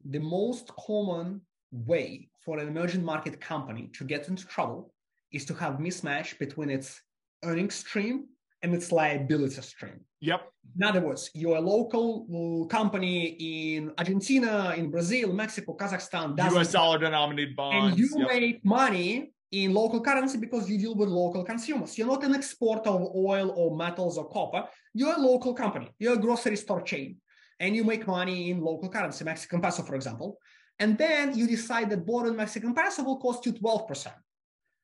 the 0.05 0.19
most 0.19 0.71
common 0.75 1.41
way 1.71 2.29
for 2.45 2.59
an 2.59 2.67
emerging 2.67 3.03
market 3.03 3.41
company 3.41 3.89
to 3.93 4.03
get 4.03 4.29
into 4.29 4.45
trouble 4.45 4.93
is 5.31 5.45
to 5.45 5.53
have 5.55 5.75
mismatch 5.75 6.37
between 6.37 6.69
its 6.69 7.01
earnings 7.43 7.75
stream 7.75 8.27
and 8.63 8.73
its 8.73 8.91
liability 8.91 9.61
stream. 9.61 9.99
Yep. 10.21 10.41
In 10.75 10.83
other 10.83 11.01
words, 11.01 11.31
you're 11.33 11.57
a 11.57 11.61
local 11.61 12.27
mm, 12.29 12.69
company 12.69 13.75
in 13.75 13.91
Argentina, 13.97 14.73
in 14.77 14.89
Brazil, 14.89 15.33
Mexico, 15.33 15.75
Kazakhstan, 15.75 16.35
that's 16.35 16.55
US 16.55 16.71
dollar 16.71 16.99
denominated 16.99 17.55
bonds. 17.55 17.91
And 17.91 17.99
you 17.99 18.09
yep. 18.17 18.27
make 18.27 18.65
money 18.65 19.33
in 19.51 19.73
local 19.73 19.99
currency 20.01 20.37
because 20.37 20.69
you 20.69 20.77
deal 20.77 20.95
with 20.95 21.09
local 21.09 21.43
consumers. 21.43 21.97
You're 21.97 22.07
not 22.07 22.23
an 22.23 22.35
exporter 22.35 22.89
of 22.89 23.01
oil 23.15 23.51
or 23.55 23.75
metals 23.75 24.17
or 24.17 24.29
copper. 24.29 24.65
You're 24.93 25.15
a 25.15 25.19
local 25.19 25.53
company. 25.53 25.89
You're 25.99 26.13
a 26.13 26.17
grocery 26.17 26.55
store 26.55 26.81
chain. 26.81 27.17
And 27.59 27.75
you 27.75 27.83
make 27.83 28.07
money 28.07 28.49
in 28.49 28.61
local 28.61 28.89
currency, 28.89 29.23
Mexican 29.23 29.61
peso, 29.61 29.83
for 29.83 29.95
example. 29.95 30.37
And 30.79 30.97
then 30.97 31.37
you 31.37 31.45
decide 31.47 31.89
that 31.91 32.05
borrowing 32.05 32.35
Mexican 32.35 32.73
peso 32.73 33.03
will 33.03 33.19
cost 33.19 33.45
you 33.45 33.53
12%. 33.53 34.07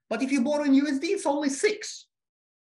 But 0.10 0.22
if 0.22 0.32
you 0.32 0.42
borrow 0.42 0.64
in 0.64 0.74
USD, 0.74 1.04
it's 1.04 1.26
only 1.26 1.50
six 1.50 2.08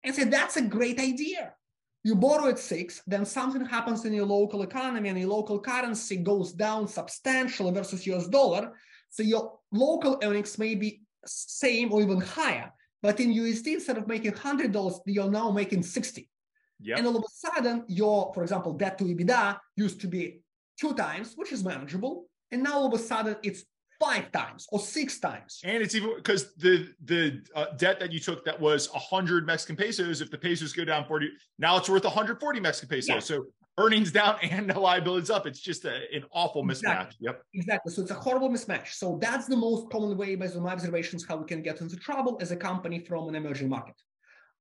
and 0.04 0.14
say 0.14 0.24
that's 0.24 0.56
a 0.56 0.62
great 0.62 1.00
idea. 1.00 1.54
You 2.02 2.14
borrow 2.14 2.48
at 2.48 2.58
six, 2.58 3.02
then 3.06 3.24
something 3.24 3.64
happens 3.64 4.04
in 4.04 4.12
your 4.12 4.26
local 4.26 4.62
economy 4.62 5.08
and 5.08 5.18
your 5.18 5.30
local 5.30 5.58
currency 5.58 6.16
goes 6.18 6.52
down 6.52 6.86
substantially 6.86 7.72
versus 7.72 8.06
US 8.06 8.28
dollar. 8.28 8.72
So 9.08 9.22
your 9.22 9.58
local 9.72 10.18
earnings 10.22 10.58
may 10.58 10.74
be 10.74 11.02
same 11.24 11.92
or 11.92 12.02
even 12.02 12.20
higher. 12.20 12.70
But 13.02 13.20
in 13.20 13.32
USD, 13.32 13.74
instead 13.74 13.98
of 13.98 14.06
making 14.06 14.32
$100, 14.32 15.00
you're 15.06 15.30
now 15.30 15.50
making 15.50 15.82
60. 15.82 16.28
Yep. 16.80 16.98
And 16.98 17.06
all 17.06 17.16
of 17.16 17.24
a 17.24 17.32
sudden, 17.32 17.84
your, 17.88 18.32
for 18.34 18.42
example, 18.42 18.74
debt 18.74 18.98
to 18.98 19.04
EBITDA 19.04 19.58
used 19.76 20.00
to 20.02 20.06
be 20.06 20.40
two 20.78 20.94
times, 20.94 21.32
which 21.36 21.52
is 21.52 21.64
manageable. 21.64 22.26
And 22.50 22.62
now 22.62 22.74
all 22.74 22.86
of 22.86 22.92
a 22.92 22.98
sudden 22.98 23.36
it's 23.42 23.64
five 24.00 24.30
times 24.32 24.66
or 24.70 24.78
six 24.80 25.18
times. 25.18 25.60
And 25.64 25.82
it's 25.82 25.94
even 25.94 26.14
because 26.16 26.54
the 26.54 26.92
the 27.04 27.42
uh, 27.54 27.66
debt 27.76 28.00
that 28.00 28.12
you 28.12 28.20
took 28.20 28.44
that 28.44 28.60
was 28.60 28.92
100 28.92 29.46
Mexican 29.46 29.76
pesos, 29.76 30.20
if 30.20 30.30
the 30.30 30.38
pesos 30.38 30.72
go 30.72 30.84
down 30.84 31.04
40, 31.06 31.30
now 31.58 31.76
it's 31.76 31.88
worth 31.88 32.04
140 32.04 32.60
Mexican 32.60 32.88
pesos. 32.88 33.08
Yeah. 33.08 33.18
So 33.20 33.46
earnings 33.78 34.12
down 34.12 34.36
and 34.42 34.70
the 34.70 34.78
liabilities 34.78 35.30
up. 35.30 35.46
It's 35.46 35.60
just 35.60 35.84
a, 35.84 35.94
an 36.14 36.24
awful 36.32 36.62
mismatch. 36.62 36.70
Exactly. 36.70 37.18
Yep. 37.20 37.42
Exactly. 37.54 37.92
So 37.92 38.02
it's 38.02 38.10
a 38.10 38.14
horrible 38.14 38.50
mismatch. 38.50 38.92
So 38.92 39.18
that's 39.20 39.46
the 39.46 39.56
most 39.56 39.90
common 39.90 40.16
way, 40.16 40.34
based 40.36 40.56
on 40.56 40.62
my 40.62 40.72
observations, 40.72 41.24
how 41.26 41.36
we 41.36 41.46
can 41.46 41.62
get 41.62 41.80
into 41.80 41.96
trouble 41.96 42.38
as 42.40 42.50
a 42.50 42.56
company 42.56 43.00
from 43.00 43.28
an 43.28 43.34
emerging 43.34 43.68
market. 43.68 43.96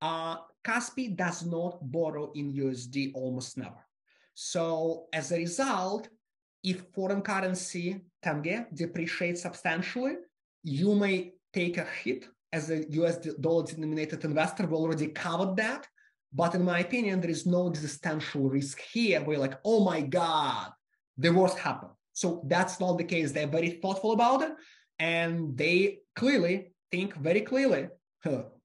Uh, 0.02 0.38
Kaspi 0.66 1.16
does 1.16 1.46
not 1.46 1.80
borrow 1.92 2.32
in 2.34 2.54
USD 2.54 3.12
almost 3.14 3.58
never. 3.58 3.86
So 4.34 5.06
as 5.14 5.32
a 5.32 5.38
result, 5.38 6.10
if 6.64 6.84
foreign 6.94 7.22
currency 7.22 8.02
tenge 8.23 8.65
depreciates 8.73 9.41
substantially, 9.41 10.15
you 10.64 10.95
may 10.95 11.34
take 11.53 11.77
a 11.77 11.85
hit 11.85 12.26
as 12.52 12.69
a 12.69 12.90
US 12.91 13.18
dollar 13.18 13.65
denominated 13.65 14.23
investor. 14.23 14.65
We 14.65 14.76
already 14.76 15.07
covered 15.07 15.56
that. 15.57 15.88
But 16.31 16.56
in 16.56 16.64
my 16.64 16.80
opinion, 16.80 17.22
there 17.22 17.30
is 17.30 17.45
no 17.45 17.69
existential 17.69 18.49
risk 18.49 18.80
here. 18.80 19.23
We're 19.23 19.38
like, 19.38 19.60
oh 19.64 19.84
my 19.84 20.02
God, 20.02 20.72
the 21.18 21.31
worst 21.31 21.60
happened. 21.60 21.91
So 22.14 22.44
that's 22.48 22.80
not 22.80 22.98
the 22.98 23.03
case. 23.03 23.31
They're 23.31 23.48
very 23.48 23.72
thoughtful 23.81 24.14
about 24.14 24.41
it. 24.41 24.52
And 24.99 25.56
they 25.57 25.99
clearly 26.15 26.73
think 26.91 27.15
very 27.18 27.41
clearly, 27.41 27.90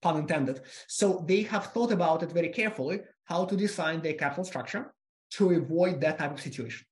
pun 0.02 0.16
intended. 0.16 0.60
So 0.86 1.24
they 1.26 1.42
have 1.42 1.66
thought 1.72 1.92
about 1.92 2.22
it 2.22 2.32
very 2.32 2.50
carefully, 2.50 3.00
how 3.24 3.44
to 3.46 3.56
design 3.56 4.00
their 4.00 4.14
capital 4.14 4.44
structure 4.44 4.94
to 5.32 5.50
avoid 5.50 6.00
that 6.00 6.18
type 6.18 6.32
of 6.32 6.40
situation. 6.40 6.86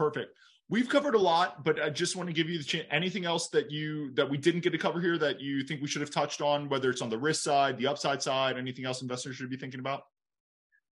Perfect. 0.00 0.34
We've 0.70 0.88
covered 0.88 1.14
a 1.14 1.18
lot, 1.18 1.62
but 1.62 1.78
I 1.78 1.90
just 1.90 2.16
want 2.16 2.26
to 2.30 2.32
give 2.32 2.48
you 2.48 2.56
the 2.56 2.64
chance. 2.64 2.86
Anything 2.90 3.26
else 3.26 3.48
that 3.48 3.70
you 3.70 4.14
that 4.14 4.30
we 4.32 4.38
didn't 4.38 4.62
get 4.62 4.70
to 4.70 4.78
cover 4.78 4.98
here 4.98 5.18
that 5.18 5.42
you 5.42 5.62
think 5.62 5.82
we 5.82 5.88
should 5.88 6.00
have 6.00 6.10
touched 6.10 6.40
on, 6.40 6.70
whether 6.70 6.88
it's 6.88 7.02
on 7.02 7.10
the 7.10 7.18
risk 7.18 7.42
side, 7.42 7.76
the 7.76 7.86
upside 7.86 8.22
side, 8.22 8.56
anything 8.56 8.86
else 8.86 9.02
investors 9.02 9.36
should 9.36 9.50
be 9.50 9.58
thinking 9.58 9.78
about? 9.78 10.04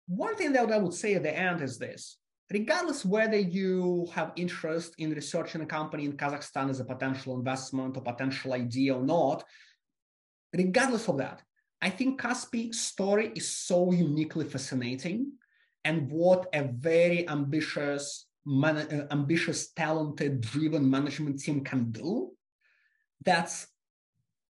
One 0.06 0.36
thing 0.36 0.52
that 0.52 0.70
I 0.70 0.78
would 0.78 0.94
say 0.94 1.14
at 1.14 1.24
the 1.24 1.36
end 1.36 1.62
is 1.62 1.78
this: 1.78 2.18
regardless 2.48 3.04
whether 3.04 3.40
you 3.58 4.06
have 4.14 4.30
interest 4.36 4.94
in 4.98 5.10
researching 5.10 5.62
a 5.62 5.66
company 5.66 6.04
in 6.04 6.12
Kazakhstan 6.12 6.70
as 6.70 6.78
a 6.78 6.84
potential 6.84 7.36
investment 7.36 7.96
or 7.96 8.02
potential 8.02 8.52
idea 8.52 8.94
or 8.94 9.02
not, 9.02 9.42
regardless 10.56 11.08
of 11.08 11.16
that, 11.18 11.42
I 11.80 11.90
think 11.90 12.20
Kaspi 12.20 12.72
story 12.72 13.32
is 13.34 13.48
so 13.50 13.90
uniquely 13.90 14.44
fascinating 14.44 15.32
and 15.84 16.08
what 16.08 16.46
a 16.54 16.62
very 16.62 17.28
ambitious 17.28 18.28
man, 18.44 18.76
uh, 18.76 19.06
ambitious, 19.10 19.72
talented, 19.72 20.40
driven 20.40 20.88
management 20.90 21.40
team 21.40 21.62
can 21.62 21.90
do, 21.90 22.32
that's 23.24 23.66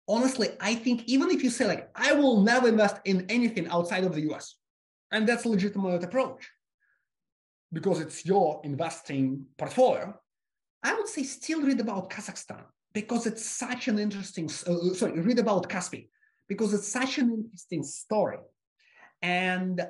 honestly, 0.08 0.50
I 0.60 0.76
think 0.76 1.04
even 1.06 1.30
if 1.32 1.44
you 1.44 1.50
say 1.50 1.66
like, 1.68 1.90
I 1.96 2.14
will 2.14 2.42
never 2.42 2.68
invest 2.68 2.98
in 3.06 3.26
anything 3.30 3.68
outside 3.68 4.04
of 4.04 4.14
the 4.14 4.32
US, 4.32 4.56
and 5.12 5.28
that's 5.28 5.46
a 5.46 5.50
legitimate 5.50 6.04
approach 6.04 6.50
because 7.72 8.00
it's 8.00 8.26
your 8.26 8.62
investing 8.64 9.46
portfolio, 9.58 10.14
I 10.84 10.94
would 10.96 11.08
say 11.08 11.24
still 11.24 11.62
read 11.62 11.80
about 11.80 12.10
Kazakhstan 12.10 12.64
because 12.94 13.28
it's 13.28 13.46
such 13.46 13.88
an 13.88 14.00
interesting, 14.00 14.46
uh, 14.46 14.94
sorry, 14.94 15.20
read 15.20 15.40
about 15.40 15.70
Kaspi 15.70 16.10
because 16.48 16.74
it's 16.74 16.88
such 16.88 17.18
an 17.20 17.32
interesting 17.32 17.84
story. 17.84 18.40
And 19.22 19.86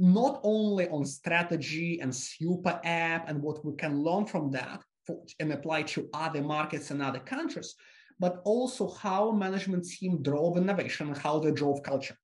not 0.00 0.40
only 0.44 0.88
on 0.88 1.04
strategy 1.04 2.00
and 2.00 2.14
super 2.14 2.80
app 2.84 3.28
and 3.28 3.42
what 3.42 3.62
we 3.64 3.76
can 3.76 4.02
learn 4.02 4.24
from 4.24 4.50
that 4.50 4.82
for, 5.06 5.22
and 5.38 5.52
apply 5.52 5.82
to 5.82 6.08
other 6.14 6.42
markets 6.42 6.90
and 6.90 7.02
other 7.02 7.18
countries, 7.18 7.74
but 8.18 8.40
also 8.44 8.90
how 8.90 9.30
management 9.30 9.86
team 9.86 10.22
drove 10.22 10.56
innovation 10.56 11.14
how 11.14 11.38
they 11.38 11.52
drove 11.52 11.82
culture. 11.82 12.16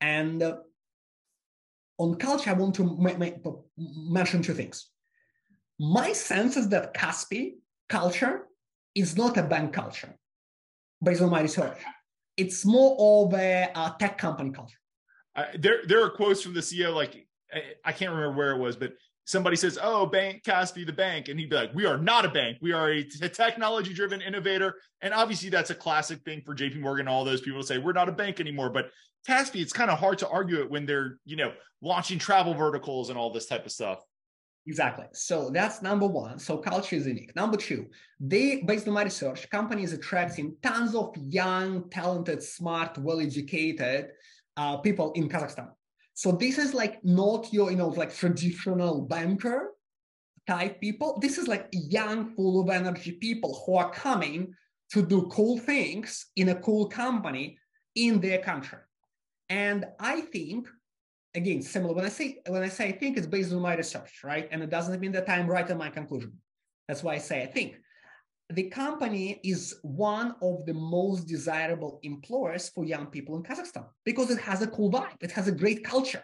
And 0.00 0.40
uh, 0.42 0.58
on 1.98 2.14
culture, 2.16 2.50
I 2.50 2.52
want 2.52 2.76
to 2.76 2.84
mention 3.76 4.42
two 4.42 4.54
things. 4.54 4.88
My 5.80 6.12
sense 6.12 6.56
is 6.56 6.68
that 6.68 6.94
Kaspi 6.94 7.54
culture 7.88 8.46
is 8.94 9.16
not 9.16 9.36
a 9.36 9.42
bank 9.42 9.72
culture, 9.72 10.14
based 11.02 11.20
on 11.20 11.30
my 11.30 11.40
research. 11.40 11.78
It's 12.36 12.64
more 12.64 12.96
of 12.98 13.34
a, 13.34 13.70
a 13.74 13.96
tech 13.98 14.18
company 14.18 14.50
culture 14.50 14.78
there 15.58 15.80
there 15.86 16.02
are 16.02 16.10
quotes 16.10 16.42
from 16.42 16.54
the 16.54 16.60
CEO 16.60 16.94
like 16.94 17.26
I, 17.52 17.62
I, 17.84 17.92
can't 17.92 18.10
remember 18.10 18.36
where 18.36 18.52
it 18.52 18.58
was, 18.58 18.76
but 18.76 18.94
somebody 19.24 19.56
says, 19.56 19.78
"Oh, 19.80 20.06
Bank 20.06 20.42
Kaspi, 20.44 20.86
the 20.86 20.92
bank," 20.92 21.28
and 21.28 21.38
he'd 21.38 21.50
be 21.50 21.56
like, 21.56 21.74
"We 21.74 21.84
are 21.84 21.98
not 21.98 22.24
a 22.24 22.28
bank. 22.28 22.58
We 22.60 22.72
are 22.72 22.90
a, 22.90 23.04
technology-driven 23.04 24.22
innovator." 24.22 24.74
And 25.02 25.12
obviously, 25.12 25.50
that's 25.50 25.70
a 25.70 25.74
classic 25.74 26.22
thing 26.24 26.42
for 26.44 26.54
J.P. 26.54 26.78
Morgan. 26.78 27.08
All 27.08 27.24
those 27.24 27.40
people 27.40 27.60
to 27.60 27.66
say 27.66 27.78
we're 27.78 27.92
not 27.92 28.08
a 28.08 28.12
bank 28.12 28.40
anymore. 28.40 28.70
But 28.70 28.90
Kaspi, 29.28 29.60
it's 29.60 29.72
kind 29.72 29.90
of 29.90 29.98
hard 29.98 30.18
to 30.18 30.28
argue 30.28 30.60
it 30.60 30.70
when 30.70 30.86
they're 30.86 31.18
you 31.24 31.36
know 31.36 31.52
launching 31.82 32.18
travel 32.18 32.54
verticals 32.54 33.10
and 33.10 33.18
all 33.18 33.32
this 33.32 33.46
type 33.46 33.66
of 33.66 33.72
stuff. 33.72 34.00
Exactly. 34.68 35.04
So 35.12 35.50
that's 35.50 35.80
number 35.80 36.08
one. 36.08 36.40
So 36.40 36.58
culture 36.58 36.96
is 36.96 37.06
unique. 37.06 37.36
Number 37.36 37.56
two, 37.56 37.86
they, 38.18 38.62
based 38.66 38.88
on 38.88 38.94
my 38.94 39.04
research, 39.04 39.48
companies 39.48 39.92
attracting 39.92 40.56
tons 40.60 40.96
of 40.96 41.16
young, 41.16 41.88
talented, 41.88 42.42
smart, 42.42 42.98
well-educated 42.98 44.10
uh, 44.56 44.76
people 44.78 45.12
in 45.12 45.28
Kazakhstan. 45.28 45.70
So 46.14 46.32
this 46.32 46.58
is 46.58 46.72
like 46.72 47.04
not 47.04 47.52
your, 47.52 47.70
you 47.70 47.76
know, 47.76 47.88
like 47.88 48.14
traditional 48.14 49.02
banker 49.02 49.72
type 50.46 50.80
people. 50.80 51.18
This 51.20 51.38
is 51.38 51.46
like 51.46 51.68
young, 51.72 52.34
full 52.34 52.62
of 52.62 52.70
energy 52.70 53.12
people 53.12 53.62
who 53.66 53.76
are 53.76 53.90
coming 53.90 54.54
to 54.92 55.04
do 55.04 55.28
cool 55.30 55.58
things 55.58 56.26
in 56.36 56.48
a 56.50 56.54
cool 56.54 56.88
company 56.88 57.58
in 57.94 58.20
their 58.20 58.38
country. 58.38 58.78
And 59.48 59.84
I 60.00 60.22
think, 60.22 60.68
again, 61.34 61.62
similar 61.62 61.94
when 61.94 62.04
I 62.04 62.08
say 62.08 62.38
when 62.46 62.62
I 62.62 62.68
say 62.68 62.88
I 62.88 62.92
think 62.92 63.16
it's 63.16 63.26
based 63.26 63.52
on 63.52 63.60
my 63.60 63.76
research, 63.76 64.20
right? 64.24 64.48
And 64.50 64.62
it 64.62 64.70
doesn't 64.70 65.00
mean 65.00 65.12
that 65.12 65.28
I'm 65.28 65.46
right 65.46 65.68
in 65.68 65.76
my 65.76 65.90
conclusion. 65.90 66.32
That's 66.88 67.02
why 67.02 67.14
I 67.14 67.18
say 67.18 67.42
I 67.42 67.46
think 67.46 67.76
the 68.50 68.64
company 68.70 69.40
is 69.42 69.76
one 69.82 70.34
of 70.40 70.64
the 70.66 70.74
most 70.74 71.26
desirable 71.26 71.98
employers 72.02 72.68
for 72.68 72.84
young 72.84 73.06
people 73.06 73.36
in 73.36 73.42
Kazakhstan 73.42 73.86
because 74.04 74.30
it 74.30 74.38
has 74.38 74.62
a 74.62 74.68
cool 74.68 74.90
vibe, 74.90 75.20
it 75.20 75.32
has 75.32 75.48
a 75.48 75.52
great 75.52 75.84
culture, 75.84 76.22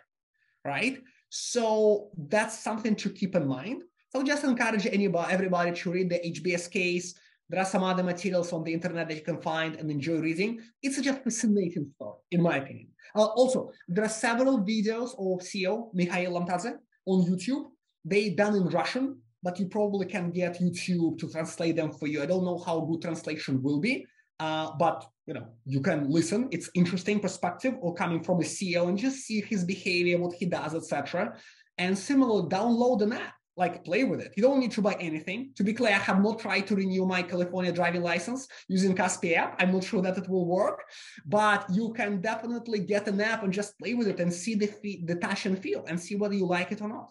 right? 0.65 0.99
So 1.31 2.11
that's 2.28 2.59
something 2.59 2.94
to 2.97 3.11
keep 3.11 3.35
in 3.35 3.49
mind. 3.49 3.82
So 4.11 4.23
just 4.23 4.44
encourage 4.44 4.86
anybody, 4.86 5.32
everybody 5.32 5.73
to 5.73 5.90
read 5.90 6.11
the 6.11 6.20
HBS 6.20 6.70
case. 6.70 7.15
There 7.49 7.61
are 7.61 7.66
some 7.66 7.82
other 7.82 8.03
materials 8.03 8.53
on 8.53 8.62
the 8.62 8.73
internet 8.73 9.09
that 9.09 9.15
you 9.16 9.23
can 9.23 9.40
find 9.40 9.74
and 9.77 9.90
enjoy 9.90 10.20
reading. 10.20 10.61
It's 10.82 11.01
just 11.01 11.20
a 11.20 11.23
fascinating 11.23 11.90
story, 11.97 12.19
in 12.31 12.43
my 12.43 12.59
opinion. 12.59 12.89
Uh, 13.15 13.24
also, 13.24 13.73
there 13.89 14.05
are 14.05 14.09
several 14.09 14.61
videos 14.61 15.11
of 15.19 15.40
CEO 15.40 15.89
Mikhail 15.93 16.32
Lomtadze 16.32 16.74
on 17.07 17.27
YouTube. 17.27 17.65
They 18.05 18.31
done 18.31 18.55
in 18.55 18.69
Russian 18.69 19.19
but 19.43 19.59
you 19.59 19.66
probably 19.66 20.06
can 20.06 20.31
get 20.31 20.60
YouTube 20.60 21.19
to 21.19 21.28
translate 21.28 21.77
them 21.77 21.90
for 21.93 22.06
you. 22.06 22.23
I 22.23 22.27
don't 22.27 22.44
know 22.44 22.59
how 22.59 22.81
good 22.81 23.02
translation 23.02 23.62
will 23.62 23.81
be, 23.81 24.06
uh, 24.39 24.70
but 24.78 25.06
you 25.27 25.35
know 25.35 25.47
you 25.64 25.81
can 25.81 26.09
listen. 26.09 26.48
It's 26.51 26.70
interesting 26.74 27.20
perspective 27.20 27.74
or 27.81 27.94
coming 27.94 28.23
from 28.23 28.39
a 28.40 28.44
CEO 28.44 28.89
and 28.89 28.98
just 28.98 29.19
see 29.27 29.40
his 29.40 29.64
behavior, 29.64 30.19
what 30.19 30.35
he 30.35 30.47
does, 30.47 30.74
etc. 30.74 31.36
And 31.78 31.98
similar, 31.98 32.48
download 32.48 33.02
an 33.02 33.12
app, 33.12 33.35
like 33.56 33.85
play 33.85 34.05
with 34.05 34.20
it. 34.20 34.32
You 34.36 34.43
don't 34.43 34.60
need 34.60 34.73
to 34.73 34.82
buy 34.82 34.94
anything. 35.01 35.52
To 35.56 35.64
be 35.64 35.73
clear, 35.73 35.94
I 35.94 35.98
have 35.98 36.23
not 36.23 36.39
tried 36.39 36.66
to 36.69 36.77
renew 36.77 37.05
my 37.06 37.23
California 37.23 37.73
driving 37.73 38.02
license 38.02 38.47
using 38.69 38.94
Kaspi 38.94 39.36
app. 39.36 39.56
I'm 39.59 39.73
not 39.73 39.85
sure 39.85 40.02
that 40.02 40.19
it 40.19 40.28
will 40.28 40.47
work, 40.47 40.85
but 41.27 41.66
you 41.70 41.93
can 41.94 42.20
definitely 42.20 42.81
get 42.81 43.09
an 43.09 43.20
app 43.20 43.43
and 43.43 43.52
just 43.52 43.78
play 43.78 43.94
with 43.94 44.06
it 44.06 44.20
and 44.20 44.32
see 44.32 44.55
the 44.55 44.69
the 45.05 45.16
touch 45.16 45.47
and 45.47 45.59
feel 45.59 45.85
and 45.89 45.98
see 45.98 46.14
whether 46.14 46.35
you 46.35 46.47
like 46.47 46.70
it 46.73 46.81
or 46.81 46.89
not. 46.89 47.09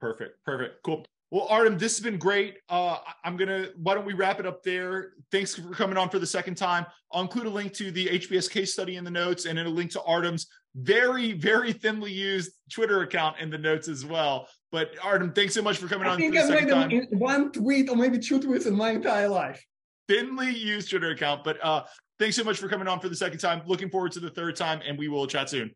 Perfect. 0.00 0.42
Perfect. 0.44 0.82
Cool. 0.82 1.04
Well, 1.30 1.46
Artem, 1.48 1.78
this 1.78 1.96
has 1.96 2.02
been 2.02 2.18
great. 2.18 2.58
Uh, 2.68 2.98
I'm 3.22 3.36
gonna. 3.36 3.68
Why 3.76 3.94
don't 3.94 4.04
we 4.04 4.14
wrap 4.14 4.40
it 4.40 4.46
up 4.46 4.64
there? 4.64 5.12
Thanks 5.30 5.54
for 5.54 5.70
coming 5.70 5.96
on 5.96 6.08
for 6.08 6.18
the 6.18 6.26
second 6.26 6.56
time. 6.56 6.84
I'll 7.12 7.22
include 7.22 7.46
a 7.46 7.50
link 7.50 7.72
to 7.74 7.92
the 7.92 8.06
HBS 8.06 8.50
case 8.50 8.72
study 8.72 8.96
in 8.96 9.04
the 9.04 9.12
notes, 9.12 9.46
and 9.46 9.56
then 9.56 9.66
a 9.66 9.70
link 9.70 9.92
to 9.92 10.02
Artem's 10.02 10.48
very, 10.74 11.32
very 11.32 11.72
thinly 11.72 12.12
used 12.12 12.50
Twitter 12.72 13.02
account 13.02 13.38
in 13.38 13.48
the 13.48 13.58
notes 13.58 13.86
as 13.86 14.04
well. 14.04 14.48
But 14.72 14.90
Artem, 15.04 15.32
thanks 15.32 15.54
so 15.54 15.62
much 15.62 15.78
for 15.78 15.86
coming 15.86 16.08
I 16.08 16.10
on. 16.10 16.14
I 16.14 16.18
think 16.18 16.36
I 16.36 16.48
made 16.48 16.68
time. 16.68 17.06
one 17.12 17.52
tweet 17.52 17.88
or 17.88 17.96
maybe 17.96 18.18
two 18.18 18.40
tweets 18.40 18.66
in 18.66 18.74
my 18.74 18.90
entire 18.90 19.28
life. 19.28 19.64
Thinly 20.08 20.50
used 20.50 20.90
Twitter 20.90 21.10
account, 21.10 21.44
but 21.44 21.64
uh, 21.64 21.84
thanks 22.18 22.34
so 22.34 22.42
much 22.42 22.58
for 22.58 22.68
coming 22.68 22.88
on 22.88 22.98
for 22.98 23.08
the 23.08 23.14
second 23.14 23.38
time. 23.38 23.62
Looking 23.66 23.88
forward 23.88 24.10
to 24.12 24.20
the 24.20 24.30
third 24.30 24.56
time, 24.56 24.80
and 24.84 24.98
we 24.98 25.06
will 25.06 25.28
chat 25.28 25.48
soon. 25.48 25.70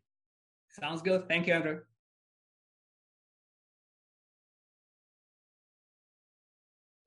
Sounds 0.81 1.01
good. 1.01 1.29
Thank 1.29 1.47
you, 1.47 1.53
Andrew. 1.53 1.79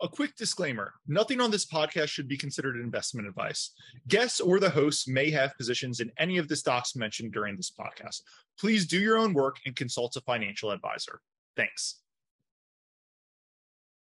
A 0.00 0.08
quick 0.08 0.36
disclaimer 0.36 0.94
nothing 1.08 1.40
on 1.40 1.50
this 1.50 1.66
podcast 1.66 2.08
should 2.08 2.28
be 2.28 2.36
considered 2.36 2.76
investment 2.76 3.26
advice. 3.26 3.72
Guests 4.06 4.40
or 4.40 4.60
the 4.60 4.70
hosts 4.70 5.08
may 5.08 5.28
have 5.30 5.56
positions 5.56 5.98
in 5.98 6.12
any 6.18 6.38
of 6.38 6.46
the 6.46 6.54
stocks 6.54 6.94
mentioned 6.94 7.32
during 7.32 7.56
this 7.56 7.72
podcast. 7.72 8.22
Please 8.60 8.86
do 8.86 9.00
your 9.00 9.18
own 9.18 9.34
work 9.34 9.56
and 9.66 9.74
consult 9.74 10.14
a 10.14 10.20
financial 10.20 10.70
advisor. 10.70 11.20
Thanks. 11.56 11.96